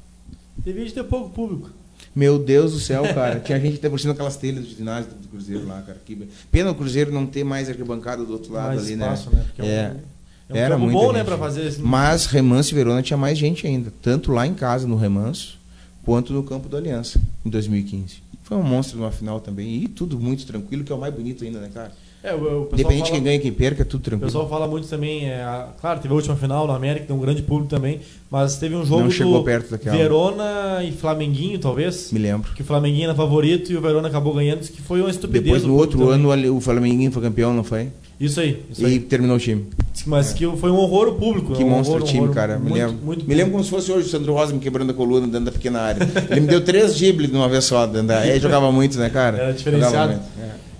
Devia 0.58 0.84
de 0.84 0.94
ter 0.94 1.04
pouco 1.04 1.30
público. 1.30 1.70
Meu 2.16 2.40
Deus 2.40 2.72
do 2.72 2.80
céu, 2.80 3.04
cara. 3.14 3.40
Tinha 3.40 3.60
gente 3.60 3.76
até 3.76 3.88
por 3.88 4.00
cima 4.00 4.14
daquelas 4.14 4.36
telhas 4.36 4.66
do 4.66 4.76
ginásio 4.76 5.12
do 5.12 5.28
Cruzeiro 5.28 5.68
lá, 5.68 5.80
cara. 5.84 6.02
Que... 6.04 6.28
Pena 6.52 6.72
o 6.72 6.76
Cruzeiro 6.76 7.12
não 7.12 7.28
ter 7.28 7.44
mais 7.44 7.70
arquibancada 7.70 8.24
do 8.24 8.34
outro 8.34 8.52
lado 8.52 8.70
Mais 8.70 8.82
ali, 8.82 8.94
espaço, 8.94 9.30
né? 9.30 9.46
né? 9.60 9.68
É 9.68 9.68
É. 9.68 9.96
É 10.50 10.54
um 10.54 10.58
Era 10.58 10.78
muita 10.80 10.94
bom, 10.94 11.12
né, 11.12 11.20
gente. 11.20 11.28
pra 11.28 11.38
fazer 11.38 11.66
esse... 11.68 11.82
Mas 11.82 12.26
Remanso 12.26 12.74
e 12.74 12.76
Verona 12.76 13.04
tinha 13.04 13.18
mais 13.18 13.38
gente 13.38 13.68
ainda, 13.68 13.92
tanto 14.02 14.32
lá 14.32 14.46
em 14.48 14.54
casa 14.54 14.88
no 14.88 14.96
Remanso, 14.96 15.58
quanto 16.04 16.34
no 16.34 16.44
campo 16.44 16.70
do 16.70 16.78
Aliança, 16.78 17.20
em 17.44 17.50
2015. 17.50 18.25
Foi 18.46 18.56
um 18.58 18.64
monstro 18.64 19.00
numa 19.00 19.12
final 19.12 19.42
também, 19.42 19.84
e 19.84 19.88
tudo 19.88 20.20
muito 20.20 20.46
tranquilo, 20.46 20.84
que 20.84 20.92
é 20.92 20.96
o 20.96 21.00
mais 21.00 21.12
bonito 21.12 21.44
ainda, 21.44 21.60
né, 21.60 21.72
cara? 21.74 21.92
É, 22.26 22.34
o, 22.34 22.38
o 22.38 22.40
pessoal 22.40 22.70
Independente 22.74 22.96
de 22.96 23.00
fala- 23.02 23.12
quem 23.12 23.24
ganha, 23.24 23.40
quem 23.40 23.52
perca, 23.54 23.82
é 23.84 23.86
tudo 23.86 24.02
O 24.02 24.04
tranquilo. 24.04 24.28
pessoal 24.28 24.50
fala 24.50 24.68
muito 24.68 24.88
também, 24.88 25.30
é, 25.30 25.42
a- 25.44 25.68
claro, 25.80 26.00
teve 26.00 26.12
a 26.12 26.16
última 26.16 26.36
final 26.36 26.66
na 26.66 26.76
América, 26.76 27.06
tem 27.06 27.16
um 27.16 27.20
grande 27.20 27.42
público 27.44 27.70
também, 27.70 28.00
mas 28.32 28.58
teve 28.58 28.76
um 28.76 28.84
jogo 28.86 29.04
Não 29.04 29.12
chegou 29.12 29.38
do 29.40 29.44
perto 29.44 29.70
daquela. 29.72 29.96
Verona 29.96 30.84
e 30.84 30.92
Flamenguinho, 30.92 31.60
talvez, 31.60 32.12
Me 32.12 32.20
lembro. 32.20 32.52
que 32.54 32.62
o 32.62 32.66
Flamenguinho 32.66 33.06
era 33.06 33.16
favorito 33.16 33.72
e 33.72 33.78
o 33.78 33.82
Verona 33.82 34.08
acabou 34.08 34.34
ganhando, 34.34 34.62
que 34.62 34.82
foi 34.82 35.02
uma 35.02 35.10
estupidez. 35.10 35.44
Depois, 35.46 35.64
no 35.64 35.76
outro 35.76 36.00
também. 36.00 36.14
ano, 36.16 36.32
ali, 36.32 36.50
o 36.50 36.60
Flamenguinho 36.60 37.12
foi 37.12 37.22
campeão, 37.22 37.54
não 37.54 37.64
foi? 37.64 37.90
Isso 38.20 38.40
aí, 38.40 38.64
isso 38.72 38.82
e 38.82 38.86
aí. 38.86 39.00
terminou 39.02 39.36
o 39.36 39.40
time. 39.40 39.66
Mas 40.08 40.32
que 40.32 40.46
foi 40.58 40.72
um 40.72 40.78
horror 40.78 41.10
o 41.10 41.16
público. 41.16 41.54
Que 41.54 41.64
um 41.64 41.70
monstro 41.70 41.96
horror, 41.98 42.08
time, 42.08 42.22
horror, 42.22 42.34
cara. 42.34 42.58
Me 42.58 42.70
muito, 42.70 42.76
lembro. 42.86 43.06
muito 43.06 43.28
me 43.28 43.36
lembro 43.36 43.52
como 43.52 43.64
se 43.64 43.70
fosse 43.70 43.92
hoje 43.92 44.08
o 44.08 44.10
Sandro 44.10 44.34
Rosa 44.34 44.54
me 44.54 44.60
quebrando 44.60 44.92
a 44.92 44.94
coluna 44.94 45.28
dentro 45.28 45.46
da 45.46 45.52
pequena 45.52 45.82
área. 45.82 46.00
Ele 46.32 46.40
me 46.42 46.48
deu 46.48 46.62
três 46.64 46.96
dribles 46.96 47.30
de 47.30 47.36
uma 47.36 47.50
vez 47.50 47.66
só. 47.66 47.86
Dentro 47.86 48.08
da... 48.08 48.24
Ele 48.28 48.40
jogava 48.40 48.72
muito, 48.72 48.98
né, 48.98 49.10
cara? 49.10 49.38
Era 49.38 49.52
diferenciado. 49.54 50.18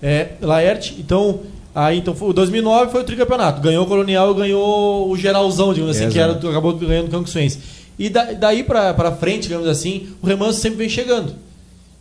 É. 0.06 0.10
É, 0.10 0.30
Laerte, 0.42 0.96
então, 1.00 1.40
aí 1.74 1.98
então 1.98 2.14
foi, 2.16 2.30
o 2.30 2.34
2009 2.34 2.92
foi 2.92 3.02
o 3.02 3.04
tricampeonato. 3.04 3.62
Ganhou 3.62 3.84
o 3.86 3.88
Colonial 3.88 4.32
e 4.32 4.36
ganhou 4.36 5.10
o 5.10 5.18
geralzão, 5.18 5.74
digamos 5.74 5.96
assim, 5.96 6.06
Exato. 6.06 6.40
que 6.40 6.48
era, 6.48 6.52
acabou 6.52 6.74
ganhando 6.74 7.08
o 7.08 7.12
Canguçuense. 7.12 7.60
E 7.98 8.10
da- 8.10 8.34
daí 8.34 8.64
pra, 8.64 8.94
pra 8.94 9.12
frente, 9.14 9.44
digamos 9.44 9.68
assim, 9.68 10.08
o 10.22 10.28
Remanso 10.28 10.60
sempre 10.60 10.78
vem 10.80 10.90
chegando. 10.90 11.34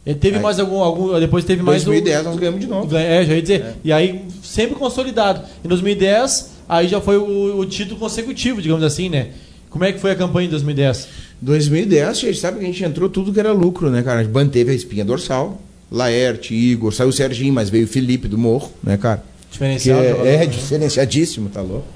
Ele 0.05 0.17
teve 0.19 0.37
Aí. 0.37 0.43
mais 0.43 0.59
algum, 0.61 0.81
algum. 0.81 1.19
Depois 1.19 1.45
teve 1.45 1.63
mais. 1.63 1.83
o- 1.83 1.87
2010 1.87 2.25
nós 2.25 2.37
ganhamos 2.37 2.61
de 2.61 2.67
novo. 2.67 2.95
É, 2.97 3.25
já 3.25 3.35
ia 3.35 3.41
dizer. 3.41 3.65
E 3.83 3.91
aí, 3.91 4.21
sempre 4.43 4.75
consolidado. 4.77 5.41
Em 5.65 5.69
2010, 5.69 6.51
aí 6.69 6.89
já 6.89 7.01
foi 7.01 7.17
o, 7.17 7.59
o 7.59 7.65
título 7.65 7.99
consecutivo, 7.99 8.61
digamos 8.61 8.85
assim, 8.85 9.09
né? 9.09 9.29
Como 9.71 9.83
é 9.85 9.93
que 9.93 9.99
foi 9.99 10.11
a 10.11 10.15
campanha 10.15 10.47
em 10.47 10.51
2010? 10.51 11.09
2010, 11.41 12.09
a 12.09 12.13
gente 12.13 12.39
sabe 12.39 12.59
que 12.59 12.65
a 12.65 12.67
gente 12.69 12.85
entrou 12.85 13.09
tudo 13.09 13.33
que 13.33 13.41
era 13.41 13.53
lucro, 13.53 13.89
né, 13.91 14.03
cara? 14.03 14.21
A 14.21 14.23
gente 14.25 14.33
manteve 14.33 14.71
a 14.73 14.75
espinha 14.75 15.05
dorsal. 15.07 15.59
Laerte, 15.95 16.55
Igor, 16.55 16.93
saiu 16.93 17.11
o 17.11 17.13
Serginho, 17.13 17.55
mas 17.55 17.71
veio 17.71 17.85
o 17.85 17.89
Felipe 17.89 18.27
do 18.27 18.37
Morro, 18.37 18.73
né, 18.83 18.97
cara? 18.97 19.23
Jogador, 19.53 20.27
é, 20.27 20.35
é 20.35 20.39
né? 20.39 20.47
diferenciadíssimo, 20.47 21.49
tá 21.49 21.61
louco? 21.61 21.87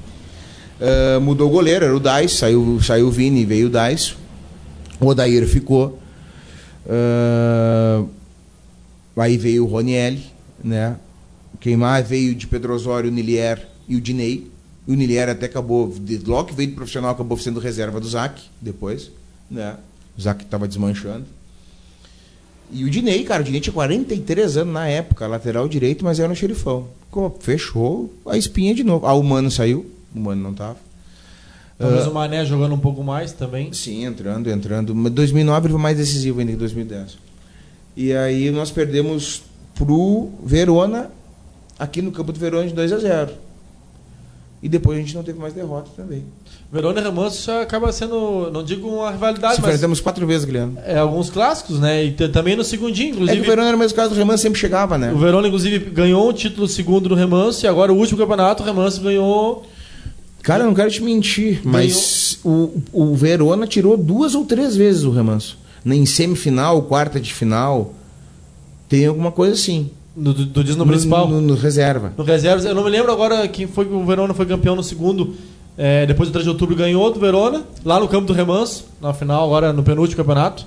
Ah, 0.80 1.18
mudou 1.20 1.48
o 1.48 1.50
goleiro, 1.50 1.84
era 1.84 1.96
o 1.96 2.00
Dais, 2.00 2.32
saiu, 2.32 2.80
saiu 2.80 3.08
o 3.08 3.10
Vini, 3.10 3.44
veio 3.44 3.66
o 3.66 3.70
Dais. 3.70 4.16
O 5.00 5.06
Odair 5.06 5.46
ficou. 5.46 5.98
Ah, 6.88 8.04
aí 9.16 9.36
veio 9.36 9.64
o 9.64 9.66
Ronielli, 9.66 10.24
né? 10.62 10.96
Quem 11.60 11.76
mais 11.76 12.08
veio 12.08 12.34
de 12.34 12.46
Pedro 12.46 12.74
Osório, 12.74 13.10
o 13.10 13.12
Nilier 13.12 13.66
e 13.88 13.96
o 13.96 14.00
Dinei. 14.00 14.48
E 14.86 14.92
o 14.92 14.94
Nilier 14.94 15.28
até 15.28 15.46
acabou, 15.46 15.92
logo 16.24 16.48
que 16.48 16.54
veio 16.54 16.70
do 16.70 16.76
profissional, 16.76 17.10
acabou 17.10 17.36
sendo 17.36 17.60
reserva 17.60 18.00
do 18.00 18.08
Zac 18.08 18.40
depois, 18.60 19.10
né? 19.50 19.76
O 20.16 20.20
Zac 20.20 20.42
estava 20.44 20.66
desmanchando. 20.66 21.26
E 22.70 22.84
o 22.84 22.90
Dinei, 22.90 23.24
cara, 23.24 23.40
o 23.40 23.44
Dinei 23.44 23.60
tinha 23.60 23.72
43 23.72 24.56
anos 24.58 24.74
na 24.74 24.86
época, 24.86 25.26
lateral 25.26 25.66
direito, 25.68 26.04
mas 26.04 26.20
era 26.20 26.30
um 26.30 26.34
xerifão. 26.34 26.86
Ficou- 27.06 27.36
Fechou 27.40 28.12
a 28.26 28.36
espinha 28.36 28.74
de 28.74 28.84
novo. 28.84 29.06
Ah, 29.06 29.14
o 29.14 29.22
Mano 29.22 29.50
saiu, 29.50 29.86
o 30.14 30.18
Mano 30.20 30.42
não 30.42 30.52
tava. 30.54 30.76
Talvez 31.78 32.06
Ah, 32.06 32.10
o 32.10 32.14
Mané 32.14 32.44
jogando 32.44 32.74
um 32.74 32.78
pouco 32.78 33.02
mais 33.04 33.32
também. 33.32 33.72
Sim, 33.72 34.04
entrando, 34.04 34.50
entrando. 34.50 34.94
Mas 34.94 35.12
2009 35.12 35.66
ele 35.66 35.72
foi 35.74 35.82
mais 35.82 35.96
decisivo 35.96 36.40
ainda 36.40 36.52
que 36.52 36.58
2010. 36.58 37.16
E 37.96 38.12
aí 38.12 38.50
nós 38.50 38.70
perdemos 38.70 39.42
pro 39.74 40.28
Verona, 40.44 41.10
aqui 41.78 42.02
no 42.02 42.10
campo 42.12 42.32
do 42.32 42.38
Verona 42.38 42.66
de 42.66 42.74
2 42.74 42.92
a 42.92 42.98
0 42.98 43.30
E 44.62 44.68
depois 44.68 44.98
a 44.98 45.00
gente 45.00 45.14
não 45.14 45.22
teve 45.22 45.38
mais 45.38 45.54
derrota 45.54 45.88
também. 45.96 46.24
Verona 46.70 47.00
e 47.00 47.02
Remanso 47.02 47.50
acaba 47.50 47.90
sendo, 47.92 48.50
não 48.52 48.62
digo 48.62 48.88
uma 48.88 49.10
rivalidade, 49.10 49.54
Se 49.56 49.60
mas 49.62 49.70
enfrentamos 49.70 50.00
quatro 50.00 50.26
vezes, 50.26 50.44
Guilherme. 50.44 50.76
é, 50.84 50.98
alguns 50.98 51.30
clássicos, 51.30 51.80
né? 51.80 52.04
E 52.04 52.12
também 52.12 52.56
no 52.56 52.62
segundinho, 52.62 53.08
É 53.08 53.10
que 53.12 53.16
inclusive. 53.22 53.40
o 53.40 53.44
Verona 53.44 53.68
era 53.68 53.76
o 53.76 53.80
mesmo 53.80 53.96
caso, 53.96 54.12
o 54.12 54.16
Reman 54.16 54.36
sempre 54.36 54.60
chegava, 54.60 54.98
né? 54.98 55.10
O 55.12 55.16
Verona, 55.18 55.46
inclusive, 55.48 55.78
ganhou 55.90 56.28
um 56.28 56.32
título 56.32 56.68
segundo 56.68 57.08
no 57.08 57.14
Remanso 57.14 57.64
e 57.64 57.68
agora 57.68 57.90
o 57.90 57.96
último 57.96 58.18
campeonato, 58.18 58.62
o 58.62 58.66
Remanso 58.66 59.00
ganhou. 59.00 59.64
Cara, 60.42 60.64
eu 60.64 60.66
não 60.66 60.74
quero 60.74 60.90
te 60.90 61.02
mentir, 61.02 61.60
mas 61.64 62.38
o, 62.44 62.82
o 62.92 63.14
Verona 63.14 63.66
tirou 63.66 63.96
duas 63.96 64.34
ou 64.34 64.44
três 64.44 64.76
vezes 64.76 65.04
o 65.04 65.10
remanso. 65.10 65.56
Em 65.86 66.04
semifinal, 66.06 66.82
quarta 66.82 67.18
de 67.18 67.32
final, 67.32 67.94
tem 68.88 69.06
alguma 69.06 69.32
coisa 69.32 69.54
assim. 69.54 69.90
Do, 70.14 70.32
do, 70.34 70.44
do 70.64 70.76
no 70.76 70.86
principal. 70.86 71.28
No, 71.28 71.40
no 71.40 71.54
reserva. 71.54 72.12
No 72.16 72.24
reservas, 72.24 72.64
eu 72.64 72.74
não 72.74 72.84
me 72.84 72.90
lembro 72.90 73.10
agora 73.10 73.46
quem 73.48 73.66
foi 73.66 73.84
que 73.86 73.92
o 73.92 74.04
Verona 74.04 74.34
foi 74.34 74.44
campeão 74.46 74.76
no 74.76 74.82
segundo. 74.82 75.34
É, 75.78 76.04
depois 76.04 76.28
do 76.28 76.32
3 76.32 76.44
de 76.44 76.50
outubro 76.50 76.74
ganhou 76.74 77.10
do 77.12 77.20
Verona, 77.20 77.62
lá 77.84 78.00
no 78.00 78.08
campo 78.08 78.26
do 78.26 78.32
Remanso, 78.32 78.84
na 79.00 79.14
final, 79.14 79.44
agora 79.44 79.72
no 79.72 79.82
penúltimo 79.82 80.16
campeonato. 80.16 80.66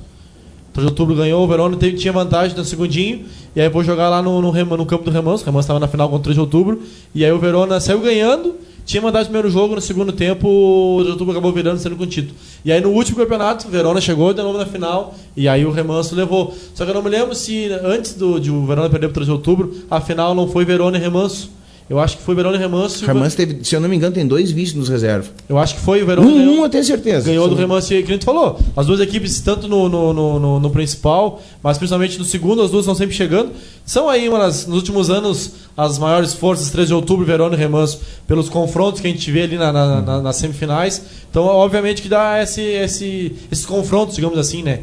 3 0.74 0.86
de 0.88 0.92
outubro 0.94 1.14
ganhou, 1.16 1.44
o 1.44 1.48
Verona 1.48 1.76
teve- 1.76 1.98
tinha 1.98 2.14
vantagem 2.14 2.56
no 2.58 2.64
segundinho, 2.64 3.26
e 3.54 3.60
aí 3.60 3.68
vou 3.68 3.84
jogar 3.84 4.08
lá 4.08 4.22
no, 4.22 4.42
no, 4.42 4.52
no 4.78 4.86
campo 4.86 5.04
do 5.04 5.12
Remanso. 5.12 5.44
O 5.44 5.46
Remanso 5.46 5.66
estava 5.66 5.80
na 5.82 5.88
final 5.90 6.08
contra 6.08 6.22
o 6.22 6.24
3 6.24 6.36
de 6.36 6.40
outubro, 6.40 6.82
e 7.14 7.26
aí 7.26 7.32
o 7.32 7.38
Verona 7.40 7.78
saiu 7.82 8.00
ganhando, 8.00 8.56
tinha 8.86 9.02
vantagem 9.02 9.26
no 9.26 9.32
primeiro 9.34 9.50
jogo, 9.50 9.76
no 9.76 9.82
segundo 9.82 10.14
tempo 10.14 10.48
o 10.48 10.94
3 11.00 11.06
de 11.08 11.12
outubro 11.12 11.32
acabou 11.34 11.52
virando 11.52 11.78
sendo 11.78 11.98
com 11.98 12.04
o 12.04 12.08
título. 12.08 12.34
E 12.64 12.72
aí 12.72 12.80
no 12.80 12.90
último 12.92 13.18
campeonato, 13.18 13.68
o 13.68 13.70
Verona 13.70 14.00
chegou 14.00 14.34
de 14.34 14.42
novo 14.42 14.58
na 14.58 14.66
final, 14.66 15.14
e 15.36 15.46
aí 15.50 15.66
o 15.66 15.72
Remanso 15.72 16.16
levou. 16.16 16.56
Só 16.74 16.86
que 16.86 16.92
eu 16.92 16.96
não 16.96 17.04
me 17.04 17.10
lembro 17.10 17.36
se 17.36 17.70
antes 17.84 18.14
do, 18.14 18.40
de 18.40 18.50
o 18.50 18.66
Verona 18.66 18.90
perder 18.90 19.08
pro 19.08 19.16
3 19.16 19.26
de 19.26 19.32
outubro, 19.34 19.74
a 19.92 20.00
final 20.00 20.34
não 20.34 20.48
foi 20.48 20.64
Verona 20.64 20.98
e 20.98 21.02
Remanso. 21.02 21.52
Eu 21.92 22.00
acho 22.00 22.16
que 22.16 22.24
foi 22.24 22.34
Verona 22.34 22.56
e 22.56 22.60
Remanso. 22.60 23.06
Remanso 23.06 23.36
teve, 23.36 23.66
se 23.66 23.76
eu 23.76 23.82
não 23.82 23.90
me 23.90 23.98
engano, 23.98 24.16
tem 24.16 24.26
dois 24.26 24.50
vices 24.50 24.74
nos 24.76 24.88
reserva. 24.88 25.28
Eu 25.50 25.58
acho 25.58 25.76
que 25.76 25.82
foi 25.82 26.02
o 26.02 26.06
Verona. 26.06 26.26
Um, 26.26 26.34
ganhou- 26.38 26.54
um 26.56 26.64
eu 26.64 26.70
tenho 26.70 26.86
certeza. 26.86 27.26
Ganhou 27.26 27.50
do. 27.50 27.56
Remanso 27.56 27.94
e 27.94 28.02
que 28.02 28.10
a 28.10 28.14
gente 28.14 28.24
falou. 28.24 28.58
As 28.78 28.86
duas 28.88 29.02
equipes, 29.02 29.42
tanto 29.42 29.68
no, 29.68 29.90
no, 29.90 30.14
no, 30.14 30.40
no- 30.40 30.60
no 30.62 30.70
principal, 30.70 31.42
mas 31.62 31.78
principalmente 31.78 32.18
no 32.18 32.24
segundo, 32.24 32.62
as 32.62 32.72
duas 32.72 32.84
estão 32.86 32.96
sempre 32.96 33.14
chegando. 33.14 33.52
São 33.86 34.10
aí, 34.10 34.30
uma 34.30 34.40
das, 34.40 34.66
nos 34.66 34.78
últimos 34.78 35.10
anos, 35.10 35.52
as 35.76 35.98
maiores 36.00 36.34
forças, 36.34 36.70
3 36.70 36.88
de 36.88 36.94
outubro, 36.94 37.26
Verona 37.26 37.56
e 37.56 37.60
Remanso, 37.60 38.00
pelos 38.26 38.48
confrontos 38.48 39.02
que 39.02 39.08
a 39.08 39.10
gente 39.12 39.30
vê 39.30 39.42
ali 39.42 39.58
na, 39.58 39.74
na- 39.74 40.02
na- 40.02 40.22
nas 40.22 40.38
semifinais. 40.38 41.02
Então, 41.30 41.44
obviamente, 41.44 42.02
que 42.02 42.08
dá 42.08 42.42
esse, 42.42 42.62
esse, 42.62 43.36
esses 43.52 43.66
confrontos, 43.66 44.16
digamos 44.16 44.38
assim, 44.40 44.64
né? 44.64 44.80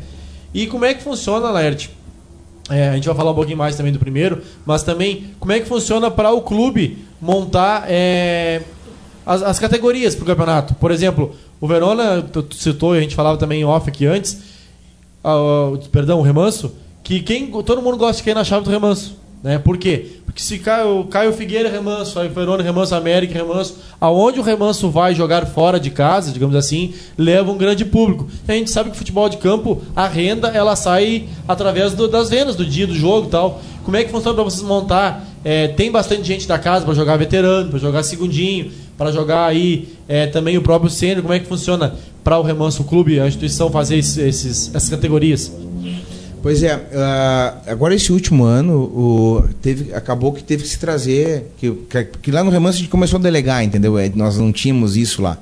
E 0.52 0.66
como 0.66 0.84
é 0.84 0.92
que 0.92 1.02
funciona, 1.02 1.48
Laerte? 1.50 1.88
É, 2.70 2.90
a 2.90 2.94
gente 2.94 3.06
vai 3.06 3.16
falar 3.16 3.30
um 3.30 3.34
pouquinho 3.34 3.56
mais 3.56 3.76
também 3.76 3.92
do 3.92 3.98
primeiro, 3.98 4.42
mas 4.66 4.82
também 4.82 5.30
como 5.40 5.52
é 5.52 5.60
que 5.60 5.66
funciona 5.66 6.10
para 6.10 6.32
o 6.32 6.42
clube 6.42 6.98
montar 7.20 7.84
é, 7.88 8.62
as, 9.24 9.42
as 9.42 9.58
categorias 9.58 10.14
para 10.14 10.24
o 10.24 10.26
campeonato. 10.26 10.74
Por 10.74 10.90
exemplo, 10.90 11.34
o 11.60 11.66
Verona, 11.66 12.22
tu, 12.22 12.42
tu 12.42 12.56
citou 12.56 12.92
a 12.92 13.00
gente 13.00 13.14
falava 13.14 13.36
também 13.38 13.62
em 13.62 13.64
off 13.64 13.88
aqui 13.88 14.06
antes, 14.06 14.38
ah, 15.24 15.72
perdão, 15.90 16.20
o 16.20 16.22
Remanso, 16.22 16.72
que 17.02 17.20
quem, 17.20 17.50
todo 17.62 17.82
mundo 17.82 17.96
gosta 17.96 18.18
de 18.18 18.22
quem 18.22 18.34
na 18.34 18.44
chave 18.44 18.64
do 18.64 18.70
Remanso. 18.70 19.16
Né? 19.42 19.58
Por 19.58 19.78
quê? 19.78 20.20
Porque 20.38 20.46
se 20.46 20.58
Caio, 20.60 21.02
Caio 21.10 21.32
Figueira 21.32 21.68
Remanso, 21.68 22.16
aí 22.20 22.28
Verona 22.28 22.62
Remanso, 22.62 22.94
América 22.94 23.34
Remanso, 23.34 23.74
aonde 24.00 24.38
o 24.38 24.42
Remanso 24.44 24.88
vai 24.88 25.12
jogar 25.12 25.44
fora 25.46 25.80
de 25.80 25.90
casa, 25.90 26.30
digamos 26.30 26.54
assim, 26.54 26.94
leva 27.18 27.50
um 27.50 27.58
grande 27.58 27.84
público. 27.84 28.28
E 28.46 28.52
a 28.52 28.54
gente 28.54 28.70
sabe 28.70 28.90
que 28.90 28.94
o 28.94 28.98
futebol 28.98 29.28
de 29.28 29.38
campo, 29.38 29.82
a 29.96 30.06
renda, 30.06 30.46
ela 30.46 30.76
sai 30.76 31.24
através 31.48 31.92
do- 31.92 32.06
das 32.06 32.30
vendas 32.30 32.54
do 32.54 32.64
dia 32.64 32.86
do 32.86 32.94
jogo 32.94 33.26
e 33.26 33.30
tal. 33.30 33.60
Como 33.84 33.96
é 33.96 34.04
que 34.04 34.12
funciona 34.12 34.32
para 34.36 34.44
vocês 34.44 34.62
montar? 34.62 35.26
É, 35.44 35.66
tem 35.66 35.90
bastante 35.90 36.22
gente 36.22 36.46
da 36.46 36.56
casa 36.56 36.84
para 36.84 36.94
jogar 36.94 37.16
veterano, 37.16 37.70
para 37.70 37.78
jogar 37.80 38.04
segundinho, 38.04 38.70
para 38.96 39.10
jogar 39.10 39.44
aí 39.44 39.88
é, 40.06 40.28
também 40.28 40.56
o 40.56 40.62
próprio 40.62 40.88
sênior. 40.88 41.22
Como 41.22 41.34
é 41.34 41.40
que 41.40 41.46
funciona 41.48 41.96
para 42.22 42.38
o 42.38 42.42
Remanso, 42.42 42.84
clube, 42.84 43.18
a 43.18 43.26
instituição 43.26 43.70
fazer 43.72 43.96
esses- 43.96 44.72
essas 44.72 44.88
categorias? 44.88 45.50
Pois 46.42 46.62
é, 46.62 46.80
ah, 46.94 47.56
agora 47.66 47.94
esse 47.94 48.12
último 48.12 48.44
ano 48.44 48.74
o, 48.74 49.44
teve, 49.60 49.92
acabou 49.92 50.32
que 50.32 50.42
teve 50.42 50.62
que 50.62 50.68
se 50.68 50.78
trazer, 50.78 51.52
que, 51.58 51.70
que, 51.70 52.04
que 52.04 52.30
lá 52.30 52.44
no 52.44 52.50
Remanso 52.50 52.78
a 52.78 52.80
gente 52.80 52.90
começou 52.90 53.18
a 53.18 53.22
delegar, 53.22 53.64
entendeu? 53.64 53.94
Nós 54.14 54.38
não 54.38 54.52
tínhamos 54.52 54.96
isso 54.96 55.20
lá. 55.22 55.38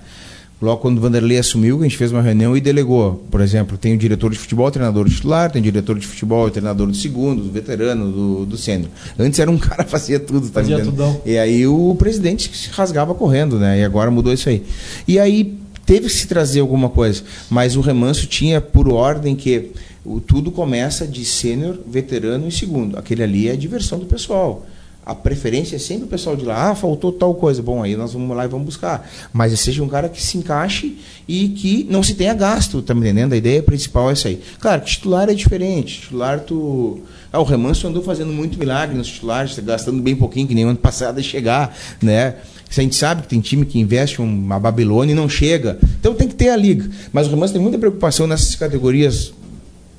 Logo 0.61 0.81
quando 0.81 0.97
o 0.97 1.01
Vanderlei 1.03 1.39
assumiu, 1.39 1.81
a 1.81 1.83
gente 1.83 1.99
fez 1.99 2.11
uma 2.11 2.23
reunião 2.23 2.57
e 2.57 2.61
delegou. 2.63 3.23
Por 3.31 3.43
exemplo, 3.43 3.77
tem 3.77 3.95
o 3.95 3.99
diretor 3.99 4.31
de 4.31 4.39
futebol, 4.39 4.71
treinador 4.71 5.07
titular, 5.07 5.51
tem 5.51 5.61
o 5.61 5.63
diretor 5.63 5.99
de 5.99 6.07
futebol, 6.07 6.51
treinador 6.51 6.87
do 6.87 6.95
segundo, 6.95 7.43
do 7.43 7.51
veterano, 7.51 8.11
do, 8.11 8.47
do 8.47 8.57
sênior. 8.57 8.89
Antes 9.19 9.39
era 9.39 9.51
um 9.51 9.59
cara 9.59 9.85
que 9.85 9.91
fazia 9.91 10.19
tudo, 10.19 10.49
tá 10.49 10.61
Fazia 10.61 10.83
tudão. 10.83 11.21
E 11.27 11.37
aí 11.37 11.67
o 11.67 11.95
presidente 11.99 12.51
se 12.57 12.71
rasgava 12.71 13.15
correndo, 13.15 13.59
né? 13.59 13.81
E 13.81 13.85
agora 13.85 14.11
mudou 14.11 14.33
isso 14.33 14.49
aí. 14.49 14.65
E 15.07 15.19
aí 15.19 15.59
teve 15.85 16.07
que 16.07 16.15
se 16.15 16.27
trazer 16.27 16.61
alguma 16.61 16.89
coisa, 16.89 17.23
mas 17.51 17.77
o 17.77 17.83
remanso 17.83 18.27
tinha 18.27 18.59
por 18.59 18.89
ordem 18.89 19.37
que 19.37 19.73
o, 20.07 20.21
tudo 20.21 20.53
começa 20.53 21.07
de 21.07 21.25
sênior, 21.25 21.79
veterano 21.87 22.47
e 22.47 22.53
segundo. 22.53 22.97
Aquele 22.97 23.23
ali 23.23 23.49
é 23.49 23.53
a 23.53 23.57
diversão 23.57 23.99
do 23.99 24.07
pessoal. 24.07 24.65
a 25.05 25.15
preferência 25.15 25.77
é 25.77 25.79
sempre 25.79 26.05
o 26.05 26.09
pessoal 26.09 26.35
de 26.35 26.45
lá, 26.45 26.71
ah, 26.71 26.75
faltou 26.75 27.13
tal 27.13 27.33
coisa. 27.35 27.63
Bom, 27.63 27.83
aí 27.83 27.97
nós 27.97 28.13
vamos 28.13 28.37
lá 28.37 28.45
e 28.45 28.49
vamos 28.49 28.67
buscar. 28.67 29.09
Mas 29.33 29.59
seja 29.61 29.83
um 29.83 29.89
cara 29.89 30.09
que 30.09 30.21
se 30.21 30.37
encaixe 30.37 30.97
e 31.29 31.51
que 31.51 31.87
não 31.89 32.03
se 32.03 32.15
tenha 32.15 32.35
gasto, 32.35 32.83
tá 32.83 32.93
me 32.93 33.01
entendendo? 33.01 33.33
A 33.33 33.37
ideia 33.37 33.63
principal 33.63 34.11
é 34.11 34.13
essa 34.15 34.29
aí. 34.29 34.41
Claro, 34.61 34.83
titular 34.83 35.29
é 35.29 35.35
diferente. 35.35 36.03
Titular, 36.03 36.41
tu. 36.41 37.01
Ah, 37.33 37.41
o 37.41 37.45
Remanso 37.45 37.87
andou 37.87 38.03
fazendo 38.03 38.33
muito 38.33 38.59
milagre 38.59 38.97
nos 38.97 39.07
titulares, 39.07 39.55
tá 39.55 39.63
gastando 39.63 40.03
bem 40.03 40.17
pouquinho, 40.17 40.49
que 40.49 40.55
nem 40.55 40.65
ano 40.65 40.77
passado, 40.77 41.21
a 41.21 41.23
chegar, 41.23 41.77
né? 42.03 42.37
A 42.69 42.81
gente 42.81 42.97
sabe 42.97 43.23
que 43.23 43.29
tem 43.29 43.41
time 43.41 43.65
que 43.65 43.79
investe 43.79 44.21
uma 44.21 44.59
Babilônia 44.59 45.13
e 45.13 45.15
não 45.15 45.29
chega. 45.29 45.79
Então 46.01 46.15
tem 46.15 46.27
que 46.27 46.35
ter 46.35 46.49
a 46.49 46.57
liga. 46.57 46.89
Mas 47.13 47.29
o 47.29 47.31
Remanso 47.31 47.53
tem 47.53 47.63
muita 47.63 47.79
preocupação 47.79 48.27
nessas 48.27 48.57
categorias 48.57 49.33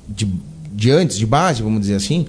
de, 0.08 0.28
de 0.72 0.90
antes, 0.90 1.16
de 1.16 1.26
base, 1.26 1.62
vamos 1.62 1.80
dizer 1.80 1.94
assim, 1.94 2.26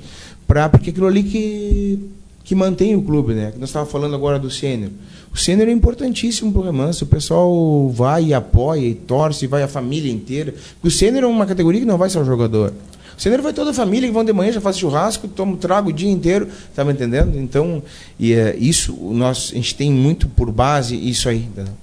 pra, 0.47 0.67
porque 0.69 0.89
aquilo 0.89 1.07
ali 1.07 1.23
que 1.23 2.11
que 2.49 2.55
mantém 2.55 2.95
o 2.95 3.03
clube, 3.03 3.35
né? 3.35 3.53
Nós 3.59 3.69
estávamos 3.69 3.91
falando 3.91 4.15
agora 4.15 4.39
do 4.39 4.49
sênior. 4.49 4.89
O 5.31 5.37
sênior 5.37 5.69
é 5.69 5.71
importantíssimo 5.71 6.51
para 6.51 6.61
o 6.61 6.63
remanso. 6.63 7.05
O 7.05 7.07
pessoal 7.07 7.87
vai 7.89 8.23
e 8.23 8.33
apoia 8.33 8.87
e 8.87 8.95
torce, 8.95 9.45
vai 9.45 9.61
a 9.61 9.67
família 9.67 10.11
inteira. 10.11 10.55
O 10.81 10.89
sênior 10.89 11.25
é 11.25 11.27
uma 11.27 11.45
categoria 11.45 11.79
que 11.79 11.85
não 11.85 11.95
vai 11.95 12.09
só 12.09 12.21
o 12.21 12.25
jogador. 12.25 12.73
O 13.15 13.21
sênior 13.21 13.43
vai 13.43 13.53
toda 13.53 13.69
a 13.69 13.73
família 13.73 14.09
que 14.09 14.13
vão 14.13 14.23
de 14.23 14.33
manhã, 14.33 14.51
já 14.51 14.59
faz 14.59 14.79
churrasco, 14.79 15.27
toma 15.27 15.57
trago 15.57 15.89
o 15.89 15.93
dia 15.93 16.09
inteiro. 16.09 16.47
Tá 16.73 16.83
me 16.83 16.91
entendendo? 16.91 17.37
Então, 17.37 17.83
e 18.19 18.33
é, 18.33 18.55
isso, 18.57 18.97
nós, 19.13 19.51
a 19.51 19.55
gente 19.55 19.75
tem 19.75 19.91
muito 19.91 20.27
por 20.27 20.51
base 20.51 20.95
isso 20.95 21.29
aí. 21.29 21.43
Entendeu? 21.43 21.73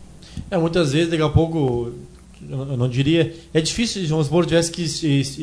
É, 0.51 0.59
muitas 0.59 0.91
vezes, 0.91 1.09
daqui 1.09 1.23
a 1.23 1.29
pouco, 1.29 1.93
eu 2.49 2.77
não 2.77 2.89
diria. 2.89 3.35
É 3.53 3.61
difícil, 3.61 4.05
João 4.05 4.23
Spor 4.23 4.45
tivesse 4.47 4.71
que. 4.71 4.85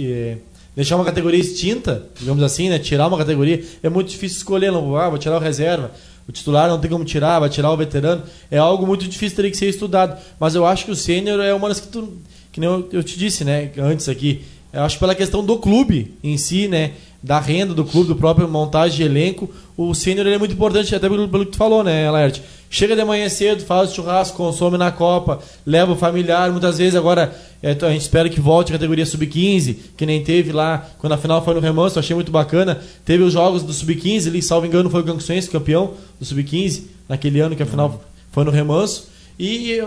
É, 0.05 0.37
deixar 0.75 0.95
uma 0.95 1.05
categoria 1.05 1.39
extinta, 1.39 2.07
digamos 2.19 2.43
assim, 2.43 2.69
né? 2.69 2.79
Tirar 2.79 3.07
uma 3.07 3.17
categoria, 3.17 3.63
é 3.81 3.89
muito 3.89 4.09
difícil 4.09 4.37
escolher, 4.37 4.71
não, 4.71 4.95
ah, 4.95 5.09
vou 5.09 5.17
tirar 5.17 5.37
o 5.37 5.39
reserva. 5.39 5.91
O 6.27 6.31
titular 6.31 6.69
não 6.69 6.79
tem 6.79 6.89
como 6.89 7.03
tirar, 7.03 7.39
vai 7.39 7.49
tirar 7.49 7.71
o 7.71 7.77
veterano. 7.77 8.23
É 8.49 8.57
algo 8.57 8.87
muito 8.87 9.07
difícil, 9.07 9.35
teria 9.35 9.51
que 9.51 9.57
ser 9.57 9.67
estudado. 9.67 10.19
Mas 10.39 10.55
eu 10.55 10.65
acho 10.65 10.85
que 10.85 10.91
o 10.91 10.95
sênior 10.95 11.39
é 11.41 11.53
uma 11.53 11.67
das 11.67 11.81
que 11.81 11.87
tu, 11.87 12.17
que 12.51 12.59
nem 12.59 12.69
eu, 12.69 12.87
eu 12.93 13.03
te 13.03 13.17
disse, 13.17 13.43
né, 13.43 13.71
antes 13.77 14.07
aqui. 14.07 14.41
Eu 14.73 14.81
acho 14.81 14.97
pela 14.97 15.13
questão 15.13 15.45
do 15.45 15.57
clube 15.59 16.15
em 16.23 16.35
si, 16.35 16.67
né? 16.67 16.93
Da 17.21 17.39
renda 17.39 17.73
do 17.73 17.85
clube, 17.85 18.07
do 18.07 18.15
próprio 18.15 18.49
montagem 18.49 18.97
de 18.97 19.03
elenco, 19.03 19.49
o 19.77 19.93
sênior 19.93 20.27
é 20.27 20.37
muito 20.37 20.53
importante, 20.53 20.93
até 20.93 21.07
pelo, 21.07 21.29
pelo 21.29 21.45
que 21.45 21.51
tu 21.51 21.57
falou, 21.57 21.83
né, 21.83 22.09
Laerte? 22.09 22.41
Chega 22.69 22.95
de 22.95 23.05
manhã 23.05 23.29
cedo, 23.29 23.63
faz 23.63 23.93
churrasco, 23.93 24.35
consome 24.35 24.77
na 24.77 24.91
Copa, 24.91 25.39
leva 25.65 25.93
o 25.93 25.95
familiar, 25.95 26.51
muitas 26.51 26.79
vezes 26.79 26.95
agora 26.95 27.33
é, 27.61 27.71
a 27.71 27.91
gente 27.91 28.01
espera 28.01 28.27
que 28.27 28.41
volte 28.41 28.71
a 28.71 28.75
categoria 28.75 29.05
sub-15, 29.05 29.77
que 29.95 30.05
nem 30.05 30.23
teve 30.23 30.51
lá, 30.51 30.89
quando 30.97 31.13
a 31.13 31.17
final 31.17 31.43
foi 31.45 31.53
no 31.53 31.59
Remanso, 31.59 31.97
achei 31.97 32.15
muito 32.15 32.31
bacana. 32.31 32.81
Teve 33.05 33.23
os 33.23 33.31
jogos 33.31 33.63
do 33.63 33.71
sub-15, 33.71 34.27
ali, 34.27 34.41
salvo 34.41 34.65
engano, 34.65 34.89
foi 34.89 35.01
o 35.01 35.03
Ganguense 35.03 35.49
campeão 35.49 35.93
do 36.19 36.25
sub-15, 36.25 36.83
naquele 37.07 37.39
ano 37.39 37.55
que 37.55 37.63
a 37.63 37.67
final 37.67 38.03
foi 38.31 38.43
no 38.43 38.51
Remanso. 38.51 39.07
E 39.39 39.79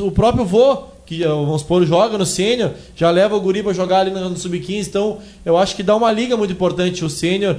o 0.00 0.10
próprio 0.10 0.44
vô, 0.44 0.91
que 1.18 1.24
vamos 1.24 1.62
supor, 1.62 1.84
joga 1.86 2.16
no 2.16 2.26
sênior, 2.26 2.72
já 2.94 3.10
leva 3.10 3.36
o 3.36 3.40
guri 3.40 3.62
para 3.62 3.72
jogar 3.72 4.00
ali 4.00 4.10
no 4.10 4.36
sub-15, 4.36 4.88
então 4.88 5.18
eu 5.44 5.56
acho 5.56 5.76
que 5.76 5.82
dá 5.82 5.94
uma 5.94 6.10
liga 6.12 6.36
muito 6.36 6.52
importante 6.52 7.04
o 7.04 7.10
sênior 7.10 7.56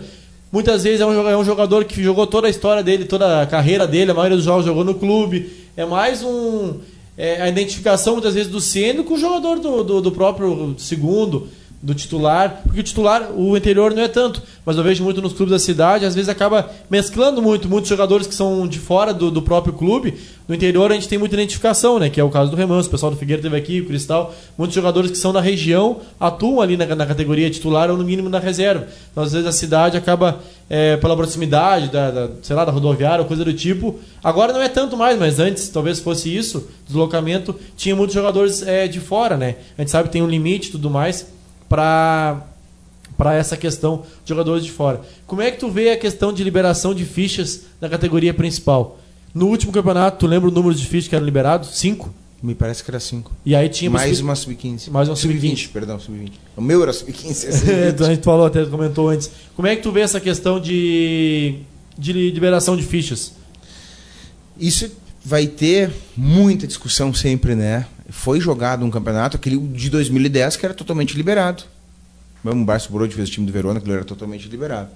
Muitas 0.53 0.83
vezes 0.83 1.01
é 1.01 1.05
um, 1.07 1.29
é 1.29 1.35
um 1.35 1.43
jogador 1.43 1.83
que 1.83 2.03
jogou 2.03 2.27
toda 2.27 2.45
a 2.45 2.49
história 2.49 2.83
dele, 2.83 3.05
toda 3.05 3.41
a 3.41 3.45
carreira 3.47 3.87
dele, 3.87 4.11
a 4.11 4.13
maioria 4.13 4.37
dos 4.37 4.45
jogos 4.45 4.63
jogou 4.63 4.83
no 4.83 4.93
clube. 4.93 5.49
É 5.75 5.83
mais 5.83 6.21
um. 6.21 6.75
É, 7.17 7.41
a 7.41 7.49
identificação 7.49 8.13
muitas 8.13 8.35
vezes 8.35 8.51
do 8.51 8.61
sênior 8.61 9.03
com 9.03 9.15
o 9.15 9.17
jogador 9.17 9.57
do, 9.57 9.83
do, 9.83 10.01
do 10.01 10.11
próprio 10.11 10.75
segundo 10.77 11.47
do 11.83 11.93
titular, 11.93 12.61
porque 12.63 12.79
o 12.79 12.83
titular, 12.83 13.29
o 13.35 13.57
interior 13.57 13.93
não 13.93 14.01
é 14.01 14.07
tanto, 14.07 14.41
mas 14.65 14.77
eu 14.77 14.83
vejo 14.83 15.03
muito 15.03 15.21
nos 15.21 15.33
clubes 15.33 15.51
da 15.51 15.59
cidade, 15.59 16.05
às 16.05 16.15
vezes 16.15 16.29
acaba 16.29 16.71
mesclando 16.89 17.41
muito, 17.41 17.67
muitos 17.67 17.89
jogadores 17.89 18.25
que 18.25 18.33
são 18.33 18.65
de 18.65 18.79
fora 18.79 19.13
do, 19.13 19.29
do 19.29 19.41
próprio 19.41 19.73
clube, 19.73 20.13
no 20.47 20.55
interior 20.55 20.89
a 20.89 20.95
gente 20.95 21.09
tem 21.09 21.17
muita 21.17 21.35
identificação, 21.35 21.99
né, 21.99 22.09
que 22.09 22.21
é 22.21 22.23
o 22.23 22.29
caso 22.29 22.49
do 22.49 22.55
Remanso, 22.55 22.87
o 22.87 22.91
pessoal 22.91 23.11
do 23.11 23.17
Figueira 23.17 23.41
teve 23.41 23.57
aqui, 23.57 23.81
o 23.81 23.85
Cristal, 23.85 24.33
muitos 24.57 24.73
jogadores 24.73 25.11
que 25.11 25.17
são 25.17 25.33
da 25.33 25.41
região 25.41 25.99
atuam 26.17 26.61
ali 26.61 26.77
na, 26.77 26.85
na 26.95 27.05
categoria 27.05 27.49
titular 27.49 27.91
ou 27.91 27.97
no 27.97 28.05
mínimo 28.05 28.29
na 28.29 28.39
reserva, 28.39 28.87
então 29.11 29.21
às 29.21 29.33
vezes 29.33 29.45
a 29.45 29.51
cidade 29.51 29.97
acaba, 29.97 30.39
é, 30.69 30.95
pela 30.95 31.17
proximidade, 31.17 31.89
da, 31.89 32.11
da, 32.11 32.29
sei 32.43 32.55
lá, 32.55 32.63
da 32.63 32.71
rodoviária 32.71 33.23
ou 33.23 33.27
coisa 33.27 33.43
do 33.43 33.53
tipo, 33.53 33.99
agora 34.23 34.53
não 34.53 34.61
é 34.61 34.69
tanto 34.69 34.95
mais, 34.95 35.19
mas 35.19 35.37
antes 35.37 35.67
talvez 35.67 35.99
fosse 35.99 36.33
isso, 36.33 36.65
deslocamento, 36.87 37.53
tinha 37.75 37.93
muitos 37.93 38.13
jogadores 38.13 38.65
é, 38.65 38.87
de 38.87 39.01
fora, 39.01 39.35
né, 39.35 39.55
a 39.77 39.81
gente 39.81 39.91
sabe 39.91 40.07
que 40.07 40.13
tem 40.13 40.21
um 40.21 40.29
limite 40.29 40.69
e 40.69 40.71
tudo 40.71 40.89
mais, 40.89 41.33
para 41.73 42.45
para 43.17 43.33
essa 43.35 43.57
questão 43.57 44.03
de 44.23 44.29
jogadores 44.29 44.63
de 44.63 44.71
fora. 44.71 45.01
Como 45.25 45.41
é 45.41 45.49
que 45.49 45.57
tu 45.57 45.69
vê 45.71 45.91
a 45.91 45.97
questão 45.97 46.31
de 46.31 46.43
liberação 46.43 46.93
de 46.93 47.03
fichas 47.03 47.61
na 47.81 47.89
categoria 47.89 48.33
principal? 48.33 48.99
No 49.33 49.47
último 49.47 49.71
campeonato, 49.71 50.17
tu 50.19 50.27
lembra 50.27 50.49
o 50.49 50.51
número 50.51 50.75
de 50.75 50.85
fichas 50.85 51.07
que 51.07 51.15
eram 51.15 51.25
liberados? 51.25 51.69
Cinco? 51.77 52.13
Me 52.41 52.53
parece 52.53 52.83
que 52.83 52.91
era 52.91 52.99
cinco. 52.99 53.31
E 53.45 53.55
aí 53.55 53.69
tinha 53.69 53.89
mais 53.89 54.19
uma 54.19 54.35
sub-15. 54.35 54.91
Mais 54.91 55.07
uma 55.09 55.15
sub-20. 55.15 55.57
Sub 55.57 55.73
perdão, 55.73 55.99
sub-20. 55.99 56.31
O 56.57 56.61
meu 56.61 56.83
era 56.83 56.93
sub-15. 56.93 57.95
a 58.01 58.05
gente 58.05 58.23
falou 58.23 58.45
até, 58.45 58.65
comentou 58.65 59.09
antes. 59.09 59.31
Como 59.55 59.67
é 59.67 59.75
que 59.75 59.81
tu 59.81 59.91
vê 59.91 60.01
essa 60.01 60.19
questão 60.19 60.59
de, 60.59 61.59
de 61.97 62.13
liberação 62.13 62.75
de 62.75 62.83
fichas? 62.83 63.31
Isso 64.59 64.91
vai 65.23 65.47
ter 65.47 65.91
muita 66.15 66.67
discussão 66.67 67.13
sempre, 67.13 67.55
né? 67.55 67.85
Foi 68.13 68.39
jogado 68.39 68.85
um 68.85 68.91
campeonato, 68.91 69.35
aquele 69.35 69.57
de 69.57 69.89
2010, 69.89 70.55
que 70.55 70.65
era 70.65 70.73
totalmente 70.73 71.17
liberado. 71.17 71.63
O 72.45 72.55
Barça 72.63 72.87
Brode 72.89 73.13
fez 73.15 73.27
o 73.27 73.31
time 73.31 73.45
do 73.45 73.51
Verona, 73.51 73.81
que 73.81 73.91
era 73.91 74.05
totalmente 74.05 74.47
liberado. 74.47 74.89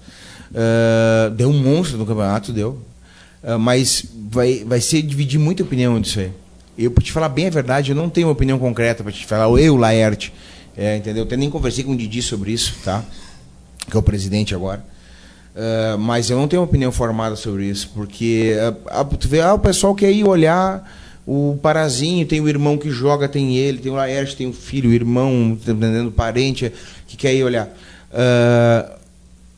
Uh, 0.52 1.28
deu 1.30 1.50
um 1.50 1.58
monstro 1.60 1.98
no 1.98 2.06
campeonato, 2.06 2.52
deu. 2.52 2.80
Uh, 3.42 3.58
mas 3.58 4.06
vai, 4.30 4.64
vai 4.64 4.80
ser 4.80 5.02
dividir 5.02 5.38
muita 5.38 5.64
opinião 5.64 6.00
disso 6.00 6.20
aí. 6.20 6.32
Eu, 6.78 6.92
para 6.92 7.02
te 7.02 7.10
falar 7.10 7.28
bem 7.28 7.48
a 7.48 7.50
verdade, 7.50 7.90
eu 7.90 7.96
não 7.96 8.08
tenho 8.08 8.28
uma 8.28 8.32
opinião 8.32 8.58
concreta 8.58 9.02
para 9.02 9.12
te 9.12 9.26
falar. 9.26 9.46
Eu, 9.60 9.76
Laerte, 9.76 10.32
é, 10.76 10.96
entendeu? 10.96 11.24
Eu 11.24 11.26
até 11.26 11.36
nem 11.36 11.50
conversei 11.50 11.82
com 11.82 11.92
o 11.92 11.96
Didi 11.96 12.22
sobre 12.22 12.52
isso, 12.52 12.76
tá? 12.84 13.04
Que 13.90 13.96
é 13.96 13.98
o 13.98 14.02
presidente 14.02 14.54
agora. 14.54 14.82
Uh, 15.54 15.98
mas 15.98 16.30
eu 16.30 16.38
não 16.38 16.46
tenho 16.46 16.62
uma 16.62 16.68
opinião 16.68 16.92
formada 16.92 17.34
sobre 17.34 17.66
isso, 17.66 17.90
porque 17.94 18.54
uh, 18.88 19.16
tu 19.16 19.28
vê, 19.28 19.42
o 19.42 19.58
pessoal 19.58 19.92
quer 19.94 20.12
ir 20.12 20.24
olhar 20.24 20.88
o 21.30 21.58
Parazinho, 21.60 22.26
tem 22.26 22.40
o 22.40 22.48
irmão 22.48 22.78
que 22.78 22.90
joga, 22.90 23.28
tem 23.28 23.54
ele, 23.54 23.80
tem 23.80 23.92
o 23.92 23.94
Laerte, 23.94 24.34
tem 24.34 24.46
o 24.46 24.52
filho, 24.52 24.88
o 24.88 24.94
irmão, 24.94 25.58
tá 25.62 25.72
entendendo, 25.72 26.10
parente 26.10 26.72
que 27.06 27.18
quer 27.18 27.34
ir 27.34 27.44
olhar. 27.44 27.66
Uh, 27.66 28.96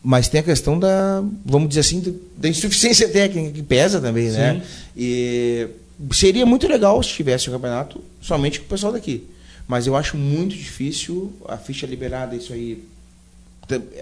mas 0.02 0.28
tem 0.28 0.40
a 0.40 0.42
questão 0.42 0.76
da, 0.76 1.22
vamos 1.46 1.68
dizer 1.68 1.82
assim, 1.82 2.20
da 2.36 2.48
insuficiência 2.48 3.08
técnica 3.08 3.52
que 3.52 3.62
pesa 3.62 4.00
também, 4.00 4.30
né? 4.30 4.32
Sim. 4.32 4.58
né? 4.58 4.62
E 4.96 5.68
seria 6.10 6.44
muito 6.44 6.66
legal 6.66 7.00
se 7.04 7.10
tivesse 7.10 7.48
um 7.48 7.52
campeonato 7.52 8.02
somente 8.20 8.58
com 8.58 8.66
o 8.66 8.68
pessoal 8.68 8.92
daqui. 8.92 9.28
Mas 9.68 9.86
eu 9.86 9.94
acho 9.94 10.16
muito 10.16 10.56
difícil 10.56 11.32
a 11.46 11.56
ficha 11.56 11.86
liberada, 11.86 12.34
isso 12.34 12.52
aí 12.52 12.82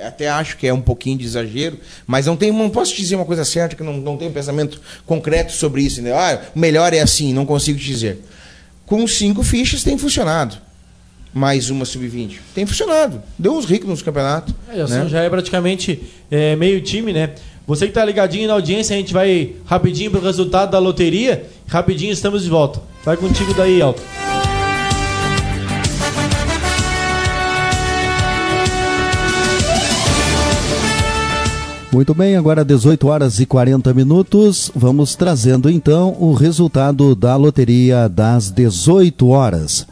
até 0.04 0.28
acho 0.28 0.56
que 0.56 0.66
é 0.66 0.72
um 0.72 0.80
pouquinho 0.80 1.18
de 1.18 1.24
exagero, 1.24 1.78
mas 2.06 2.26
não 2.26 2.36
tem, 2.36 2.52
não 2.52 2.70
posso 2.70 2.92
te 2.94 3.02
dizer 3.02 3.16
uma 3.16 3.24
coisa 3.24 3.44
certa 3.44 3.74
que 3.74 3.82
não, 3.82 3.96
não 3.96 4.16
tenho 4.16 4.30
pensamento 4.30 4.80
concreto 5.06 5.52
sobre 5.52 5.82
isso. 5.82 6.02
Né? 6.02 6.12
Ah, 6.12 6.40
o 6.54 6.58
melhor 6.58 6.92
é 6.92 7.00
assim, 7.00 7.32
não 7.32 7.46
consigo 7.46 7.78
te 7.78 7.84
dizer. 7.84 8.22
Com 8.86 9.06
cinco 9.06 9.42
fichas 9.42 9.82
tem 9.82 9.98
funcionado. 9.98 10.56
Mais 11.32 11.68
uma 11.68 11.84
sub-20. 11.84 12.38
Tem 12.54 12.64
funcionado. 12.64 13.22
Deu 13.38 13.52
uns 13.52 13.66
ricos 13.66 13.88
nos 13.88 14.02
campeonatos. 14.02 14.54
É, 14.70 14.84
né? 14.86 15.06
Já 15.08 15.22
é 15.22 15.28
praticamente 15.28 16.02
é, 16.30 16.56
meio 16.56 16.80
time, 16.80 17.12
né? 17.12 17.34
Você 17.66 17.84
que 17.84 17.90
está 17.90 18.02
ligadinho 18.02 18.48
na 18.48 18.54
audiência, 18.54 18.96
a 18.96 18.98
gente 18.98 19.12
vai 19.12 19.54
rapidinho 19.66 20.10
para 20.10 20.20
o 20.20 20.22
resultado 20.22 20.70
da 20.70 20.78
loteria. 20.78 21.46
Rapidinho 21.66 22.12
estamos 22.12 22.42
de 22.44 22.48
volta. 22.48 22.80
Vai 23.04 23.18
contigo 23.18 23.52
daí, 23.52 23.82
Alto. 23.82 24.02
Muito 31.90 32.12
bem, 32.12 32.36
agora 32.36 32.66
18 32.66 33.08
horas 33.08 33.40
e 33.40 33.46
40 33.46 33.94
minutos, 33.94 34.70
vamos 34.76 35.16
trazendo 35.16 35.70
então 35.70 36.14
o 36.20 36.34
resultado 36.34 37.14
da 37.14 37.34
loteria 37.34 38.10
das 38.10 38.50
18 38.50 39.26
horas. 39.28 39.86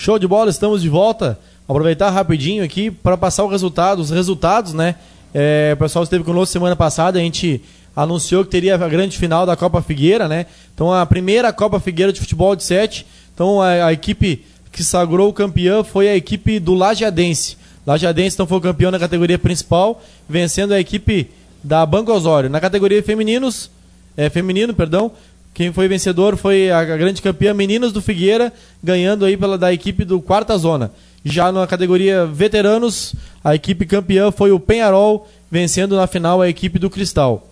Show 0.00 0.16
de 0.16 0.28
bola, 0.28 0.48
estamos 0.48 0.80
de 0.80 0.88
volta. 0.88 1.36
Aproveitar 1.68 2.10
rapidinho 2.10 2.62
aqui 2.62 2.88
para 2.88 3.16
passar 3.16 3.42
o 3.42 3.48
resultado, 3.48 3.98
os 3.98 4.10
resultados, 4.10 4.72
né? 4.72 4.94
É, 5.34 5.72
o 5.74 5.76
pessoal 5.76 6.04
esteve 6.04 6.22
conosco 6.22 6.52
semana 6.52 6.76
passada, 6.76 7.18
a 7.18 7.22
gente 7.22 7.60
anunciou 7.96 8.44
que 8.44 8.50
teria 8.52 8.76
a 8.76 8.88
grande 8.88 9.18
final 9.18 9.44
da 9.44 9.56
Copa 9.56 9.82
Figueira, 9.82 10.28
né? 10.28 10.46
Então 10.72 10.94
a 10.94 11.04
primeira 11.04 11.52
Copa 11.52 11.80
Figueira 11.80 12.12
de 12.12 12.20
futebol 12.20 12.54
de 12.54 12.62
sete. 12.62 13.04
Então 13.34 13.60
a, 13.60 13.86
a 13.86 13.92
equipe 13.92 14.44
que 14.70 14.84
sagrou 14.84 15.30
o 15.30 15.32
campeão 15.32 15.82
foi 15.82 16.08
a 16.08 16.14
equipe 16.14 16.60
do 16.60 16.74
Lajeadense. 16.74 17.56
Lajeadense 17.84 18.36
então 18.36 18.46
foi 18.46 18.58
o 18.58 18.60
campeão 18.60 18.92
na 18.92 19.00
categoria 19.00 19.36
principal, 19.36 20.00
vencendo 20.28 20.74
a 20.74 20.78
equipe 20.78 21.28
da 21.60 21.84
Banco 21.84 22.12
Osório. 22.12 22.48
Na 22.48 22.60
categoria 22.60 23.02
femininos, 23.02 23.68
é, 24.16 24.30
feminino, 24.30 24.72
perdão, 24.72 25.10
quem 25.58 25.72
foi 25.72 25.88
vencedor 25.88 26.36
foi 26.36 26.70
a 26.70 26.84
grande 26.84 27.20
campeã 27.20 27.52
Meninas 27.52 27.90
do 27.90 28.00
Figueira, 28.00 28.52
ganhando 28.80 29.24
aí 29.24 29.36
pela 29.36 29.58
da 29.58 29.72
equipe 29.72 30.04
do 30.04 30.20
Quarta 30.20 30.56
Zona. 30.56 30.92
Já 31.24 31.50
na 31.50 31.66
categoria 31.66 32.24
veteranos, 32.24 33.12
a 33.42 33.56
equipe 33.56 33.84
campeã 33.84 34.30
foi 34.30 34.52
o 34.52 34.60
Penharol, 34.60 35.28
vencendo 35.50 35.96
na 35.96 36.06
final 36.06 36.40
a 36.40 36.48
equipe 36.48 36.78
do 36.78 36.88
Cristal. 36.88 37.48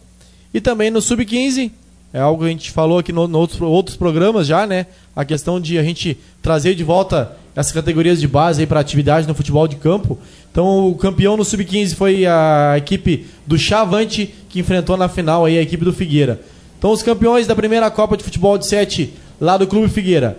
E 0.55 0.61
também 0.61 0.89
no 0.89 1.03
Sub-15, 1.03 1.73
é 2.13 2.21
algo 2.21 2.45
que 2.45 2.47
a 2.47 2.53
gente 2.53 2.71
falou 2.71 3.01
aqui 3.01 3.13
nos 3.13 3.29
no 3.29 3.41
outros, 3.41 3.61
outros 3.61 3.97
programas 3.97 4.47
já, 4.47 4.69
né? 4.69 4.87
A 5.17 5.25
questão 5.25 5.61
de 5.61 5.77
a 5.77 5.83
gente 5.83 6.17
trazer 6.41 6.77
de 6.77 6.85
volta 6.85 7.37
essas 7.57 7.73
categorias 7.73 8.21
de 8.21 8.29
base 8.29 8.65
para 8.67 8.79
atividade 8.79 9.27
no 9.27 9.35
futebol 9.35 9.67
de 9.67 9.75
campo. 9.75 10.17
Então 10.53 10.89
o 10.89 10.95
campeão 10.95 11.37
no 11.37 11.45
Sub-15 11.45 11.97
foi 11.97 12.25
a 12.25 12.75
equipe 12.77 13.27
do 13.45 13.59
Chavante, 13.59 14.33
que 14.49 14.61
enfrentou 14.61 14.97
na 14.97 15.09
final 15.09 15.45
aí 15.45 15.59
a 15.59 15.63
equipe 15.63 15.85
do 15.85 15.93
Figueira. 15.93 16.41
Então 16.79 16.91
os 16.91 17.03
campeões 17.03 17.47
da 17.47 17.55
primeira 17.55 17.91
Copa 17.91 18.17
de 18.17 18.25
Futebol 18.25 18.59
de 18.59 18.67
7 18.67 19.13
lá 19.41 19.57
do 19.57 19.67
Clube 19.67 19.89
Figueira. 19.89 20.39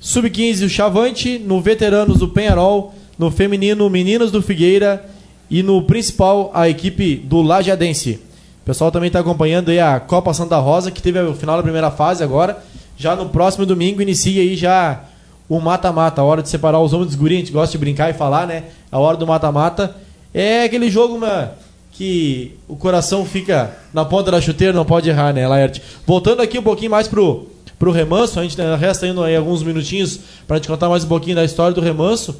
Sub-15 0.00 0.66
o 0.66 0.68
Chavante, 0.68 1.38
no 1.38 1.60
Veteranos 1.60 2.22
o 2.22 2.28
Penharol, 2.28 2.94
no 3.18 3.30
Feminino 3.30 3.88
Meninas 3.90 4.30
do 4.30 4.42
Figueira 4.42 5.04
e 5.50 5.62
no 5.62 5.82
principal 5.82 6.50
a 6.54 6.68
equipe 6.68 7.16
do 7.16 7.40
Lajadense. 7.40 8.20
O 8.62 8.66
pessoal 8.66 8.92
também 8.92 9.08
está 9.08 9.20
acompanhando 9.20 9.70
aí 9.70 9.80
a 9.80 9.98
Copa 9.98 10.34
Santa 10.34 10.58
Rosa, 10.58 10.90
que 10.90 11.02
teve 11.02 11.18
o 11.20 11.34
final 11.34 11.56
da 11.56 11.62
primeira 11.62 11.90
fase 11.90 12.22
agora. 12.22 12.62
Já 12.96 13.16
no 13.16 13.30
próximo 13.30 13.64
domingo 13.64 14.02
inicia 14.02 14.42
aí 14.42 14.56
já 14.56 15.04
o 15.48 15.58
mata-mata, 15.58 16.20
a 16.20 16.24
hora 16.24 16.42
de 16.42 16.50
separar 16.50 16.80
os 16.80 16.92
homens 16.92 17.08
dos 17.08 17.16
guris, 17.16 17.38
a 17.38 17.40
gente 17.40 17.52
gosta 17.52 17.72
de 17.72 17.78
brincar 17.78 18.10
e 18.10 18.12
falar, 18.12 18.46
né? 18.46 18.64
A 18.92 18.98
hora 18.98 19.16
do 19.16 19.26
mata-mata. 19.26 19.96
É 20.34 20.64
aquele 20.64 20.90
jogo, 20.90 21.18
mano 21.18 21.48
que 21.98 22.54
o 22.68 22.76
coração 22.76 23.26
fica 23.26 23.76
na 23.92 24.04
ponta 24.04 24.30
da 24.30 24.40
chuteira, 24.40 24.72
não 24.72 24.84
pode 24.84 25.10
errar, 25.10 25.34
né, 25.34 25.48
Laerte? 25.48 25.82
Voltando 26.06 26.40
aqui 26.40 26.56
um 26.56 26.62
pouquinho 26.62 26.92
mais 26.92 27.08
pro, 27.08 27.50
pro 27.76 27.90
remanso, 27.90 28.38
a 28.38 28.44
gente 28.44 28.56
né, 28.56 28.72
resta 28.76 29.04
ainda 29.04 29.24
aí 29.24 29.34
alguns 29.34 29.64
minutinhos 29.64 30.20
para 30.46 30.58
gente 30.58 30.68
contar 30.68 30.88
mais 30.88 31.02
um 31.02 31.08
pouquinho 31.08 31.34
da 31.34 31.44
história 31.44 31.74
do 31.74 31.80
remanso. 31.80 32.36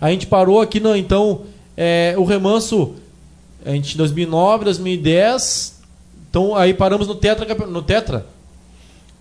A 0.00 0.10
gente 0.10 0.26
parou 0.26 0.58
aqui, 0.58 0.80
no, 0.80 0.96
então, 0.96 1.42
é, 1.76 2.14
o 2.16 2.24
remanso, 2.24 2.94
a 3.62 3.72
gente, 3.72 3.94
2009, 3.94 4.64
2010, 4.64 5.82
então 6.30 6.56
aí 6.56 6.72
paramos 6.72 7.06
no 7.06 7.14
Tetra, 7.14 7.54
no 7.66 7.82
tetra 7.82 8.24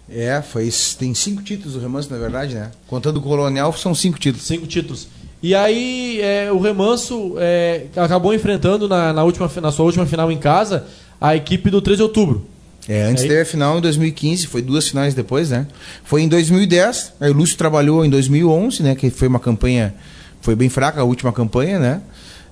é, 0.09 0.41
foi, 0.41 0.69
tem 0.97 1.13
cinco 1.13 1.41
títulos 1.43 1.75
o 1.75 1.79
remanso, 1.79 2.09
na 2.09 2.17
verdade, 2.17 2.55
né? 2.55 2.71
Contando 2.87 3.17
o 3.17 3.21
Colonial, 3.21 3.73
são 3.73 3.93
cinco 3.93 4.17
títulos. 4.17 4.47
Cinco 4.47 4.67
títulos. 4.67 5.07
E 5.45 5.53
aí 5.53 6.19
é, 6.21 6.51
o 6.51 6.57
Remanso 6.57 7.35
é, 7.37 7.85
acabou 7.95 8.33
enfrentando 8.33 8.89
na, 8.89 9.13
na, 9.13 9.23
última, 9.23 9.47
na 9.61 9.71
sua 9.71 9.85
última 9.85 10.03
final 10.07 10.31
em 10.31 10.39
casa 10.39 10.87
a 11.21 11.35
equipe 11.35 11.69
do 11.69 11.79
13 11.79 11.97
de 11.97 12.01
outubro. 12.01 12.47
É, 12.89 13.03
antes 13.03 13.21
aí... 13.21 13.29
teve 13.29 13.41
a 13.41 13.45
final 13.45 13.77
em 13.77 13.81
2015, 13.81 14.47
foi 14.47 14.63
duas 14.63 14.87
finais 14.87 15.13
depois, 15.13 15.51
né? 15.51 15.67
Foi 16.03 16.23
em 16.23 16.27
2010, 16.27 17.13
aí 17.19 17.29
o 17.29 17.33
Lúcio 17.33 17.55
trabalhou 17.59 18.03
em 18.03 18.09
2011, 18.09 18.81
né? 18.81 18.95
Que 18.95 19.11
foi 19.11 19.27
uma 19.27 19.39
campanha, 19.39 19.93
foi 20.41 20.55
bem 20.55 20.67
fraca 20.67 21.01
a 21.01 21.03
última 21.03 21.31
campanha, 21.31 21.77
né? 21.77 22.01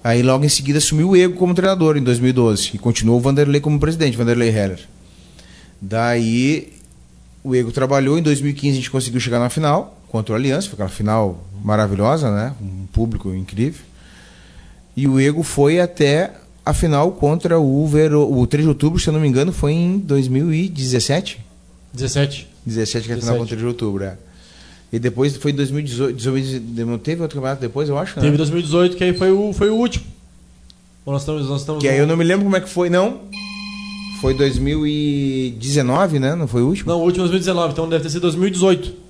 Aí 0.03 0.21
logo 0.21 0.45
em 0.45 0.49
seguida 0.49 0.77
assumiu 0.77 1.09
o 1.09 1.17
Ego 1.17 1.33
como 1.33 1.55
treinador 1.55 1.97
em 1.97 2.03
2012 2.03 2.73
e 2.75 2.77
continuou 2.77 3.17
o 3.17 3.19
Vanderlei 3.19 3.59
como 3.59 3.79
presidente, 3.79 4.15
Vanderlei 4.15 4.49
Heller. 4.49 4.81
Daí 5.81 6.73
o 7.43 7.55
Ego 7.55 7.71
trabalhou, 7.71 8.19
em 8.19 8.21
2015 8.21 8.71
a 8.71 8.75
gente 8.75 8.91
conseguiu 8.91 9.19
chegar 9.19 9.39
na 9.39 9.49
final 9.49 9.99
contra 10.13 10.31
o 10.31 10.35
Aliança, 10.35 10.67
foi 10.67 10.75
aquela 10.75 10.89
final 10.89 11.43
maravilhosa, 11.65 12.29
né? 12.29 12.53
Um 12.61 12.85
público 12.85 13.33
incrível. 13.33 13.81
E 14.95 15.07
o 15.07 15.19
Ego 15.19 15.41
foi 15.41 15.79
até 15.79 16.31
a 16.63 16.71
final 16.71 17.13
contra 17.13 17.59
o 17.59 17.87
Vero, 17.87 18.31
o 18.31 18.45
3 18.45 18.63
de 18.63 18.69
outubro, 18.69 18.99
se 18.99 19.09
eu 19.09 19.13
não 19.13 19.19
me 19.19 19.27
engano, 19.27 19.51
foi 19.51 19.71
em 19.71 19.97
2017. 19.97 21.39
17. 21.91 22.47
17 22.63 23.07
que 23.07 23.11
é 23.11 23.15
a 23.15 23.19
final 23.19 23.37
contra 23.37 23.45
o 23.45 23.47
3 23.47 23.61
de 23.61 23.65
outubro, 23.65 24.03
é. 24.03 24.15
E 24.91 24.99
depois 24.99 25.35
foi 25.35 25.49
em 25.49 25.55
2018, 25.55 26.85
não 26.85 26.99
teve 26.99 27.23
outro 27.23 27.37
campeonato 27.37 27.61
depois, 27.61 27.89
eu 27.89 27.97
acho, 27.97 28.15
né? 28.15 28.21
Teve 28.21 28.37
2018, 28.37 28.95
que 28.95 29.03
aí 29.03 29.13
foi 29.17 29.31
o, 29.31 29.51
foi 29.51 29.71
o 29.71 29.75
último. 29.75 30.05
Nós 31.07 31.23
estamos, 31.23 31.49
nós 31.49 31.61
estamos 31.61 31.81
que 31.81 31.87
no... 31.87 31.93
aí 31.93 31.99
eu 31.99 32.05
não 32.05 32.15
me 32.15 32.23
lembro 32.23 32.43
como 32.43 32.55
é 32.55 32.61
que 32.61 32.69
foi, 32.69 32.87
não. 32.87 33.21
Foi 34.21 34.35
2019, 34.35 36.19
né? 36.19 36.35
Não 36.35 36.47
foi 36.47 36.61
o 36.61 36.67
último? 36.67 36.91
Não, 36.91 36.99
o 36.99 37.03
último 37.03 37.23
2019, 37.23 37.73
então 37.73 37.89
deve 37.89 38.03
ter 38.03 38.11
sido 38.11 38.21
2018. 38.21 39.01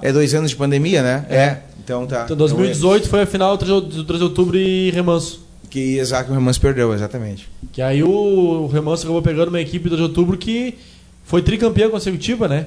É 0.00 0.12
dois 0.12 0.34
anos 0.34 0.50
de 0.50 0.56
pandemia, 0.56 1.02
né? 1.02 1.26
É. 1.28 1.36
é. 1.36 1.62
Então 1.82 2.06
tá. 2.06 2.24
Então 2.24 2.36
2018 2.36 3.08
foi 3.08 3.22
a 3.22 3.26
final 3.26 3.56
do 3.56 4.04
3 4.04 4.18
de 4.18 4.24
outubro 4.24 4.58
e 4.58 4.90
Remanso. 4.90 5.46
Que 5.70 5.98
exato, 5.98 6.30
o 6.30 6.34
Remanso 6.34 6.60
perdeu, 6.60 6.92
exatamente. 6.94 7.48
Que 7.72 7.82
aí 7.82 8.02
o, 8.02 8.66
Remanso 8.66 9.04
acabou 9.04 9.22
pegando 9.22 9.48
uma 9.48 9.60
equipe 9.60 9.88
do 9.88 9.96
3 9.96 9.98
de 9.98 10.02
outubro 10.02 10.36
que 10.36 10.74
foi 11.24 11.42
tricampeã 11.42 11.88
consecutiva, 11.90 12.46
né? 12.46 12.66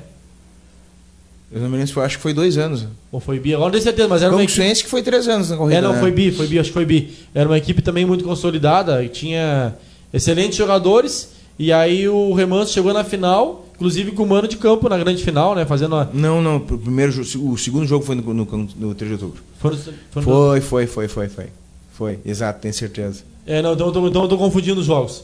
Eu 1.52 1.60
não 1.60 1.68
me 1.68 1.74
lembro 1.74 1.88
se 1.88 1.94
foi, 1.94 2.06
acho 2.06 2.18
que 2.18 2.24
foi 2.24 2.34
dois 2.34 2.58
anos. 2.58 2.88
Ou 3.12 3.20
foi 3.20 3.38
bi, 3.38 3.54
agora 3.54 3.66
não 3.66 3.72
tenho 3.72 3.84
certeza, 3.84 4.08
mas 4.08 4.24
era 4.24 4.32
uma 4.32 4.42
equipe... 4.42 4.84
que 4.84 4.90
foi 4.90 5.04
três 5.04 5.28
anos 5.28 5.50
na 5.50 5.58
corrida. 5.58 5.80
É, 5.80 5.82
não, 5.82 5.94
né? 5.94 6.00
foi 6.00 6.12
bi, 6.12 6.32
foi 6.32 6.48
bi, 6.48 6.58
acho 6.58 6.70
que 6.70 6.74
foi 6.74 6.86
bi. 6.86 7.14
Era 7.36 7.50
uma 7.50 7.58
equipe 7.58 7.82
também 7.82 8.06
muito 8.06 8.24
consolidada, 8.24 9.06
tinha 9.10 9.76
excelentes 10.14 10.58
jogadores, 10.58 11.34
e 11.60 11.74
aí 11.74 12.08
o 12.08 12.34
Remanso 12.34 12.72
chegou 12.72 12.94
na 12.94 13.04
final 13.04 13.68
Inclusive 13.82 14.12
com 14.12 14.22
o 14.22 14.28
mano 14.28 14.48
de 14.48 14.58
campo 14.58 14.88
na 14.88 14.96
grande 14.96 15.24
final, 15.24 15.56
né? 15.56 15.66
Fazendo 15.66 15.96
a... 15.96 16.08
Não, 16.14 16.40
não. 16.40 16.58
O, 16.58 16.78
primeiro, 16.78 17.20
o 17.20 17.58
segundo 17.58 17.88
jogo 17.88 18.06
foi 18.06 18.14
no, 18.14 18.32
no, 18.32 18.70
no 18.76 18.94
3 18.94 19.18
de 19.18 19.26
outubro. 19.26 19.44
Foi, 19.58 19.76
foi, 19.76 20.22
foi, 20.22 20.62
foi, 20.62 20.88
foi, 20.88 21.08
foi, 21.08 21.30
foi. 21.30 21.48
Foi, 21.92 22.20
exato, 22.24 22.62
tenho 22.62 22.74
certeza. 22.76 23.24
É, 23.44 23.60
não, 23.60 23.74
então, 23.74 23.90
então, 23.90 24.08
então 24.08 24.22
eu 24.22 24.28
tô 24.28 24.38
confundindo 24.38 24.80
os 24.80 24.86
jogos. 24.86 25.24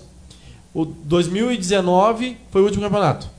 O 0.73 0.85
2019 0.85 2.35
foi 2.49 2.61
o 2.61 2.65
último 2.65 2.81
campeonato 2.83 3.37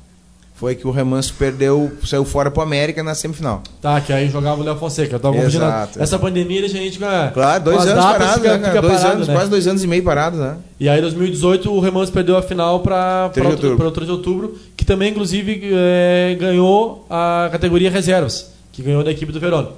foi 0.58 0.74
que 0.74 0.88
o 0.88 0.90
Remanso 0.90 1.34
perdeu, 1.38 1.92
saiu 2.04 2.24
fora 2.24 2.50
pro 2.50 2.60
América 2.60 3.00
na 3.00 3.14
semifinal. 3.14 3.62
Tá, 3.80 4.00
que 4.00 4.12
aí 4.12 4.28
jogava 4.28 4.60
o 4.60 4.64
Léo 4.64 4.76
Fonseca. 4.76 5.14
Eu 5.14 5.20
tava 5.20 5.36
Exato. 5.36 6.02
Essa 6.02 6.18
pandemia 6.18 6.60
deixa 6.60 6.76
a 6.76 6.80
gente 6.80 6.98
com 6.98 7.04
a. 7.04 7.28
Claro, 7.28 7.62
dois 7.62 7.86
anos 7.86 8.04
parado, 8.04 8.40
fica, 8.40 8.58
né, 8.58 8.66
fica 8.66 8.82
dois 8.82 8.96
parado, 8.96 9.14
anos, 9.14 9.28
né? 9.28 9.34
quase 9.34 9.50
dois 9.50 9.66
anos 9.68 9.84
e 9.84 9.86
meio 9.86 10.02
parado, 10.02 10.36
né? 10.36 10.56
E 10.80 10.88
aí, 10.88 10.98
em 10.98 11.02
2018, 11.02 11.72
o 11.72 11.78
Remanso 11.78 12.10
perdeu 12.10 12.36
a 12.36 12.42
final 12.42 12.80
para 12.80 13.28
o 13.28 13.30
3 13.30 14.06
de 14.06 14.10
outubro, 14.10 14.58
também, 14.88 15.10
inclusive, 15.10 15.60
é, 15.70 16.34
ganhou 16.40 17.06
a 17.10 17.50
categoria 17.52 17.90
reservas, 17.90 18.50
que 18.72 18.82
ganhou 18.82 19.04
da 19.04 19.10
equipe 19.10 19.30
do 19.30 19.38
Verona. 19.38 19.68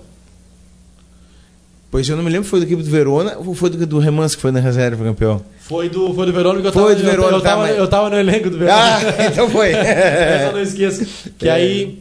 Pois 1.91 2.09
eu 2.09 2.17
não 2.17 2.23
me 2.23 2.31
lembro 2.31 2.45
se 2.45 2.51
foi 2.51 2.61
da 2.61 2.67
equipe 2.67 2.81
do 2.81 2.89
Verona 2.89 3.37
ou 3.45 3.53
foi 3.53 3.69
do, 3.69 3.85
do 3.85 3.99
Remanso 3.99 4.37
que 4.37 4.43
foi 4.43 4.53
na 4.53 4.61
reserva 4.61 5.03
campeão. 5.03 5.43
Foi 5.59 5.89
do, 5.89 6.15
foi 6.15 6.27
do 6.27 6.33
Verona 6.33 6.61
que 6.61 6.69
eu 6.69 6.73
foi 6.73 6.83
tava, 6.83 6.95
do 6.95 7.03
Verona, 7.03 7.29
eu, 7.29 7.35
eu, 7.35 7.41
tá, 7.41 7.57
mas... 7.57 7.77
eu 7.77 7.89
tava 7.89 8.11
no 8.11 8.17
elenco 8.17 8.49
do 8.49 8.57
Verona. 8.57 8.79
Ah, 8.79 9.27
então 9.27 9.51
foi. 9.51 9.71
Essa 9.75 10.53
não 10.53 10.63
esqueço. 10.63 11.33
Que 11.37 11.49
é. 11.49 11.51
aí 11.51 11.99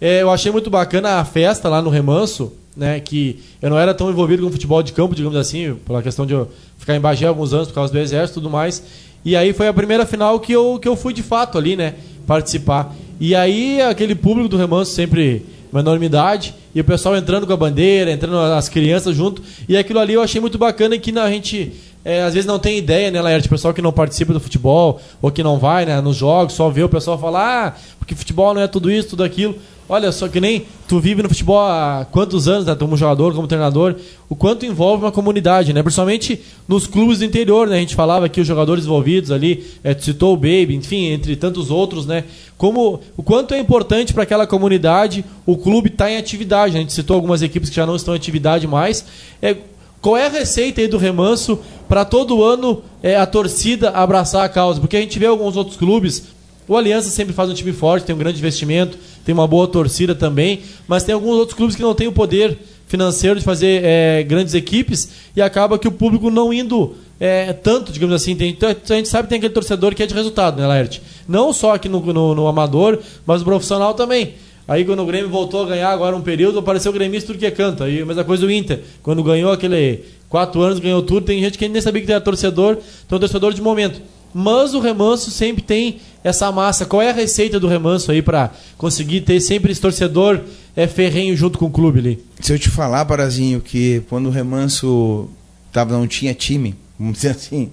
é, 0.00 0.22
eu 0.22 0.30
achei 0.30 0.52
muito 0.52 0.70
bacana 0.70 1.18
a 1.18 1.24
festa 1.24 1.68
lá 1.68 1.82
no 1.82 1.90
Remanso, 1.90 2.52
né? 2.76 3.00
Que 3.00 3.42
eu 3.60 3.68
não 3.68 3.78
era 3.78 3.92
tão 3.92 4.08
envolvido 4.08 4.44
com 4.44 4.52
futebol 4.52 4.84
de 4.84 4.92
campo, 4.92 5.16
digamos 5.16 5.36
assim, 5.36 5.74
pela 5.84 6.00
questão 6.00 6.24
de 6.24 6.34
eu 6.34 6.48
ficar 6.78 6.94
em 6.94 7.00
Bagé 7.00 7.26
alguns 7.26 7.52
anos 7.52 7.66
por 7.66 7.74
causa 7.74 7.92
do 7.92 7.98
exército 7.98 8.38
e 8.38 8.40
tudo 8.40 8.50
mais. 8.50 8.84
E 9.24 9.36
aí 9.36 9.52
foi 9.52 9.66
a 9.68 9.72
primeira 9.72 10.04
final 10.04 10.38
que 10.38 10.52
eu, 10.52 10.78
que 10.80 10.88
eu 10.88 10.96
fui 10.96 11.12
de 11.12 11.22
fato 11.22 11.58
ali, 11.58 11.76
né? 11.76 11.94
Participar. 12.32 12.94
E 13.20 13.34
aí 13.34 13.82
aquele 13.82 14.14
público 14.14 14.48
do 14.48 14.56
Remanso 14.56 14.92
sempre 14.92 15.44
uma 15.70 15.80
enormidade, 15.80 16.54
e 16.74 16.80
o 16.80 16.84
pessoal 16.84 17.14
entrando 17.14 17.46
com 17.46 17.52
a 17.52 17.56
bandeira, 17.58 18.10
entrando 18.10 18.38
as 18.38 18.70
crianças 18.70 19.14
junto, 19.14 19.42
e 19.68 19.76
aquilo 19.76 19.98
ali 19.98 20.14
eu 20.14 20.22
achei 20.22 20.40
muito 20.40 20.56
bacana 20.56 20.98
que 20.98 21.18
a 21.18 21.30
gente 21.30 21.72
é, 22.02 22.22
às 22.22 22.32
vezes 22.32 22.46
não 22.46 22.58
tem 22.58 22.78
ideia, 22.78 23.10
né, 23.10 23.20
Laerte? 23.20 23.48
O 23.48 23.50
pessoal 23.50 23.74
que 23.74 23.82
não 23.82 23.92
participa 23.92 24.32
do 24.32 24.40
futebol, 24.40 24.98
ou 25.20 25.30
que 25.30 25.42
não 25.42 25.58
vai 25.58 25.84
né, 25.84 26.00
nos 26.00 26.16
jogos, 26.16 26.54
só 26.54 26.70
vê 26.70 26.82
o 26.82 26.88
pessoal 26.88 27.18
falar, 27.18 27.66
ah, 27.66 27.80
porque 27.98 28.14
futebol 28.14 28.54
não 28.54 28.62
é 28.62 28.66
tudo 28.66 28.90
isso, 28.90 29.10
tudo 29.10 29.22
aquilo. 29.22 29.54
Olha 29.92 30.10
só, 30.10 30.26
que 30.26 30.40
nem 30.40 30.64
tu 30.88 30.98
vive 30.98 31.22
no 31.22 31.28
futebol 31.28 31.60
há 31.60 32.06
quantos 32.10 32.48
anos, 32.48 32.64
né? 32.64 32.74
Como 32.74 32.96
jogador, 32.96 33.34
como 33.34 33.46
treinador, 33.46 33.94
o 34.26 34.34
quanto 34.34 34.64
envolve 34.64 35.04
uma 35.04 35.12
comunidade, 35.12 35.74
né? 35.74 35.82
Principalmente 35.82 36.40
nos 36.66 36.86
clubes 36.86 37.18
do 37.18 37.26
interior, 37.26 37.68
né? 37.68 37.76
A 37.76 37.80
gente 37.80 37.94
falava 37.94 38.24
aqui 38.24 38.40
os 38.40 38.46
jogadores 38.46 38.86
envolvidos 38.86 39.30
ali, 39.30 39.66
é, 39.84 39.92
citou 39.92 40.32
o 40.32 40.36
Baby, 40.38 40.76
enfim, 40.76 41.08
entre 41.08 41.36
tantos 41.36 41.70
outros, 41.70 42.06
né? 42.06 42.24
Como, 42.56 43.00
o 43.18 43.22
quanto 43.22 43.52
é 43.52 43.58
importante 43.58 44.14
para 44.14 44.22
aquela 44.22 44.46
comunidade 44.46 45.26
o 45.44 45.58
clube 45.58 45.90
estar 45.90 46.06
tá 46.06 46.10
em 46.10 46.16
atividade. 46.16 46.72
Né? 46.72 46.78
A 46.78 46.82
gente 46.84 46.94
citou 46.94 47.14
algumas 47.14 47.42
equipes 47.42 47.68
que 47.68 47.76
já 47.76 47.84
não 47.84 47.94
estão 47.94 48.14
em 48.14 48.16
atividade 48.16 48.66
mais. 48.66 49.04
É, 49.42 49.58
qual 50.00 50.16
é 50.16 50.24
a 50.24 50.30
receita 50.30 50.80
aí 50.80 50.88
do 50.88 50.96
remanso 50.96 51.58
para 51.86 52.02
todo 52.06 52.42
ano 52.42 52.82
é, 53.02 53.14
a 53.14 53.26
torcida 53.26 53.90
abraçar 53.90 54.42
a 54.42 54.48
causa? 54.48 54.80
Porque 54.80 54.96
a 54.96 55.00
gente 55.02 55.18
vê 55.18 55.26
alguns 55.26 55.54
outros 55.54 55.76
clubes 55.76 56.32
o 56.68 56.76
Aliança 56.76 57.10
sempre 57.10 57.32
faz 57.32 57.50
um 57.50 57.54
time 57.54 57.72
forte, 57.72 58.04
tem 58.04 58.14
um 58.14 58.18
grande 58.18 58.38
investimento, 58.38 58.96
tem 59.24 59.32
uma 59.32 59.46
boa 59.46 59.66
torcida 59.66 60.14
também, 60.14 60.60
mas 60.86 61.04
tem 61.04 61.14
alguns 61.14 61.36
outros 61.36 61.56
clubes 61.56 61.76
que 61.76 61.82
não 61.82 61.94
têm 61.94 62.08
o 62.08 62.12
poder 62.12 62.58
financeiro 62.86 63.38
de 63.38 63.44
fazer 63.44 63.82
é, 63.84 64.22
grandes 64.22 64.54
equipes 64.54 65.08
e 65.34 65.40
acaba 65.40 65.78
que 65.78 65.88
o 65.88 65.92
público 65.92 66.30
não 66.30 66.52
indo 66.52 66.94
é, 67.18 67.52
tanto, 67.52 67.92
digamos 67.92 68.14
assim. 68.14 68.36
Tem, 68.36 68.50
então, 68.50 68.68
a 68.68 68.94
gente 68.94 69.08
sabe 69.08 69.24
que 69.24 69.30
tem 69.30 69.38
aquele 69.38 69.54
torcedor 69.54 69.94
que 69.94 70.02
é 70.02 70.06
de 70.06 70.14
resultado, 70.14 70.60
né, 70.60 70.66
Laerte? 70.66 71.02
Não 71.26 71.52
só 71.52 71.74
aqui 71.74 71.88
no, 71.88 72.00
no, 72.00 72.34
no 72.34 72.46
amador, 72.46 72.98
mas 73.24 73.40
no 73.40 73.46
profissional 73.46 73.94
também. 73.94 74.34
Aí 74.66 74.84
quando 74.84 75.02
o 75.02 75.06
Grêmio 75.06 75.28
voltou 75.28 75.64
a 75.64 75.66
ganhar 75.66 75.90
agora 75.90 76.14
um 76.16 76.20
período, 76.20 76.58
apareceu 76.58 76.90
o 76.90 76.94
gremista 76.94 77.28
tudo 77.32 77.38
que 77.38 77.50
canta. 77.50 77.88
E 77.88 78.00
a 78.00 78.06
mesma 78.06 78.24
coisa 78.24 78.46
do 78.46 78.52
Inter. 78.52 78.80
Quando 79.02 79.22
ganhou 79.22 79.50
aquele 79.50 80.04
quatro 80.28 80.60
anos, 80.60 80.78
ganhou 80.78 81.02
tudo, 81.02 81.26
tem 81.26 81.40
gente 81.40 81.58
que 81.58 81.68
nem 81.68 81.82
sabia 81.82 82.02
que 82.02 82.10
era 82.10 82.20
torcedor, 82.20 82.78
então 83.06 83.18
torcedor 83.18 83.52
de 83.52 83.60
momento. 83.60 84.00
Mas 84.34 84.74
o 84.74 84.80
remanso 84.80 85.30
sempre 85.30 85.62
tem 85.62 86.00
essa 86.24 86.50
massa. 86.50 86.86
Qual 86.86 87.02
é 87.02 87.10
a 87.10 87.14
receita 87.14 87.60
do 87.60 87.68
remanso 87.68 88.10
aí 88.10 88.22
para 88.22 88.50
conseguir 88.78 89.22
ter 89.22 89.40
sempre 89.40 89.72
esse 89.72 89.80
torcedor 89.80 90.40
é, 90.74 90.86
ferrenho 90.86 91.36
junto 91.36 91.58
com 91.58 91.66
o 91.66 91.70
clube 91.70 91.98
ali? 91.98 92.24
Se 92.40 92.52
eu 92.52 92.58
te 92.58 92.70
falar, 92.70 93.04
Parazinho, 93.04 93.60
que 93.60 94.02
quando 94.08 94.26
o 94.26 94.30
remanso 94.30 95.28
tava, 95.72 95.92
não 95.92 96.06
tinha 96.06 96.34
time, 96.34 96.74
vamos 96.98 97.14
dizer 97.14 97.30
assim, 97.30 97.70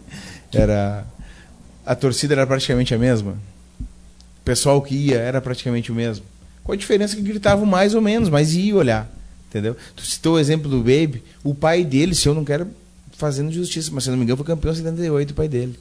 era 0.54 1.06
a 1.86 1.96
torcida 1.96 2.34
era 2.34 2.46
praticamente 2.46 2.94
a 2.94 2.98
mesma. 2.98 3.32
O 3.32 4.46
pessoal 4.46 4.82
que 4.82 4.96
ia 4.96 5.18
era 5.18 5.42
praticamente 5.42 5.92
o 5.92 5.96
mesmo. 5.96 6.26
Com 6.64 6.72
a 6.72 6.76
diferença 6.76 7.16
que 7.16 7.22
gritavam 7.22 7.66
mais 7.66 7.96
ou 7.96 8.02
menos, 8.02 8.30
mas 8.30 8.54
ia 8.54 8.76
olhar. 8.76 9.10
Entendeu? 9.50 9.76
Tu 9.96 10.06
citou 10.06 10.36
o 10.36 10.40
exemplo 10.40 10.70
do 10.70 10.78
Baby, 10.80 11.24
o 11.44 11.56
pai 11.56 11.84
dele, 11.84 12.14
se 12.14 12.28
eu 12.28 12.36
não 12.36 12.46
quero 12.46 12.68
fazendo 13.18 13.52
justiça, 13.52 13.90
mas 13.92 14.04
se 14.04 14.10
não 14.12 14.18
me 14.18 14.24
engano, 14.24 14.38
foi 14.38 14.46
campeão 14.46 14.72
em 14.72 14.76
78, 14.76 15.32
o 15.32 15.34
pai 15.34 15.48
dele 15.48 15.78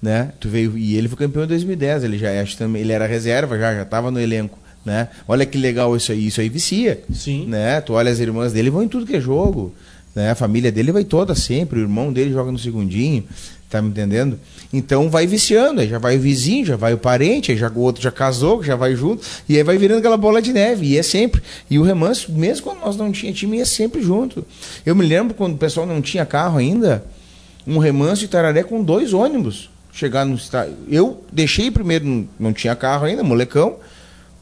né? 0.00 0.32
Tu 0.38 0.48
veio 0.48 0.76
e 0.76 0.96
ele 0.96 1.08
foi 1.08 1.18
campeão 1.18 1.44
em 1.44 1.48
2010, 1.48 2.04
ele 2.04 2.18
já 2.18 2.40
acho 2.40 2.56
também, 2.56 2.82
ele 2.82 2.92
era 2.92 3.06
reserva 3.06 3.58
já, 3.58 3.74
já 3.74 3.82
estava 3.82 4.10
no 4.10 4.20
elenco, 4.20 4.58
né? 4.84 5.08
Olha 5.26 5.46
que 5.46 5.58
legal 5.58 5.96
isso 5.96 6.12
aí, 6.12 6.26
isso 6.26 6.40
aí 6.40 6.48
vicia. 6.48 7.02
Sim. 7.12 7.46
Né? 7.46 7.80
Tu 7.80 7.92
olha 7.92 8.10
as 8.10 8.20
irmãs 8.20 8.52
dele 8.52 8.70
vão 8.70 8.82
em 8.82 8.88
tudo 8.88 9.06
que 9.06 9.16
é 9.16 9.20
jogo, 9.20 9.74
né? 10.14 10.30
A 10.30 10.34
família 10.34 10.70
dele 10.70 10.92
vai 10.92 11.04
toda 11.04 11.34
sempre, 11.34 11.78
o 11.78 11.82
irmão 11.82 12.12
dele 12.12 12.32
joga 12.32 12.52
no 12.52 12.58
segundinho, 12.58 13.24
tá 13.68 13.80
me 13.80 13.88
entendendo? 13.88 14.38
Então 14.72 15.08
vai 15.08 15.26
viciando, 15.26 15.80
aí 15.80 15.88
já 15.88 15.98
vai 15.98 16.16
o 16.16 16.20
vizinho, 16.20 16.64
já 16.64 16.76
vai 16.76 16.92
o 16.92 16.98
parente, 16.98 17.50
aí 17.50 17.58
já 17.58 17.70
o 17.70 17.80
outro 17.80 18.02
já 18.02 18.10
casou, 18.10 18.62
já 18.62 18.76
vai 18.76 18.94
junto, 18.94 19.24
e 19.48 19.56
aí 19.56 19.62
vai 19.62 19.78
virando 19.78 19.98
aquela 19.98 20.16
bola 20.16 20.42
de 20.42 20.52
neve, 20.52 20.86
e 20.86 20.98
é 20.98 21.02
sempre. 21.02 21.42
E 21.70 21.78
o 21.78 21.82
remanso, 21.82 22.30
mesmo 22.32 22.64
quando 22.64 22.80
nós 22.80 22.96
não 22.96 23.10
tinha 23.10 23.32
time, 23.32 23.58
ia 23.58 23.66
sempre 23.66 24.02
junto. 24.02 24.44
Eu 24.84 24.94
me 24.94 25.06
lembro 25.06 25.34
quando 25.34 25.54
o 25.54 25.58
pessoal 25.58 25.86
não 25.86 26.02
tinha 26.02 26.26
carro 26.26 26.58
ainda, 26.58 27.04
um 27.66 27.78
remanso 27.78 28.20
de 28.20 28.28
Tararé 28.28 28.62
com 28.62 28.82
dois 28.82 29.12
ônibus 29.12 29.70
chegar 29.96 30.26
no 30.26 30.34
estádio. 30.34 30.76
Eu 30.88 31.24
deixei 31.32 31.70
primeiro, 31.70 32.28
não 32.38 32.52
tinha 32.52 32.76
carro 32.76 33.06
ainda, 33.06 33.24
molecão. 33.24 33.76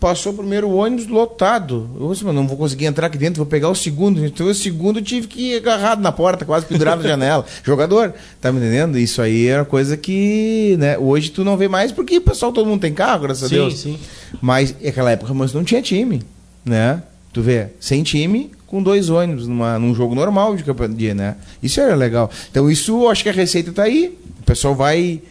Passou 0.01 0.33
o 0.33 0.37
primeiro 0.37 0.69
ônibus 0.69 1.07
lotado. 1.07 1.89
Eu 1.99 2.13
disse, 2.13 2.25
mas 2.25 2.35
não 2.35 2.47
vou 2.47 2.59
conseguir 2.59 2.87
entrar 2.87 3.07
aqui 3.07 3.17
dentro, 3.17 3.37
vou 3.37 3.47
pegar 3.47 3.71
o 3.71 3.75
segundo. 3.75 4.23
Então, 4.27 4.47
o 4.49 4.55
segundo 4.55 4.99
eu 4.99 5.03
tive 5.03 5.29
que 5.29 5.53
ir 5.53 5.57
agarrado 5.57 6.03
na 6.03 6.13
porta, 6.13 6.45
quase 6.45 6.67
pendurado 6.67 7.03
na 7.03 7.09
janela. 7.09 7.47
Jogador, 7.63 8.13
tá 8.41 8.53
me 8.53 8.59
entendendo? 8.59 8.99
Isso 8.99 9.23
aí 9.23 9.47
era 9.47 9.65
coisa 9.65 9.97
que, 9.97 10.77
né, 10.79 10.99
hoje 10.99 11.31
tu 11.31 11.45
não 11.45 11.57
vê 11.57 11.69
mais, 11.69 11.93
porque 11.93 12.19
o 12.19 12.21
pessoal, 12.21 12.53
todo 12.53 12.67
mundo 12.67 12.81
tem 12.81 12.93
carro, 12.93 13.23
graças 13.23 13.49
sim, 13.49 13.55
a 13.55 13.59
Deus. 13.59 13.79
Sim, 13.79 13.99
Mas 14.43 14.75
naquela 14.83 15.13
época, 15.13 15.33
mas 15.33 15.55
não 15.55 15.65
tinha 15.65 15.81
time, 15.81 16.21
né? 16.65 17.01
Tu 17.33 17.41
vê, 17.41 17.69
sem 17.81 18.03
time, 18.03 18.51
com 18.67 18.83
dois 18.83 19.09
ônibus 19.09 19.47
numa, 19.47 19.79
num 19.79 19.95
jogo 19.95 20.15
normal 20.15 20.55
de 20.57 20.65
campeonato, 20.65 21.15
né? 21.15 21.37
Isso 21.63 21.81
era 21.81 21.95
legal. 21.95 22.31
Então, 22.51 22.69
isso, 22.69 23.09
acho 23.09 23.23
que 23.23 23.29
a 23.29 23.33
receita 23.33 23.73
tá 23.73 23.85
aí. 23.85 24.19
O 24.41 24.45
pessoal 24.45 24.75
vai 24.75 25.23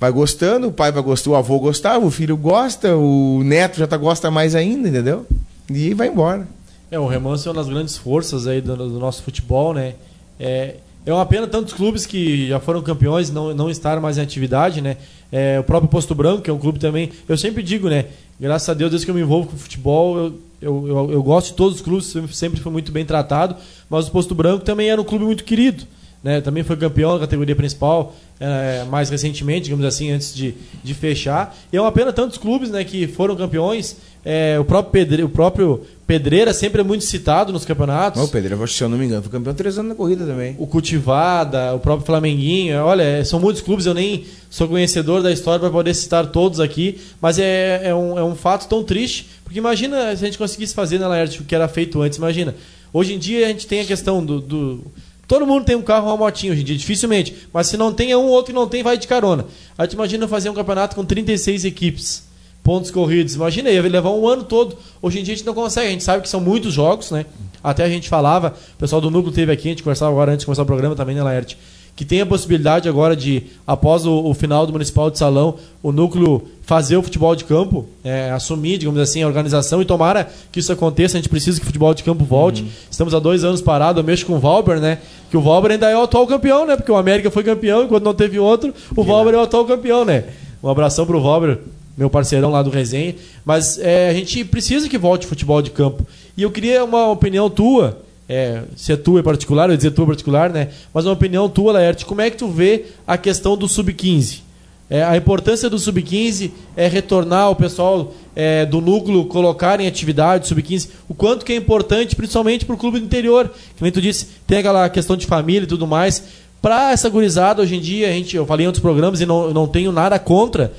vai 0.00 0.10
gostando, 0.10 0.68
o 0.68 0.72
pai 0.72 0.90
vai 0.90 1.02
gostar, 1.02 1.30
o 1.30 1.36
avô 1.36 1.58
gostava, 1.58 2.06
o 2.06 2.10
filho 2.10 2.34
gosta, 2.34 2.96
o 2.96 3.42
neto 3.44 3.78
já 3.78 3.86
tá, 3.86 3.98
gosta 3.98 4.30
mais 4.30 4.54
ainda, 4.54 4.88
entendeu? 4.88 5.26
E 5.68 5.92
vai 5.92 6.08
embora. 6.08 6.48
É, 6.90 6.98
o 6.98 7.06
remanso 7.06 7.46
é 7.46 7.52
uma 7.52 7.58
das 7.62 7.68
grandes 7.68 7.98
forças 7.98 8.46
aí 8.46 8.62
do, 8.62 8.74
do 8.74 8.98
nosso 8.98 9.22
futebol, 9.22 9.74
né? 9.74 9.94
É, 10.40 10.76
é 11.04 11.12
uma 11.12 11.26
pena 11.26 11.46
tantos 11.46 11.74
clubes 11.74 12.06
que 12.06 12.48
já 12.48 12.58
foram 12.58 12.80
campeões 12.82 13.30
não, 13.30 13.54
não 13.54 13.68
estar 13.68 14.00
mais 14.00 14.16
em 14.16 14.22
atividade, 14.22 14.80
né? 14.80 14.96
É, 15.30 15.60
o 15.60 15.64
próprio 15.64 15.90
Posto 15.90 16.14
Branco, 16.14 16.42
que 16.42 16.50
é 16.50 16.52
um 16.52 16.58
clube 16.58 16.78
também. 16.78 17.12
Eu 17.28 17.36
sempre 17.36 17.62
digo, 17.62 17.90
né? 17.90 18.06
Graças 18.40 18.68
a 18.70 18.74
Deus, 18.74 18.90
desde 18.90 19.04
que 19.04 19.10
eu 19.10 19.14
me 19.14 19.20
envolvo 19.20 19.50
com 19.50 19.56
futebol, 19.56 20.16
eu, 20.16 20.34
eu, 20.62 20.88
eu, 20.88 21.10
eu 21.12 21.22
gosto 21.22 21.48
de 21.48 21.54
todos 21.54 21.76
os 21.76 21.82
clubes, 21.82 22.16
sempre 22.32 22.58
fui 22.58 22.72
muito 22.72 22.90
bem 22.90 23.04
tratado. 23.04 23.54
Mas 23.88 24.08
o 24.08 24.10
Posto 24.10 24.34
Branco 24.34 24.64
também 24.64 24.88
era 24.88 25.00
um 25.00 25.04
clube 25.04 25.26
muito 25.26 25.44
querido 25.44 25.86
né? 26.22 26.40
Também 26.40 26.62
foi 26.62 26.76
campeão 26.76 27.14
da 27.14 27.20
categoria 27.20 27.56
principal 27.56 28.14
é, 28.38 28.84
mais 28.84 29.08
recentemente, 29.10 29.64
digamos 29.64 29.84
assim, 29.84 30.10
antes 30.10 30.34
de, 30.34 30.54
de 30.82 30.94
fechar. 30.94 31.56
E 31.72 31.76
é 31.76 31.80
uma 31.80 31.92
pena 31.92 32.12
tantos 32.12 32.38
clubes 32.38 32.70
né, 32.70 32.84
que 32.84 33.06
foram 33.06 33.34
campeões. 33.36 33.96
É, 34.22 34.58
o, 34.58 34.64
próprio 34.64 34.92
Pedre, 34.92 35.22
o 35.22 35.28
próprio 35.30 35.80
Pedreira 36.06 36.52
sempre 36.52 36.82
é 36.82 36.84
muito 36.84 37.04
citado 37.04 37.52
nos 37.52 37.64
campeonatos. 37.64 38.22
O 38.22 38.28
Pedreira, 38.28 38.66
se 38.66 38.82
eu 38.82 38.88
não 38.88 38.98
me 38.98 39.06
engano, 39.06 39.22
foi 39.22 39.32
campeão 39.32 39.54
três 39.54 39.78
anos 39.78 39.90
na 39.90 39.94
corrida 39.94 40.26
também. 40.26 40.56
O 40.58 40.66
Cultivada, 40.66 41.74
o 41.74 41.78
próprio 41.78 42.04
Flamenguinho. 42.04 42.82
Olha, 42.82 43.24
são 43.24 43.40
muitos 43.40 43.62
clubes, 43.62 43.86
eu 43.86 43.94
nem 43.94 44.26
sou 44.50 44.68
conhecedor 44.68 45.22
da 45.22 45.32
história 45.32 45.60
para 45.60 45.70
poder 45.70 45.94
citar 45.94 46.26
todos 46.26 46.60
aqui, 46.60 47.00
mas 47.20 47.38
é, 47.38 47.88
é, 47.88 47.94
um, 47.94 48.18
é 48.18 48.24
um 48.24 48.34
fato 48.34 48.68
tão 48.68 48.84
triste. 48.84 49.28
Porque 49.42 49.58
imagina 49.58 50.14
se 50.16 50.22
a 50.22 50.26
gente 50.26 50.36
conseguisse 50.36 50.74
fazer 50.74 50.98
na 50.98 51.08
Laerte 51.08 51.40
o 51.40 51.44
que 51.44 51.54
era 51.54 51.66
feito 51.66 52.02
antes. 52.02 52.18
Imagina, 52.18 52.54
hoje 52.92 53.14
em 53.14 53.18
dia 53.18 53.46
a 53.46 53.48
gente 53.48 53.66
tem 53.66 53.80
a 53.80 53.84
questão 53.84 54.24
do, 54.24 54.40
do 54.40 54.84
Todo 55.30 55.46
mundo 55.46 55.64
tem 55.64 55.76
um 55.76 55.82
carro 55.82 56.06
ou 56.06 56.10
uma 56.10 56.16
motinha 56.16 56.52
hoje 56.52 56.62
em 56.62 56.64
dia, 56.64 56.76
dificilmente. 56.76 57.46
Mas 57.52 57.68
se 57.68 57.76
não 57.76 57.92
tem, 57.94 58.10
é 58.10 58.16
um 58.16 58.26
outro 58.26 58.46
que 58.46 58.52
não 58.52 58.66
tem, 58.66 58.82
vai 58.82 58.98
de 58.98 59.06
carona. 59.06 59.46
Aí 59.78 59.86
tu 59.86 59.92
imagina 59.92 60.26
fazer 60.26 60.50
um 60.50 60.54
campeonato 60.54 60.96
com 60.96 61.04
36 61.04 61.64
equipes, 61.64 62.24
pontos 62.64 62.90
corridos. 62.90 63.36
Imagina, 63.36 63.70
ia 63.70 63.80
levar 63.80 64.10
um 64.10 64.26
ano 64.26 64.42
todo. 64.42 64.76
Hoje 65.00 65.20
em 65.20 65.22
dia 65.22 65.34
a 65.34 65.36
gente 65.36 65.46
não 65.46 65.54
consegue, 65.54 65.86
a 65.86 65.90
gente 65.92 66.02
sabe 66.02 66.24
que 66.24 66.28
são 66.28 66.40
muitos 66.40 66.74
jogos, 66.74 67.12
né? 67.12 67.26
Até 67.62 67.84
a 67.84 67.88
gente 67.88 68.08
falava, 68.08 68.56
o 68.74 68.76
pessoal 68.76 69.00
do 69.00 69.08
núcleo 69.08 69.32
teve 69.32 69.52
aqui, 69.52 69.68
a 69.68 69.70
gente 69.70 69.84
conversava 69.84 70.10
agora 70.10 70.32
antes 70.32 70.40
de 70.40 70.46
começar 70.46 70.62
o 70.62 70.66
programa 70.66 70.96
também, 70.96 71.14
né, 71.14 71.22
Laerte? 71.22 71.56
Que 72.00 72.04
tem 72.06 72.22
a 72.22 72.24
possibilidade 72.24 72.88
agora 72.88 73.14
de, 73.14 73.42
após 73.66 74.06
o, 74.06 74.24
o, 74.24 74.32
final 74.32 74.64
do 74.64 74.72
Municipal 74.72 75.10
de 75.10 75.18
Salão, 75.18 75.56
o 75.82 75.92
núcleo 75.92 76.40
fazer 76.62 76.96
o 76.96 77.02
futebol 77.02 77.36
de 77.36 77.44
campo, 77.44 77.86
é, 78.02 78.30
assumir, 78.30 78.78
digamos 78.78 78.98
assim, 78.98 79.22
a 79.22 79.26
organização 79.26 79.82
e 79.82 79.84
tomara 79.84 80.26
que 80.50 80.60
isso 80.60 80.72
aconteça. 80.72 81.18
A 81.18 81.20
gente 81.20 81.28
precisa 81.28 81.58
que 81.58 81.62
o 81.62 81.66
futebol 81.66 81.92
de 81.92 82.02
campo 82.02 82.24
volte. 82.24 82.62
Uhum. 82.62 82.68
Estamos 82.90 83.12
há 83.12 83.18
dois 83.18 83.44
anos 83.44 83.60
parados, 83.60 84.00
eu 84.00 84.06
mexo 84.06 84.24
com 84.24 84.32
o 84.32 84.38
Valber, 84.38 84.80
né? 84.80 84.96
Que 85.30 85.36
o 85.36 85.42
Valber 85.42 85.72
ainda 85.72 85.90
é 85.90 85.94
o 85.98 86.04
atual 86.04 86.26
campeão, 86.26 86.64
né? 86.64 86.74
Porque 86.74 86.90
o 86.90 86.96
América 86.96 87.30
foi 87.30 87.44
campeão, 87.44 87.84
enquanto 87.84 88.02
não 88.02 88.14
teve 88.14 88.38
outro, 88.38 88.72
o 88.96 89.04
Valber 89.04 89.34
é 89.34 89.36
o 89.36 89.42
atual 89.42 89.66
campeão, 89.66 90.02
né? 90.02 90.24
Um 90.62 90.70
abração 90.70 91.04
pro 91.04 91.20
Valber, 91.20 91.58
meu 91.98 92.08
parceirão 92.08 92.50
lá 92.50 92.62
do 92.62 92.70
Resenha. 92.70 93.14
Mas 93.44 93.78
é, 93.78 94.08
a 94.08 94.14
gente 94.14 94.42
precisa 94.46 94.88
que 94.88 94.96
volte 94.96 95.26
o 95.26 95.28
futebol 95.28 95.60
de 95.60 95.70
campo. 95.70 96.06
E 96.34 96.42
eu 96.42 96.50
queria 96.50 96.82
uma 96.82 97.10
opinião 97.10 97.50
tua 97.50 97.98
é, 98.32 98.62
se 98.76 98.92
é 98.92 98.96
tua 98.96 99.24
particular, 99.24 99.68
eu 99.68 99.72
ia 99.72 99.76
dizer 99.76 99.90
tua 99.90 100.06
particular, 100.06 100.50
né? 100.50 100.68
Mas 100.94 101.04
uma 101.04 101.14
opinião 101.14 101.48
tua, 101.48 101.72
Laerte, 101.72 102.06
como 102.06 102.20
é 102.20 102.30
que 102.30 102.36
tu 102.36 102.46
vê 102.46 102.84
a 103.04 103.18
questão 103.18 103.56
do 103.56 103.66
sub-15? 103.66 104.42
É, 104.88 105.02
a 105.02 105.16
importância 105.16 105.68
do 105.68 105.76
sub-15 105.76 106.52
é 106.76 106.86
retornar 106.86 107.50
o 107.50 107.56
pessoal 107.56 108.14
é, 108.36 108.64
do 108.64 108.80
núcleo 108.80 109.24
colocar 109.24 109.80
em 109.80 109.88
atividade 109.88 110.46
sub-15, 110.46 110.90
o 111.08 111.14
quanto 111.14 111.44
que 111.44 111.52
é 111.52 111.56
importante, 111.56 112.14
principalmente 112.14 112.64
para 112.64 112.76
o 112.76 112.78
clube 112.78 113.00
do 113.00 113.04
interior, 113.04 113.50
que 113.76 113.82
nem 113.82 113.90
tu 113.90 114.00
disse, 114.00 114.28
tem 114.46 114.58
aquela 114.58 114.88
questão 114.88 115.16
de 115.16 115.26
família 115.26 115.64
e 115.64 115.68
tudo 115.68 115.84
mais. 115.84 116.22
Para 116.62 116.92
essa 116.92 117.08
gurizada, 117.08 117.62
hoje 117.62 117.74
em 117.74 117.80
dia, 117.80 118.08
a 118.08 118.12
gente, 118.12 118.36
eu 118.36 118.46
falei 118.46 118.62
em 118.62 118.68
outros 118.68 118.82
programas 118.82 119.20
e 119.20 119.26
não, 119.26 119.52
não 119.52 119.66
tenho 119.66 119.90
nada 119.90 120.20
contra, 120.20 120.72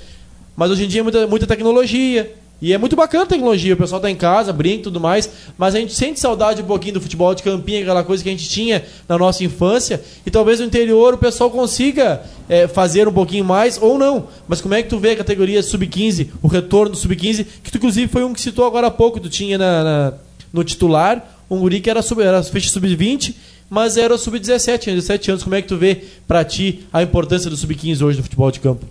mas 0.56 0.72
hoje 0.72 0.86
em 0.86 0.88
dia 0.88 1.02
é 1.02 1.04
muita, 1.04 1.28
muita 1.28 1.46
tecnologia, 1.46 2.34
e 2.62 2.74
é 2.74 2.78
muito 2.78 2.96
bacana 2.96 3.24
a 3.24 3.28
tecnologia, 3.28 3.74
o 3.74 3.78
pessoal 3.78 4.00
tá 4.00 4.10
em 4.12 4.16
casa, 4.16 4.54
brinca 4.54 4.82
e 4.82 4.84
tudo 4.84 5.00
mais, 5.00 5.28
mas 5.58 5.74
a 5.74 5.80
gente 5.80 5.96
sente 5.96 6.20
saudade 6.20 6.62
um 6.62 6.66
pouquinho 6.66 6.94
do 6.94 7.02
futebol 7.02 7.34
de 7.34 7.42
campinho, 7.42 7.82
aquela 7.82 8.04
coisa 8.04 8.22
que 8.22 8.30
a 8.30 8.32
gente 8.32 8.48
tinha 8.48 8.86
na 9.10 9.18
nossa 9.18 9.44
infância, 9.44 10.00
e 10.24 10.30
talvez 10.30 10.60
no 10.60 10.68
interior 10.68 11.16
o 11.16 11.18
pessoal 11.18 11.50
consiga 11.50 12.22
é, 12.48 12.68
fazer 12.68 13.08
um 13.08 13.14
pouquinho 13.14 13.44
mais, 13.44 13.80
ou 13.82 13.98
não. 13.98 14.28
Mas 14.48 14.62
como 14.62 14.76
é 14.76 14.84
que 14.84 14.90
tu 14.90 15.00
vê 15.00 15.12
a 15.12 15.16
categoria 15.16 15.64
sub-15, 15.64 16.28
o 16.40 16.48
retorno 16.48 16.92
do 16.92 16.98
sub-15, 16.98 17.48
que 17.64 17.72
tu 17.72 17.78
inclusive 17.78 18.08
foi 18.08 18.24
um 18.24 18.32
que 18.32 18.40
citou 18.40 18.66
agora 18.66 18.88
há 18.88 18.92
pouco, 18.92 19.20
tu 19.20 19.30
tinha 19.30 19.58
na, 19.58 19.84
na 19.84 20.14
no 20.54 20.64
titular, 20.64 21.40
um 21.50 21.60
guri 21.60 21.82
que 21.82 21.90
era, 21.90 22.02
sub, 22.04 22.22
era 22.22 22.44
sub-20, 22.44 23.34
mas 23.70 23.98
era 23.98 24.16
sub-17, 24.18 24.80
tinha 24.80 24.96
17 24.96 25.32
anos. 25.32 25.44
Como 25.44 25.56
é 25.56 25.62
que 25.64 25.68
tu 25.68 25.78
vê, 25.78 26.04
para 26.28 26.44
ti, 26.44 26.86
a 26.94 27.02
importância 27.02 27.50
do 27.50 27.58
sub-15 27.58 28.04
hoje 28.04 28.18
no 28.18 28.24
futebol 28.24 28.52
de 28.52 28.60
campo? 28.60 28.86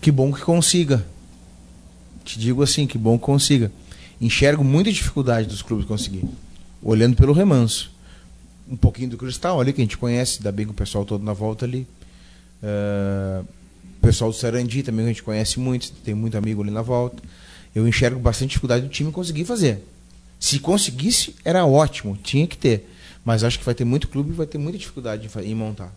Que 0.00 0.10
bom 0.10 0.30
que 0.32 0.42
consiga 0.42 1.13
te 2.24 2.38
digo 2.38 2.62
assim, 2.62 2.86
que 2.86 2.98
bom 2.98 3.18
que 3.18 3.24
consiga. 3.24 3.70
enxergo 4.20 4.64
muita 4.64 4.92
dificuldade 4.92 5.48
dos 5.48 5.62
clubes 5.62 5.86
conseguir. 5.86 6.24
Olhando 6.82 7.16
pelo 7.16 7.32
remanso. 7.32 7.92
Um 8.68 8.76
pouquinho 8.76 9.10
do 9.10 9.16
cristal 9.16 9.60
ali, 9.60 9.72
que 9.72 9.80
a 9.80 9.84
gente 9.84 9.98
conhece, 9.98 10.42
dá 10.42 10.50
bem 10.50 10.66
com 10.66 10.72
o 10.72 10.74
pessoal 10.74 11.04
todo 11.04 11.22
na 11.22 11.32
volta 11.32 11.64
ali. 11.64 11.86
Uh, 12.62 13.44
pessoal 14.04 14.30
do 14.30 14.36
Sarandi 14.36 14.82
também 14.82 15.06
a 15.06 15.08
gente 15.08 15.22
conhece 15.22 15.58
muito, 15.58 15.90
tem 16.04 16.14
muito 16.14 16.36
amigo 16.36 16.62
ali 16.62 16.70
na 16.70 16.82
volta. 16.82 17.22
Eu 17.74 17.88
enxergo 17.88 18.20
bastante 18.20 18.50
dificuldade 18.50 18.86
do 18.86 18.90
time 18.90 19.10
conseguir 19.10 19.44
fazer. 19.44 19.82
Se 20.38 20.58
conseguisse, 20.58 21.34
era 21.44 21.64
ótimo, 21.64 22.16
tinha 22.22 22.46
que 22.46 22.56
ter. 22.56 22.88
Mas 23.24 23.42
acho 23.42 23.58
que 23.58 23.64
vai 23.64 23.74
ter 23.74 23.84
muito 23.84 24.08
clube 24.08 24.30
e 24.30 24.34
vai 24.34 24.46
ter 24.46 24.58
muita 24.58 24.78
dificuldade 24.78 25.28
em 25.42 25.54
montar. 25.54 25.92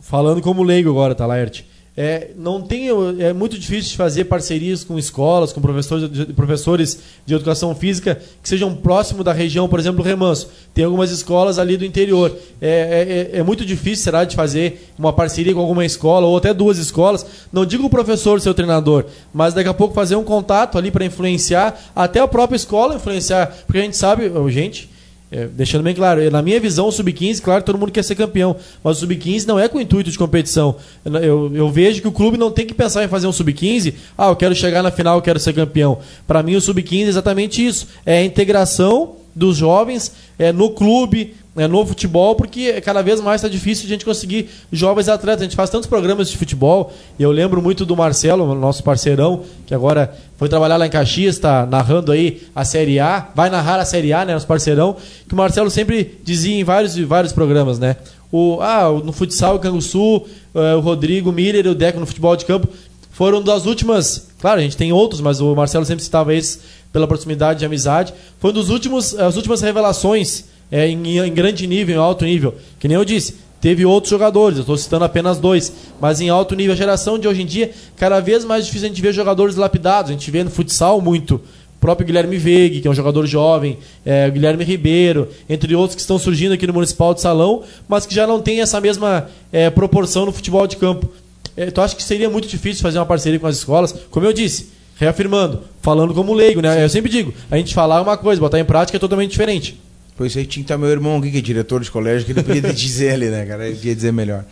Falando 0.00 0.40
como 0.40 0.62
leigo 0.62 0.88
agora, 0.88 1.14
tá, 1.14 1.26
Laerte? 1.26 1.66
É, 1.94 2.30
não 2.38 2.62
tem, 2.62 2.88
é 3.20 3.34
muito 3.34 3.58
difícil 3.58 3.90
de 3.90 3.96
fazer 3.98 4.24
parcerias 4.24 4.82
com 4.82 4.98
escolas, 4.98 5.52
com 5.52 5.60
professores 5.60 6.10
de, 6.10 6.24
professores 6.32 6.98
de 7.26 7.34
educação 7.34 7.74
física 7.74 8.14
que 8.42 8.48
sejam 8.48 8.74
próximos 8.74 9.22
da 9.22 9.32
região, 9.32 9.68
por 9.68 9.78
exemplo, 9.78 10.02
Remanso. 10.02 10.48
Tem 10.72 10.86
algumas 10.86 11.10
escolas 11.10 11.58
ali 11.58 11.76
do 11.76 11.84
interior. 11.84 12.34
É, 12.62 13.30
é, 13.34 13.38
é, 13.38 13.42
muito 13.42 13.62
difícil, 13.66 14.04
será, 14.04 14.24
de 14.24 14.34
fazer 14.34 14.90
uma 14.98 15.12
parceria 15.12 15.52
com 15.52 15.60
alguma 15.60 15.84
escola 15.84 16.26
ou 16.26 16.38
até 16.38 16.54
duas 16.54 16.78
escolas. 16.78 17.26
Não 17.52 17.66
digo 17.66 17.84
o 17.84 17.90
professor 17.90 18.40
ser 18.40 18.48
o 18.48 18.54
treinador, 18.54 19.04
mas 19.32 19.52
daqui 19.52 19.68
a 19.68 19.74
pouco 19.74 19.94
fazer 19.94 20.16
um 20.16 20.24
contato 20.24 20.78
ali 20.78 20.90
para 20.90 21.04
influenciar, 21.04 21.78
até 21.94 22.20
a 22.20 22.28
própria 22.28 22.56
escola 22.56 22.94
influenciar. 22.94 23.54
Porque 23.66 23.78
a 23.78 23.82
gente 23.82 23.98
sabe, 23.98 24.32
gente, 24.50 24.88
é, 25.32 25.46
deixando 25.46 25.82
bem 25.82 25.94
claro, 25.94 26.30
na 26.30 26.42
minha 26.42 26.60
visão, 26.60 26.88
o 26.88 26.92
Sub-15, 26.92 27.40
claro, 27.40 27.64
todo 27.64 27.78
mundo 27.78 27.90
quer 27.90 28.04
ser 28.04 28.14
campeão, 28.14 28.54
mas 28.84 28.98
o 28.98 29.00
Sub-15 29.00 29.46
não 29.46 29.58
é 29.58 29.66
com 29.66 29.80
intuito 29.80 30.10
de 30.10 30.18
competição. 30.18 30.76
Eu, 31.06 31.50
eu, 31.54 31.70
vejo 31.70 32.02
que 32.02 32.08
o 32.08 32.12
clube 32.12 32.36
não 32.36 32.50
tem 32.50 32.66
que 32.66 32.74
pensar 32.74 33.02
em 33.02 33.08
fazer 33.08 33.26
um 33.26 33.32
Sub-15, 33.32 33.94
ah, 34.16 34.28
eu 34.28 34.36
quero 34.36 34.54
chegar 34.54 34.82
na 34.82 34.90
final, 34.90 35.16
eu 35.16 35.22
quero 35.22 35.38
ser 35.38 35.54
campeão. 35.54 35.98
Para 36.26 36.42
mim, 36.42 36.54
o 36.54 36.60
Sub-15 36.60 37.06
é 37.06 37.08
exatamente 37.08 37.64
isso: 37.64 37.88
é 38.04 38.18
a 38.18 38.24
integração 38.24 39.16
dos 39.34 39.56
jovens 39.56 40.12
é, 40.38 40.52
no 40.52 40.70
clube, 40.70 41.34
é, 41.56 41.66
no 41.66 41.84
futebol, 41.84 42.34
porque 42.34 42.80
cada 42.80 43.02
vez 43.02 43.20
mais 43.20 43.40
está 43.40 43.48
difícil 43.48 43.86
a 43.86 43.88
gente 43.88 44.04
conseguir 44.04 44.48
jovens 44.72 45.08
atletas. 45.08 45.42
A 45.42 45.44
gente 45.44 45.56
faz 45.56 45.68
tantos 45.68 45.86
programas 45.86 46.30
de 46.30 46.36
futebol, 46.36 46.92
e 47.18 47.22
eu 47.22 47.30
lembro 47.30 47.60
muito 47.60 47.84
do 47.84 47.96
Marcelo, 47.96 48.54
nosso 48.54 48.82
parceirão, 48.82 49.42
que 49.66 49.74
agora 49.74 50.14
foi 50.36 50.48
trabalhar 50.48 50.76
lá 50.76 50.86
em 50.86 50.90
Caxias, 50.90 51.36
está 51.36 51.66
narrando 51.66 52.10
aí 52.10 52.42
a 52.54 52.64
Série 52.64 52.98
A, 52.98 53.28
vai 53.34 53.50
narrar 53.50 53.78
a 53.78 53.84
Série 53.84 54.12
A, 54.12 54.24
né, 54.24 54.32
nosso 54.32 54.46
parceirão, 54.46 54.96
que 55.28 55.34
o 55.34 55.36
Marcelo 55.36 55.70
sempre 55.70 56.18
dizia 56.24 56.58
em 56.58 56.64
vários, 56.64 56.96
vários 56.98 57.32
programas, 57.32 57.78
né? 57.78 57.96
O, 58.30 58.58
ah, 58.62 58.88
no 59.04 59.12
futsal, 59.12 59.56
o 59.56 59.58
Canguçu, 59.58 60.16
uh, 60.54 60.76
o 60.78 60.80
Rodrigo 60.80 61.30
Miller 61.30 61.66
e 61.66 61.68
o 61.68 61.74
Deco 61.74 62.00
no 62.00 62.06
futebol 62.06 62.34
de 62.34 62.46
campo 62.46 62.66
foram 63.10 63.42
das 63.42 63.66
últimas. 63.66 64.28
Claro, 64.40 64.58
a 64.58 64.62
gente 64.62 64.76
tem 64.76 64.90
outros, 64.90 65.20
mas 65.20 65.38
o 65.38 65.54
Marcelo 65.54 65.84
sempre 65.84 66.02
citava 66.02 66.34
esses 66.34 66.60
pela 66.92 67.06
proximidade 67.06 67.60
de 67.60 67.64
amizade. 67.64 68.12
Foi 68.38 68.50
um 68.50 68.54
dos 68.54 68.68
últimos, 68.68 69.14
as 69.18 69.36
últimas 69.36 69.60
revelações 69.62 70.44
é, 70.72 70.88
em, 70.88 71.18
em 71.18 71.34
grande 71.34 71.66
nível, 71.66 71.94
em 71.94 71.98
alto 71.98 72.24
nível. 72.24 72.54
Que 72.80 72.88
nem 72.88 72.96
eu 72.96 73.04
disse, 73.04 73.36
teve 73.60 73.84
outros 73.84 74.10
jogadores, 74.10 74.56
eu 74.56 74.62
estou 74.62 74.76
citando 74.78 75.04
apenas 75.04 75.38
dois, 75.38 75.70
mas 76.00 76.20
em 76.22 76.30
alto 76.30 76.56
nível. 76.56 76.72
A 76.72 76.76
geração 76.76 77.18
de 77.18 77.28
hoje 77.28 77.42
em 77.42 77.46
dia, 77.46 77.70
cada 77.94 78.18
vez 78.18 78.42
mais 78.42 78.64
difícil 78.64 78.86
a 78.86 78.88
gente 78.88 79.02
ver 79.02 79.12
jogadores 79.12 79.54
lapidados. 79.54 80.10
A 80.10 80.14
gente 80.14 80.30
vê 80.30 80.42
no 80.42 80.50
futsal 80.50 80.98
muito. 81.02 81.34
O 81.34 81.80
próprio 81.82 82.06
Guilherme 82.06 82.38
Veig, 82.38 82.80
que 82.80 82.88
é 82.88 82.90
um 82.90 82.94
jogador 82.94 83.26
jovem, 83.26 83.76
é, 84.06 84.30
Guilherme 84.30 84.64
Ribeiro, 84.64 85.28
entre 85.48 85.74
outros 85.74 85.94
que 85.94 86.00
estão 86.00 86.18
surgindo 86.18 86.52
aqui 86.52 86.66
no 86.66 86.72
Municipal 86.72 87.12
de 87.12 87.20
Salão, 87.20 87.64
mas 87.88 88.06
que 88.06 88.14
já 88.14 88.26
não 88.26 88.40
tem 88.40 88.60
essa 88.60 88.80
mesma 88.80 89.28
é, 89.52 89.68
proporção 89.68 90.24
no 90.24 90.32
futebol 90.32 90.66
de 90.66 90.76
campo. 90.76 91.10
É, 91.56 91.70
tu 91.70 91.82
acha 91.82 91.94
que 91.94 92.02
seria 92.02 92.30
muito 92.30 92.48
difícil 92.48 92.82
fazer 92.82 92.98
uma 92.98 93.04
parceria 93.04 93.38
com 93.38 93.48
as 93.48 93.56
escolas? 93.56 93.94
Como 94.10 94.24
eu 94.24 94.32
disse, 94.32 94.70
reafirmando, 94.96 95.60
falando 95.82 96.14
como 96.14 96.32
leigo, 96.32 96.62
né? 96.62 96.82
Eu 96.82 96.88
sempre 96.88 97.10
digo, 97.10 97.34
a 97.50 97.56
gente 97.58 97.74
falar 97.74 98.00
uma 98.00 98.16
coisa, 98.16 98.40
botar 98.40 98.60
em 98.60 98.64
prática 98.64 98.96
é 98.96 99.00
totalmente 99.00 99.32
diferente. 99.32 99.76
Pois 100.16 100.36
aí 100.36 100.44
tinha 100.44 100.62
que 100.62 100.66
estar 100.66 100.78
meu 100.78 100.90
irmão 100.90 101.18
aqui, 101.18 101.30
que 101.30 101.38
é 101.38 101.40
diretor 101.40 101.82
de 101.82 101.90
colégio, 101.90 102.26
que 102.26 102.32
ele 102.32 102.42
podia 102.42 102.62
dizer 102.72 103.14
ali, 103.14 103.28
né, 103.28 103.46
cara? 103.46 103.66
Ele 103.66 103.76
podia 103.76 103.94
dizer 103.94 104.12
melhor. 104.12 104.44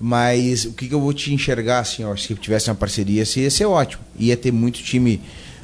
Mas 0.00 0.64
o 0.64 0.72
que, 0.72 0.88
que 0.88 0.94
eu 0.94 1.00
vou 1.00 1.12
te 1.12 1.34
enxergar, 1.34 1.80
assim, 1.80 2.04
ó, 2.04 2.16
se 2.16 2.34
tivesse 2.34 2.70
uma 2.70 2.76
parceria, 2.76 3.22
assim, 3.22 3.40
ia 3.40 3.50
ser 3.50 3.66
ótimo. 3.66 4.02
Ia 4.18 4.36
ter 4.36 4.50
muito 4.50 4.82
time. 4.82 5.20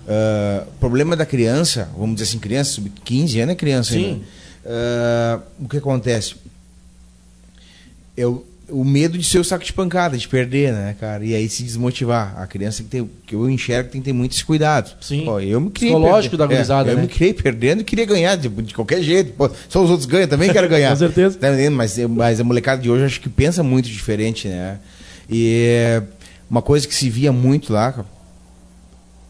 Uh, 0.07 0.70
problema 0.78 1.16
da 1.16 1.26
criança, 1.26 1.90
vamos 1.97 2.16
dizer 2.16 2.28
assim, 2.28 2.38
criança, 2.38 2.72
sub-15 2.72 3.42
anos 3.42 3.53
é 3.53 3.57
criança 3.57 3.92
Sim. 3.92 4.05
ainda. 4.05 4.24
Uh, 4.66 5.64
o 5.64 5.68
que 5.68 5.78
acontece? 5.78 6.36
Eu, 8.16 8.47
o 8.68 8.84
medo 8.84 9.16
de 9.16 9.24
ser 9.24 9.38
o 9.38 9.44
saco 9.44 9.64
de 9.64 9.72
pancada, 9.72 10.16
de 10.16 10.26
perder, 10.26 10.72
né, 10.72 10.96
cara? 10.98 11.24
E 11.24 11.34
aí 11.34 11.48
se 11.48 11.62
desmotivar. 11.62 12.34
A 12.36 12.46
criança 12.46 12.82
que, 12.82 12.88
tem, 12.88 13.08
que 13.26 13.34
eu 13.34 13.48
enxergo 13.48 13.90
tem 13.90 14.00
que 14.00 14.06
ter 14.06 14.12
muitos 14.12 14.42
cuidados. 14.42 14.96
Sim. 15.00 15.24
Pô, 15.24 15.38
eu 15.38 15.60
me 15.60 15.70
criei 15.70 15.92
Psicológico 15.92 16.36
da 16.36 16.46
gurizada, 16.46 16.90
é, 16.90 16.92
Eu 16.92 16.96
né? 16.96 17.02
me 17.02 17.08
criei 17.08 17.32
perdendo 17.32 17.82
e 17.82 17.84
queria 17.84 18.04
ganhar 18.04 18.36
de, 18.36 18.48
de 18.48 18.74
qualquer 18.74 19.02
jeito. 19.02 19.32
Pô, 19.32 19.48
só 19.68 19.82
os 19.82 19.90
outros 19.90 20.06
ganham, 20.06 20.26
também 20.26 20.52
quero 20.52 20.68
ganhar. 20.68 20.90
Com 20.94 20.96
certeza. 20.96 21.38
Tá 21.38 21.48
entendendo? 21.48 21.76
Mas, 21.76 21.96
mas 21.98 22.40
a 22.40 22.44
molecada 22.44 22.82
de 22.82 22.90
hoje 22.90 23.04
acho 23.04 23.20
que 23.20 23.28
pensa 23.28 23.62
muito 23.62 23.88
diferente, 23.88 24.48
né? 24.48 24.78
E 25.30 26.02
uma 26.50 26.62
coisa 26.62 26.86
que 26.86 26.94
se 26.94 27.08
via 27.08 27.32
muito 27.32 27.72
lá, 27.72 28.04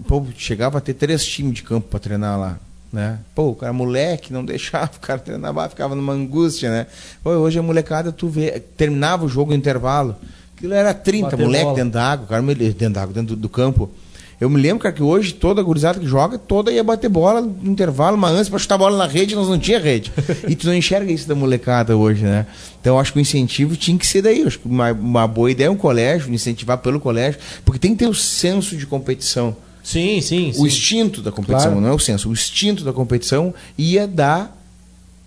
pô, 0.07 0.24
chegava 0.37 0.78
a 0.78 0.80
ter 0.80 0.95
três 0.95 1.24
times 1.24 1.55
de 1.55 1.62
campo 1.62 1.89
para 1.89 1.99
treinar 1.99 2.39
lá 2.39 2.59
né? 2.93 3.18
Pô, 3.34 3.51
o 3.51 3.55
cara 3.55 3.72
moleque, 3.72 4.32
não 4.32 4.45
deixava 4.45 4.91
o 4.97 5.01
cara 5.01 5.18
treinar, 5.18 5.68
ficava 5.68 5.95
numa 5.95 6.12
angústia, 6.12 6.70
né? 6.70 6.87
Pô, 7.22 7.30
hoje 7.30 7.59
a 7.59 7.62
molecada, 7.62 8.12
tu 8.12 8.28
vê, 8.28 8.61
terminava 8.76 9.24
o 9.24 9.28
jogo 9.28 9.51
no 9.51 9.57
intervalo, 9.57 10.16
aquilo 10.57 10.74
era 10.74 10.95
30 10.95 11.30
Bater 11.30 11.45
moleque 11.45 11.64
bola. 11.64 11.76
dentro 11.76 11.91
da 11.93 12.05
água, 12.05 12.26
cara, 12.26 12.43
dentro 12.43 12.91
da 12.91 13.03
água, 13.03 13.14
dentro 13.14 13.37
do, 13.37 13.43
do, 13.43 13.49
campo. 13.49 13.91
Eu 14.39 14.51
me 14.51 14.61
lembro, 14.61 14.80
cara, 14.80 14.95
que 14.95 15.03
hoje 15.03 15.32
toda 15.32 15.62
a 15.62 15.64
gurizada 15.64 15.99
que 15.99 16.07
joga, 16.07 16.37
toda 16.37 16.70
ia 16.70 16.84
bater 16.84 17.09
bola 17.09 17.41
no 17.41 17.70
intervalo, 17.70 18.18
mas 18.18 18.32
antes 18.32 18.51
pra 18.51 18.59
chutar 18.59 18.76
bola 18.76 18.99
na 18.99 19.07
rede, 19.07 19.34
nós 19.34 19.49
não 19.49 19.59
tinha 19.59 19.78
rede. 19.78 20.12
e 20.47 20.55
tu 20.55 20.66
não 20.66 20.74
enxerga 20.74 21.11
isso 21.11 21.26
da 21.26 21.34
molecada 21.34 21.97
hoje, 21.97 22.22
né? 22.22 22.47
Então 22.78 22.99
acho 22.99 23.14
que 23.14 23.18
o 23.18 23.20
incentivo 23.20 23.76
tinha 23.76 23.97
que 23.97 24.07
ser 24.07 24.20
daí. 24.20 24.43
acho 24.43 24.59
que 24.59 24.68
uma, 24.68 24.93
uma 24.93 25.26
boa 25.26 25.51
ideia 25.51 25.68
é 25.68 25.70
um 25.70 25.76
colégio, 25.76 26.32
incentivar 26.32 26.76
pelo 26.78 27.01
colégio, 27.01 27.41
porque 27.64 27.78
tem 27.78 27.93
que 27.93 27.99
ter 27.99 28.09
o 28.09 28.14
senso 28.14 28.76
de 28.76 28.87
competição. 28.87 29.57
Sim, 29.87 30.20
sim, 30.20 30.53
sim. 30.53 30.61
O 30.61 30.66
instinto 30.66 31.22
da 31.22 31.30
competição, 31.30 31.70
claro. 31.70 31.80
não 31.80 31.91
é 31.91 31.93
o 31.93 31.99
senso. 31.99 32.28
O 32.28 32.32
instinto 32.32 32.82
da 32.82 32.93
competição 32.93 33.55
ia 33.78 34.05
dar, 34.05 34.53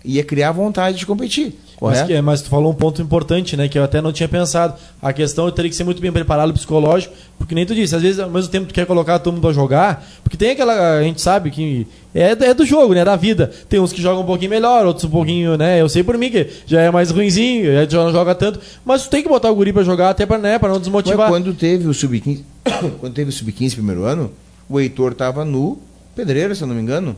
ia 0.04 0.22
criar 0.22 0.52
vontade 0.52 0.98
de 0.98 1.06
competir. 1.06 1.58
Mas, 1.80 2.02
que, 2.02 2.20
mas, 2.20 2.42
tu 2.42 2.50
falou 2.50 2.70
um 2.70 2.74
ponto 2.74 3.00
importante, 3.00 3.56
né? 3.56 3.66
Que 3.66 3.78
eu 3.78 3.82
até 3.82 4.02
não 4.02 4.12
tinha 4.12 4.28
pensado. 4.28 4.74
A 5.00 5.14
questão 5.14 5.46
eu 5.46 5.52
teria 5.52 5.70
que 5.70 5.74
ser 5.74 5.84
muito 5.84 6.02
bem 6.02 6.12
preparado 6.12 6.52
psicológico, 6.52 7.14
porque 7.38 7.54
nem 7.54 7.64
tu 7.64 7.74
disse, 7.74 7.96
às 7.96 8.02
vezes 8.02 8.20
ao 8.20 8.28
mesmo 8.28 8.50
tempo 8.50 8.66
tu 8.66 8.74
quer 8.74 8.84
colocar 8.84 9.18
todo 9.18 9.32
mundo 9.32 9.42
pra 9.42 9.52
jogar, 9.54 10.06
porque 10.22 10.36
tem 10.36 10.50
aquela. 10.50 10.98
A 10.98 11.02
gente 11.02 11.22
sabe 11.22 11.50
que 11.50 11.86
é, 12.14 12.32
é 12.32 12.52
do 12.52 12.66
jogo, 12.66 12.92
né? 12.92 13.02
Da 13.02 13.16
vida. 13.16 13.50
Tem 13.66 13.80
uns 13.80 13.94
que 13.94 14.02
jogam 14.02 14.22
um 14.22 14.26
pouquinho 14.26 14.50
melhor, 14.50 14.84
outros 14.84 15.06
um 15.06 15.10
pouquinho, 15.10 15.56
né? 15.56 15.80
Eu 15.80 15.88
sei 15.88 16.02
por 16.02 16.18
mim 16.18 16.30
que 16.30 16.48
já 16.66 16.82
é 16.82 16.90
mais 16.90 17.10
ruimzinho, 17.10 17.88
já 17.88 18.04
não 18.04 18.12
joga 18.12 18.34
tanto, 18.34 18.60
mas 18.84 19.04
tu 19.04 19.08
tem 19.08 19.22
que 19.22 19.28
botar 19.30 19.50
o 19.50 19.54
guri 19.54 19.72
pra 19.72 19.82
jogar 19.82 20.10
até 20.10 20.26
pra, 20.26 20.36
né, 20.36 20.58
pra 20.58 20.68
não 20.68 20.78
desmotivar. 20.78 21.30
Mas 21.30 21.30
quando 21.30 21.54
teve 21.54 21.88
o 21.88 21.94
Sub-15, 21.94 22.40
quando 23.00 23.14
teve 23.14 23.30
o 23.30 23.32
Sub-15 23.32 23.72
primeiro 23.72 24.04
ano, 24.04 24.30
o 24.70 24.78
Heitor 24.78 25.12
estava 25.12 25.44
no 25.44 25.78
Pedreira, 26.14 26.54
se 26.54 26.62
eu 26.62 26.68
não 26.68 26.76
me 26.76 26.80
engano. 26.80 27.16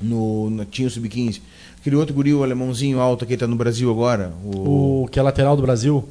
No, 0.00 0.48
no 0.48 0.64
tinha 0.64 0.88
o 0.88 0.90
Sub-15. 0.90 1.42
Aquele 1.78 1.96
outro 1.96 2.14
guri, 2.14 2.32
o 2.32 2.42
alemãozinho 2.42 2.98
alto 2.98 3.26
que 3.26 3.34
está 3.34 3.46
no 3.46 3.54
Brasil 3.54 3.90
agora. 3.90 4.32
O... 4.42 5.02
o... 5.02 5.08
que 5.08 5.18
é 5.18 5.22
lateral 5.22 5.54
do 5.54 5.62
Brasil. 5.62 6.08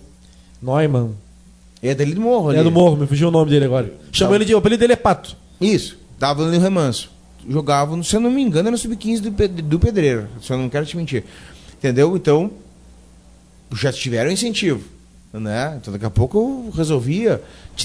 Neumann. 0.62 1.16
É 1.82 1.96
dele 1.96 2.14
do 2.14 2.22
Morro. 2.22 2.52
É 2.52 2.60
ali. 2.60 2.64
do 2.64 2.72
Morro, 2.72 2.98
me 2.98 3.08
fugiu 3.08 3.30
o 3.30 3.32
nome 3.32 3.50
dele 3.50 3.66
agora. 3.66 3.92
Chamou 4.12 4.36
ele 4.36 4.46
de. 4.46 4.54
O 4.54 4.60
apelido 4.60 4.82
dele 4.82 4.94
é 4.94 4.98
Pato. 4.98 5.36
Isso. 5.60 5.98
Tava 6.20 6.46
no 6.46 6.60
Remanso. 6.60 7.10
Jogava, 7.50 8.02
se 8.04 8.16
eu 8.16 8.20
não 8.20 8.30
me 8.30 8.44
engano, 8.44 8.68
era 8.68 8.72
no 8.72 8.78
Sub-15 8.78 9.22
do, 9.22 9.62
do 9.64 9.80
Pedreira. 9.80 10.30
Se 10.40 10.54
eu 10.54 10.58
não 10.60 10.70
quero 10.70 10.86
te 10.86 10.96
mentir. 10.96 11.24
Entendeu? 11.80 12.16
Então, 12.16 12.52
já 13.74 13.92
tiveram 13.92 14.30
incentivo 14.30 15.01
né? 15.34 15.78
Então 15.80 15.94
daqui 15.94 16.06
a 16.06 16.10
pouco 16.10 16.38
eu 16.38 16.72
resolvia. 16.76 17.42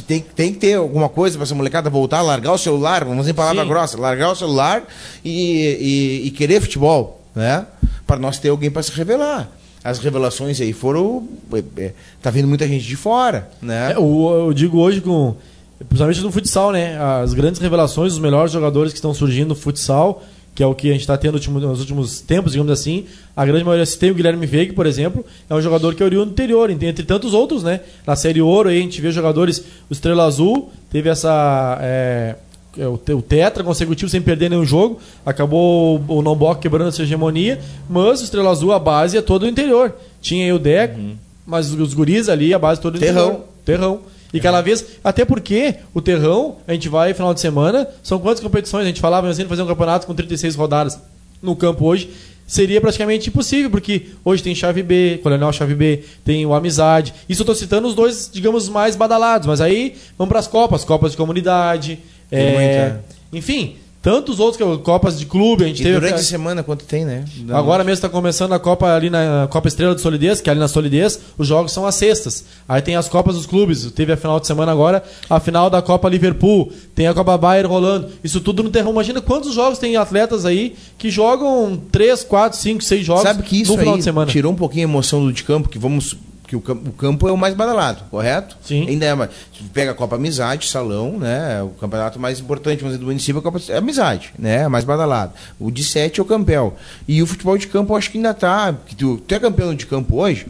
Tem, 0.07 0.21
tem 0.21 0.53
que 0.53 0.59
ter 0.59 0.75
alguma 0.75 1.09
coisa 1.09 1.37
para 1.37 1.45
essa 1.45 1.55
molecada 1.55 1.89
voltar, 1.89 2.23
largar 2.23 2.53
o 2.53 2.59
celular, 2.59 3.05
vamos 3.05 3.29
em 3.29 3.35
palavra 3.35 3.63
Sim. 3.63 3.69
grossa, 3.69 3.99
largar 3.99 4.33
o 4.33 4.37
celular 4.37 4.85
e, 5.25 6.23
e, 6.23 6.27
e 6.27 6.31
querer 6.31 6.61
futebol, 6.61 7.21
né? 7.35 7.67
Para 8.07 8.19
nós 8.19 8.39
ter 8.39 8.49
alguém 8.49 8.71
para 8.71 8.83
se 8.83 8.93
revelar. 8.93 9.49
As 9.83 9.99
revelações 10.01 10.61
aí 10.61 10.73
foram. 10.73 11.29
É, 11.53 11.83
é, 11.83 11.93
tá 12.21 12.31
vindo 12.31 12.49
muita 12.49 12.67
gente 12.67 12.85
de 12.85 12.97
fora, 12.97 13.49
né? 13.63 13.93
É, 13.93 13.97
eu, 13.97 14.47
eu 14.47 14.53
digo 14.53 14.79
hoje 14.79 15.01
com. 15.01 15.37
Principalmente 15.79 16.21
no 16.23 16.33
futsal, 16.33 16.73
né? 16.73 16.99
As 17.23 17.35
grandes 17.35 17.61
revelações, 17.61 18.15
os 18.15 18.19
melhores 18.19 18.51
jogadores 18.51 18.93
que 18.93 18.99
estão 18.99 19.13
surgindo 19.13 19.49
no 19.49 19.55
futsal 19.55 20.25
que 20.57 20.63
é 20.63 20.67
o 20.67 20.75
que 20.75 20.89
a 20.89 20.93
gente 20.93 21.03
está 21.03 21.19
tendo 21.19 21.39
nos 21.39 21.81
últimos 21.81 22.23
tempos, 22.23 22.53
digamos 22.53 22.73
assim. 22.73 23.05
A 23.37 23.45
grande 23.45 23.63
maioria, 23.63 23.85
se 23.85 23.99
tem 23.99 24.11
o 24.11 24.15
Guilherme 24.15 24.47
Veig, 24.47 24.73
por 24.73 24.87
exemplo, 24.87 25.23
é 25.51 25.55
um 25.55 25.61
jogador 25.61 25.95
que 25.95 26.03
é 26.03 26.07
oriundo 26.07 26.27
do 26.27 26.33
interior, 26.33 26.71
entre 26.71 27.05
tantos 27.05 27.35
outros, 27.35 27.63
né? 27.63 27.81
Na 28.07 28.17
Série 28.17 28.41
Ouro 28.41 28.71
aí 28.71 28.79
a 28.79 28.81
gente 28.81 28.99
vê 28.99 29.13
jogadores, 29.13 29.63
o 29.91 29.93
Estrela 29.93 30.25
Azul 30.25 30.73
teve 30.91 31.11
essa... 31.11 31.79
É, 31.83 32.37
é 32.79 32.89
o, 32.89 32.97
tetra 33.23 33.63
consecutivo 33.63 34.11
sem 34.11 34.23
perder 34.23 34.49
nenhum 34.49 34.65
jogo, 34.65 34.99
acabou 35.27 36.03
o 36.09 36.23
Nomboc 36.23 36.59
quebrando 36.61 36.89
essa 36.89 37.03
hegemonia, 37.03 37.61
mas 37.89 38.23
o 38.23 38.25
Estrela 38.25 38.51
Azul, 38.51 38.73
a 38.73 38.79
base 38.79 39.19
é 39.19 39.21
toda 39.21 39.45
do 39.45 39.51
interior. 39.51 39.95
Tinha 40.23 40.47
aí 40.47 40.53
o 40.55 40.59
Deco, 40.59 40.99
uhum. 40.99 41.17
mas 41.47 41.71
os 41.71 41.93
guris 41.93 42.31
ali, 42.31 42.55
a 42.55 42.59
base 42.59 42.81
toda 42.81 42.99
do 42.99 43.01
Terrão. 43.01 43.27
interior. 43.27 43.47
Terrão. 43.63 44.01
E 44.37 44.41
cada 44.41 44.61
vez, 44.61 44.85
até 45.03 45.25
porque 45.25 45.77
o 45.95 46.01
terrão, 46.01 46.57
a 46.67 46.73
gente 46.73 46.89
vai 46.89 47.15
final 47.15 47.33
de 47.33 47.41
semana, 47.41 47.89
são 48.03 48.19
quantas 48.19 48.43
competições? 48.43 48.85
A 48.85 48.89
gente 48.89 49.01
falava 49.01 49.29
assim, 49.29 49.47
fazer 49.47 49.63
um 49.63 49.67
campeonato 49.67 50.07
com 50.07 50.15
36 50.15 50.55
rodadas 50.55 50.99
no 51.43 51.55
campo 51.57 51.85
hoje 51.85 52.11
seria 52.47 52.81
praticamente 52.81 53.29
impossível, 53.29 53.71
porque 53.71 54.07
hoje 54.25 54.43
tem 54.43 54.55
chave 54.55 54.83
B, 54.83 55.19
Coronel 55.23 55.53
chave 55.53 55.75
B, 55.75 56.05
tem 56.25 56.47
o 56.47 56.55
Amizade. 56.55 57.13
Isso 57.29 57.43
eu 57.43 57.45
estou 57.45 57.55
citando 57.55 57.89
os 57.89 57.95
dois, 57.95 58.31
digamos, 58.33 58.69
mais 58.69 58.95
badalados, 58.95 59.49
mas 59.49 59.61
aí 59.61 59.97
vamos 60.17 60.29
para 60.31 60.39
as 60.39 60.47
Copas, 60.47 60.85
Copas 60.85 61.11
de 61.11 61.17
Comunidade. 61.17 61.99
É. 62.31 62.97
Enfim, 63.33 63.77
tantos 64.07 64.39
outros 64.39 64.57
que 64.57 64.83
Copas 64.85 65.19
de 65.19 65.27
clube, 65.27 65.65
a 65.65 65.67
gente 65.67 65.81
e 65.81 65.83
teve. 65.83 65.99
Durante 65.99 66.15
a 66.15 66.23
semana, 66.23 66.63
quanto 66.63 66.85
tem, 66.85 67.05
né? 67.05 67.25
Da 67.39 67.59
Agora 67.59 67.79
noite. 67.79 67.87
mesmo 67.87 67.95
está 67.95 68.09
começando 68.09 68.53
a 68.53 68.59
Copa 68.61 68.95
ali 68.95 69.11
na 69.11 69.49
Copa 69.51 69.67
Estrela 69.67 69.97
de 69.97 70.01
Solidez, 70.01 70.41
que 70.41 70.49
é 70.49 70.53
ali 70.53 70.61
na 70.61 70.69
Solidez, 70.69 71.19
os 71.37 71.49
jogos 71.49 71.73
são 71.73 71.85
às 71.85 71.97
sextas. 71.97 72.45
Aí 72.69 72.81
tem 72.81 72.95
as 72.95 73.09
Copas 73.09 73.35
dos 73.35 73.47
clubes. 73.47 73.91
Teve 73.91 74.13
a 74.13 74.17
final 74.17 74.39
de 74.39 74.47
semana 74.47 74.71
agora, 74.71 75.03
a 75.29 75.41
final 75.41 75.69
da 75.69 75.83
Copa 75.83 76.09
Liverpool, 76.09 76.71
tem 76.95 77.09
a 77.09 77.15
Copa 77.15 77.37
Bayern 77.37 77.69
rolando. 77.69 78.09
Isso 78.23 78.41
tudo 78.41 78.63
no 78.63 78.71
terrão. 78.71 78.93
Imagina 78.93 79.21
quantos 79.21 79.53
jogos 79.53 79.77
tem 79.77 79.97
atletas 79.97 80.45
aí 80.45 80.77
que 80.97 81.11
jogam 81.11 81.77
3, 81.91 82.23
4, 82.23 82.57
5, 82.61 82.85
6 82.85 83.05
jogos 83.05 83.23
Sabe 83.25 83.43
que 83.43 83.61
isso 83.61 83.73
no 83.73 83.79
final 83.79 83.95
aí 83.95 83.99
de 83.99 84.05
semana. 84.05 84.31
Tirou 84.31 84.53
um 84.53 84.57
pouquinho 84.57 84.87
a 84.87 84.89
emoção 84.89 85.25
do 85.25 85.33
de 85.33 85.43
campo, 85.43 85.69
que 85.69 85.81
vamos 85.81 86.17
que 86.47 86.55
o 86.55 86.61
campo, 86.61 86.91
o 86.91 86.93
campo, 86.93 87.29
é 87.29 87.33
o 87.33 87.37
mais 87.37 87.55
badalado, 87.55 88.05
correto? 88.11 88.57
Sim. 88.63 88.87
Ainda 88.89 89.05
é 89.05 89.15
mais. 89.15 89.31
Pega 89.73 89.91
a 89.91 89.95
Copa 89.95 90.17
Amizade, 90.17 90.69
Salão, 90.69 91.19
né? 91.19 91.63
O 91.63 91.71
campeonato 91.71 92.21
mais 92.21 92.39
importante 92.39 92.85
dizer, 92.85 92.99
do 92.99 93.07
município 93.07 93.39
é 93.39 93.41
a 93.41 93.43
Copa 93.43 93.61
é 93.69 93.79
Amizade, 93.79 94.33
né? 94.39 94.63
É 94.63 94.69
mais 94.69 94.85
badalado. 94.85 95.33
O 95.59 95.71
de 95.71 95.83
sete 95.83 96.21
é 96.21 96.23
o 96.23 96.27
Campel. 96.27 96.77
E 97.09 97.21
o 97.23 97.27
futebol 97.27 97.59
de 97.59 97.67
campo 97.67 97.93
eu 97.93 97.97
acho 97.97 98.11
que 98.11 98.19
ainda 98.19 98.33
tá. 98.33 98.75
Que 98.87 98.95
tu, 98.95 99.19
tu 99.19 99.35
é 99.35 99.41
campeão 99.41 99.75
de 99.75 99.87
campo 99.87 100.17
hoje, 100.17 100.47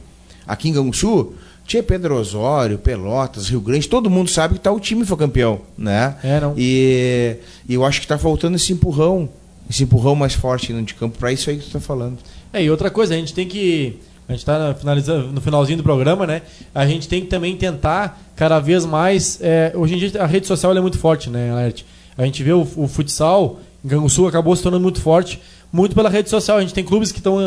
aqui 0.47 0.69
em 0.69 0.73
Ganguçu, 0.73 1.33
tinha 1.67 1.83
Pedro 1.83 2.17
Osório, 2.17 2.79
Pelotas, 2.79 3.49
Rio 3.49 3.61
Grande, 3.61 3.89
todo 3.89 4.09
mundo 4.11 4.31
sabe 4.31 4.55
que 4.55 4.61
tá, 4.61 4.71
o 4.71 4.79
time 4.79 5.05
foi 5.05 5.17
campeão, 5.17 5.61
né? 5.77 6.17
É, 6.23 6.41
não. 6.41 6.55
E, 6.57 7.37
e 7.69 7.75
eu 7.75 7.85
acho 7.85 8.01
que 8.01 8.05
está 8.05 8.17
faltando 8.19 8.57
esse 8.57 8.73
empurrão, 8.73 9.29
esse 9.69 9.83
empurrão 9.83 10.15
mais 10.15 10.35
forte 10.35 10.73
no 10.73 10.83
de 10.83 10.95
campo 10.95 11.19
para 11.19 11.33
isso 11.33 11.51
aí 11.51 11.57
que 11.57 11.63
tu 11.63 11.69
está 11.69 11.81
falando. 11.81 12.19
É, 12.53 12.63
e 12.63 12.71
outra 12.71 12.91
coisa, 12.91 13.15
a 13.15 13.17
gente 13.17 13.35
tem 13.35 13.49
que 13.49 13.99
a 14.29 14.33
gente 14.33 14.41
está 14.41 14.75
finalizando 14.75 15.29
no 15.29 15.41
finalzinho 15.41 15.79
do 15.79 15.83
programa, 15.83 16.27
né? 16.27 16.43
A 16.75 16.87
gente 16.87 17.09
tem 17.09 17.21
que 17.21 17.29
também 17.29 17.57
tentar 17.57 18.21
cada 18.35 18.59
vez 18.59 18.85
mais. 18.85 19.39
É, 19.41 19.73
hoje 19.75 19.95
em 19.95 19.99
dia 19.99 20.23
a 20.23 20.27
rede 20.27 20.47
social 20.47 20.77
é 20.77 20.81
muito 20.81 20.99
forte, 20.99 21.31
né, 21.31 21.51
Alert? 21.51 21.85
A 22.19 22.25
gente 22.25 22.43
vê 22.43 22.53
o, 22.53 22.67
o 22.77 22.89
futsal 22.89 23.61
em 23.87 23.89
Canguçu 23.89 24.27
acabou 24.27 24.57
se 24.57 24.65
tornando 24.65 24.83
muito 24.83 25.01
forte, 25.01 25.41
muito 25.73 25.95
pela 25.95 26.11
rede 26.11 26.29
social. 26.29 26.59
A 26.59 26.61
gente 26.61 26.75
tem 26.75 26.83
clubes 26.83 27.13
que 27.13 27.19
estão 27.19 27.39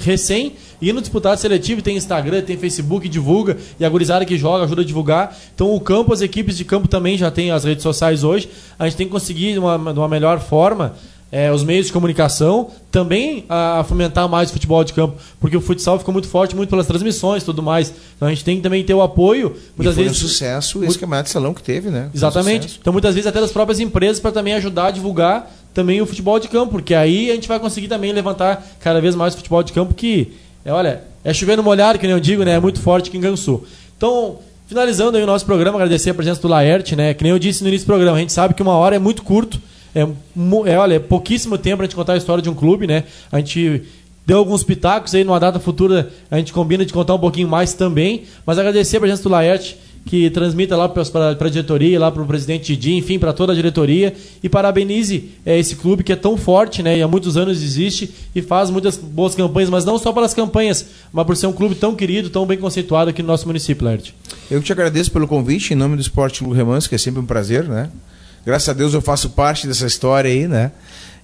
recém 0.00 0.52
indo 0.80 1.00
disputar 1.00 1.36
seletivo, 1.36 1.82
tem 1.82 1.96
Instagram, 1.96 2.40
tem 2.42 2.56
Facebook, 2.56 3.08
divulga, 3.08 3.56
e 3.80 3.84
a 3.84 3.88
gurizada 3.88 4.24
que 4.24 4.38
joga 4.38 4.62
ajuda 4.62 4.82
a 4.82 4.84
divulgar. 4.84 5.36
Então 5.52 5.74
o 5.74 5.80
campo, 5.80 6.12
as 6.12 6.20
equipes 6.20 6.56
de 6.56 6.64
campo 6.64 6.86
também 6.86 7.18
já 7.18 7.32
têm 7.32 7.50
as 7.50 7.64
redes 7.64 7.82
sociais 7.82 8.22
hoje. 8.22 8.48
A 8.78 8.84
gente 8.84 8.96
tem 8.96 9.06
que 9.06 9.12
conseguir, 9.12 9.54
de 9.54 9.58
uma, 9.58 9.92
de 9.92 9.98
uma 9.98 10.08
melhor 10.08 10.38
forma, 10.38 10.94
é, 11.30 11.52
os 11.52 11.62
meios 11.62 11.86
de 11.86 11.92
comunicação 11.92 12.70
também 12.90 13.44
a, 13.48 13.84
fomentar 13.86 14.28
mais 14.28 14.48
o 14.48 14.52
futebol 14.52 14.82
de 14.82 14.92
campo, 14.92 15.16
porque 15.38 15.56
o 15.56 15.60
futsal 15.60 15.98
ficou 15.98 16.12
muito 16.12 16.28
forte, 16.28 16.56
muito 16.56 16.70
pelas 16.70 16.86
transmissões 16.86 17.42
e 17.42 17.46
tudo 17.46 17.62
mais. 17.62 17.92
Então 18.16 18.28
a 18.28 18.30
gente 18.30 18.44
tem 18.44 18.56
que 18.56 18.62
também 18.62 18.82
ter 18.82 18.94
o 18.94 19.02
apoio. 19.02 19.56
Muitas 19.76 19.94
e 19.94 19.96
foi 19.96 20.04
vezes, 20.04 20.22
um 20.22 20.28
sucesso 20.28 20.82
esse 20.84 20.98
campeonato 20.98 21.24
de 21.26 21.30
salão 21.30 21.52
que 21.52 21.62
teve, 21.62 21.90
né? 21.90 22.10
Exatamente. 22.14 22.78
Então 22.80 22.92
muitas 22.92 23.14
vezes 23.14 23.28
até 23.28 23.40
das 23.40 23.52
próprias 23.52 23.78
empresas 23.78 24.20
para 24.20 24.32
também 24.32 24.54
ajudar 24.54 24.86
a 24.86 24.90
divulgar 24.90 25.50
também 25.74 26.00
o 26.00 26.06
futebol 26.06 26.40
de 26.40 26.48
campo, 26.48 26.72
porque 26.72 26.94
aí 26.94 27.30
a 27.30 27.34
gente 27.34 27.46
vai 27.46 27.60
conseguir 27.60 27.88
também 27.88 28.12
levantar 28.12 28.66
cada 28.80 29.00
vez 29.00 29.14
mais 29.14 29.34
o 29.34 29.36
futebol 29.36 29.62
de 29.62 29.72
campo 29.72 29.94
que, 29.94 30.32
é, 30.64 30.72
olha, 30.72 31.02
é 31.22 31.32
chover 31.32 31.56
no 31.56 31.62
molhado, 31.62 31.98
que 31.98 32.06
nem 32.06 32.14
eu 32.14 32.20
digo, 32.20 32.42
né? 32.42 32.52
É 32.52 32.60
muito 32.60 32.80
forte 32.80 33.08
aqui 33.10 33.18
em 33.18 33.20
Gansu. 33.20 33.62
Então, 33.96 34.38
finalizando 34.66 35.16
aí 35.16 35.22
o 35.22 35.26
nosso 35.26 35.44
programa, 35.44 35.76
agradecer 35.76 36.10
a 36.10 36.14
presença 36.14 36.40
do 36.40 36.48
Laerte, 36.48 36.96
né? 36.96 37.12
Que 37.14 37.22
nem 37.22 37.32
eu 37.32 37.38
disse 37.38 37.62
no 37.62 37.68
início 37.68 37.86
do 37.86 37.88
programa, 37.88 38.16
a 38.16 38.20
gente 38.20 38.32
sabe 38.32 38.54
que 38.54 38.62
uma 38.62 38.72
hora 38.72 38.96
é 38.96 38.98
muito 38.98 39.22
curto. 39.22 39.60
É, 39.98 40.72
é, 40.72 40.78
olha, 40.78 40.94
é 40.94 40.98
pouquíssimo 41.00 41.58
tempo 41.58 41.82
a 41.82 41.84
gente 41.84 41.96
contar 41.96 42.12
a 42.12 42.16
história 42.16 42.40
de 42.40 42.48
um 42.48 42.54
clube, 42.54 42.86
né? 42.86 43.04
A 43.32 43.38
gente 43.38 43.82
deu 44.24 44.38
alguns 44.38 44.62
pitacos 44.62 45.14
aí, 45.14 45.24
numa 45.24 45.40
data 45.40 45.58
futura 45.58 46.10
a 46.30 46.36
gente 46.36 46.52
combina 46.52 46.84
de 46.84 46.92
contar 46.92 47.14
um 47.14 47.18
pouquinho 47.18 47.48
mais 47.48 47.74
também. 47.74 48.22
Mas 48.46 48.58
agradecer 48.58 48.98
a 48.98 49.00
presença 49.00 49.24
do 49.24 49.28
Laerte, 49.28 49.76
que 50.04 50.30
transmita 50.30 50.76
lá 50.76 50.88
para 50.88 51.02
a 51.02 51.48
diretoria, 51.48 51.98
lá 51.98 52.12
para 52.12 52.22
o 52.22 52.26
presidente 52.26 52.76
Didi, 52.76 52.94
enfim, 52.94 53.18
para 53.18 53.32
toda 53.32 53.52
a 53.52 53.56
diretoria. 53.56 54.14
E 54.40 54.48
parabenize 54.48 55.30
é, 55.44 55.58
esse 55.58 55.74
clube 55.74 56.04
que 56.04 56.12
é 56.12 56.16
tão 56.16 56.36
forte, 56.36 56.80
né? 56.80 56.96
E 56.96 57.02
há 57.02 57.08
muitos 57.08 57.36
anos 57.36 57.60
existe 57.60 58.08
e 58.34 58.40
faz 58.40 58.70
muitas 58.70 58.96
boas 58.96 59.34
campanhas, 59.34 59.68
mas 59.68 59.84
não 59.84 59.98
só 59.98 60.12
pelas 60.12 60.32
campanhas, 60.32 60.86
mas 61.12 61.26
por 61.26 61.36
ser 61.36 61.48
um 61.48 61.52
clube 61.52 61.74
tão 61.74 61.96
querido, 61.96 62.30
tão 62.30 62.46
bem 62.46 62.56
conceituado 62.56 63.10
aqui 63.10 63.20
no 63.20 63.28
nosso 63.28 63.48
município, 63.48 63.84
Laerte. 63.84 64.14
Eu 64.48 64.62
te 64.62 64.70
agradeço 64.70 65.10
pelo 65.10 65.26
convite, 65.26 65.74
em 65.74 65.76
nome 65.76 65.96
do 65.96 66.02
Esporte 66.02 66.44
Clube 66.44 66.58
que 66.88 66.94
é 66.94 66.98
sempre 66.98 67.20
um 67.20 67.26
prazer, 67.26 67.64
né? 67.64 67.90
Graças 68.44 68.68
a 68.68 68.72
Deus 68.72 68.94
eu 68.94 69.00
faço 69.00 69.30
parte 69.30 69.66
dessa 69.66 69.86
história 69.86 70.30
aí, 70.30 70.48
né? 70.48 70.72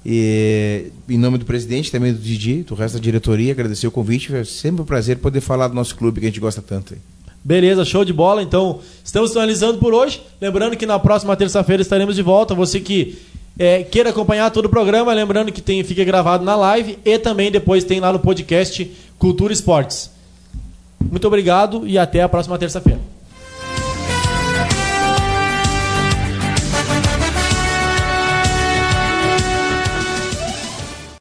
E 0.05 0.93
em 1.09 1.17
nome 1.17 1.39
do 1.39 1.47
presidente, 1.47 1.91
também 1.91 2.13
do 2.13 2.19
Didi, 2.19 2.63
do 2.63 2.75
resto 2.75 2.95
da 2.95 3.01
diretoria, 3.01 3.53
agradecer 3.53 3.87
o 3.87 3.91
convite. 3.91 4.35
É 4.35 4.45
sempre 4.45 4.83
um 4.83 4.85
prazer 4.85 5.19
poder 5.19 5.41
falar 5.41 5.69
do 5.69 5.75
nosso 5.75 5.97
clube 5.97 6.21
que 6.21 6.27
a 6.27 6.29
gente 6.29 6.41
gosta 6.41 6.61
tanto. 6.61 6.93
Aí. 6.93 7.01
Beleza, 7.43 7.85
show 7.85 8.05
de 8.05 8.13
bola. 8.13 8.43
Então, 8.43 8.81
estamos 9.03 9.33
finalizando 9.33 9.79
por 9.79 9.95
hoje. 9.95 10.23
Lembrando 10.41 10.77
que 10.77 10.85
na 10.85 10.99
próxima 10.99 11.35
terça-feira 11.37 11.83
estaremos 11.83 12.17
de 12.17 12.23
volta. 12.23 12.55
Você 12.55 12.81
que 12.81 13.19
é, 13.59 13.83
queira 13.83 14.11
acompanhar 14.11 14.51
todo 14.51 14.67
o 14.67 14.69
programa, 14.69 15.13
lembrando 15.13 15.53
que 15.53 15.63
tem, 15.63 15.83
fica 15.85 16.05
gravado 16.05 16.45
na 16.45 16.57
live 16.57 16.99
e 17.05 17.19
também 17.19 17.51
depois 17.51 17.85
tem 17.85 18.01
lá 18.01 18.13
no 18.13 18.19
podcast 18.19 18.91
Cultura 19.19 19.53
Esportes. 19.53 20.11
Muito 21.01 21.27
obrigado 21.27 21.87
e 21.87 21.99
até 21.99 22.23
a 22.23 22.29
próxima 22.29 22.59
terça-feira. 22.59 23.01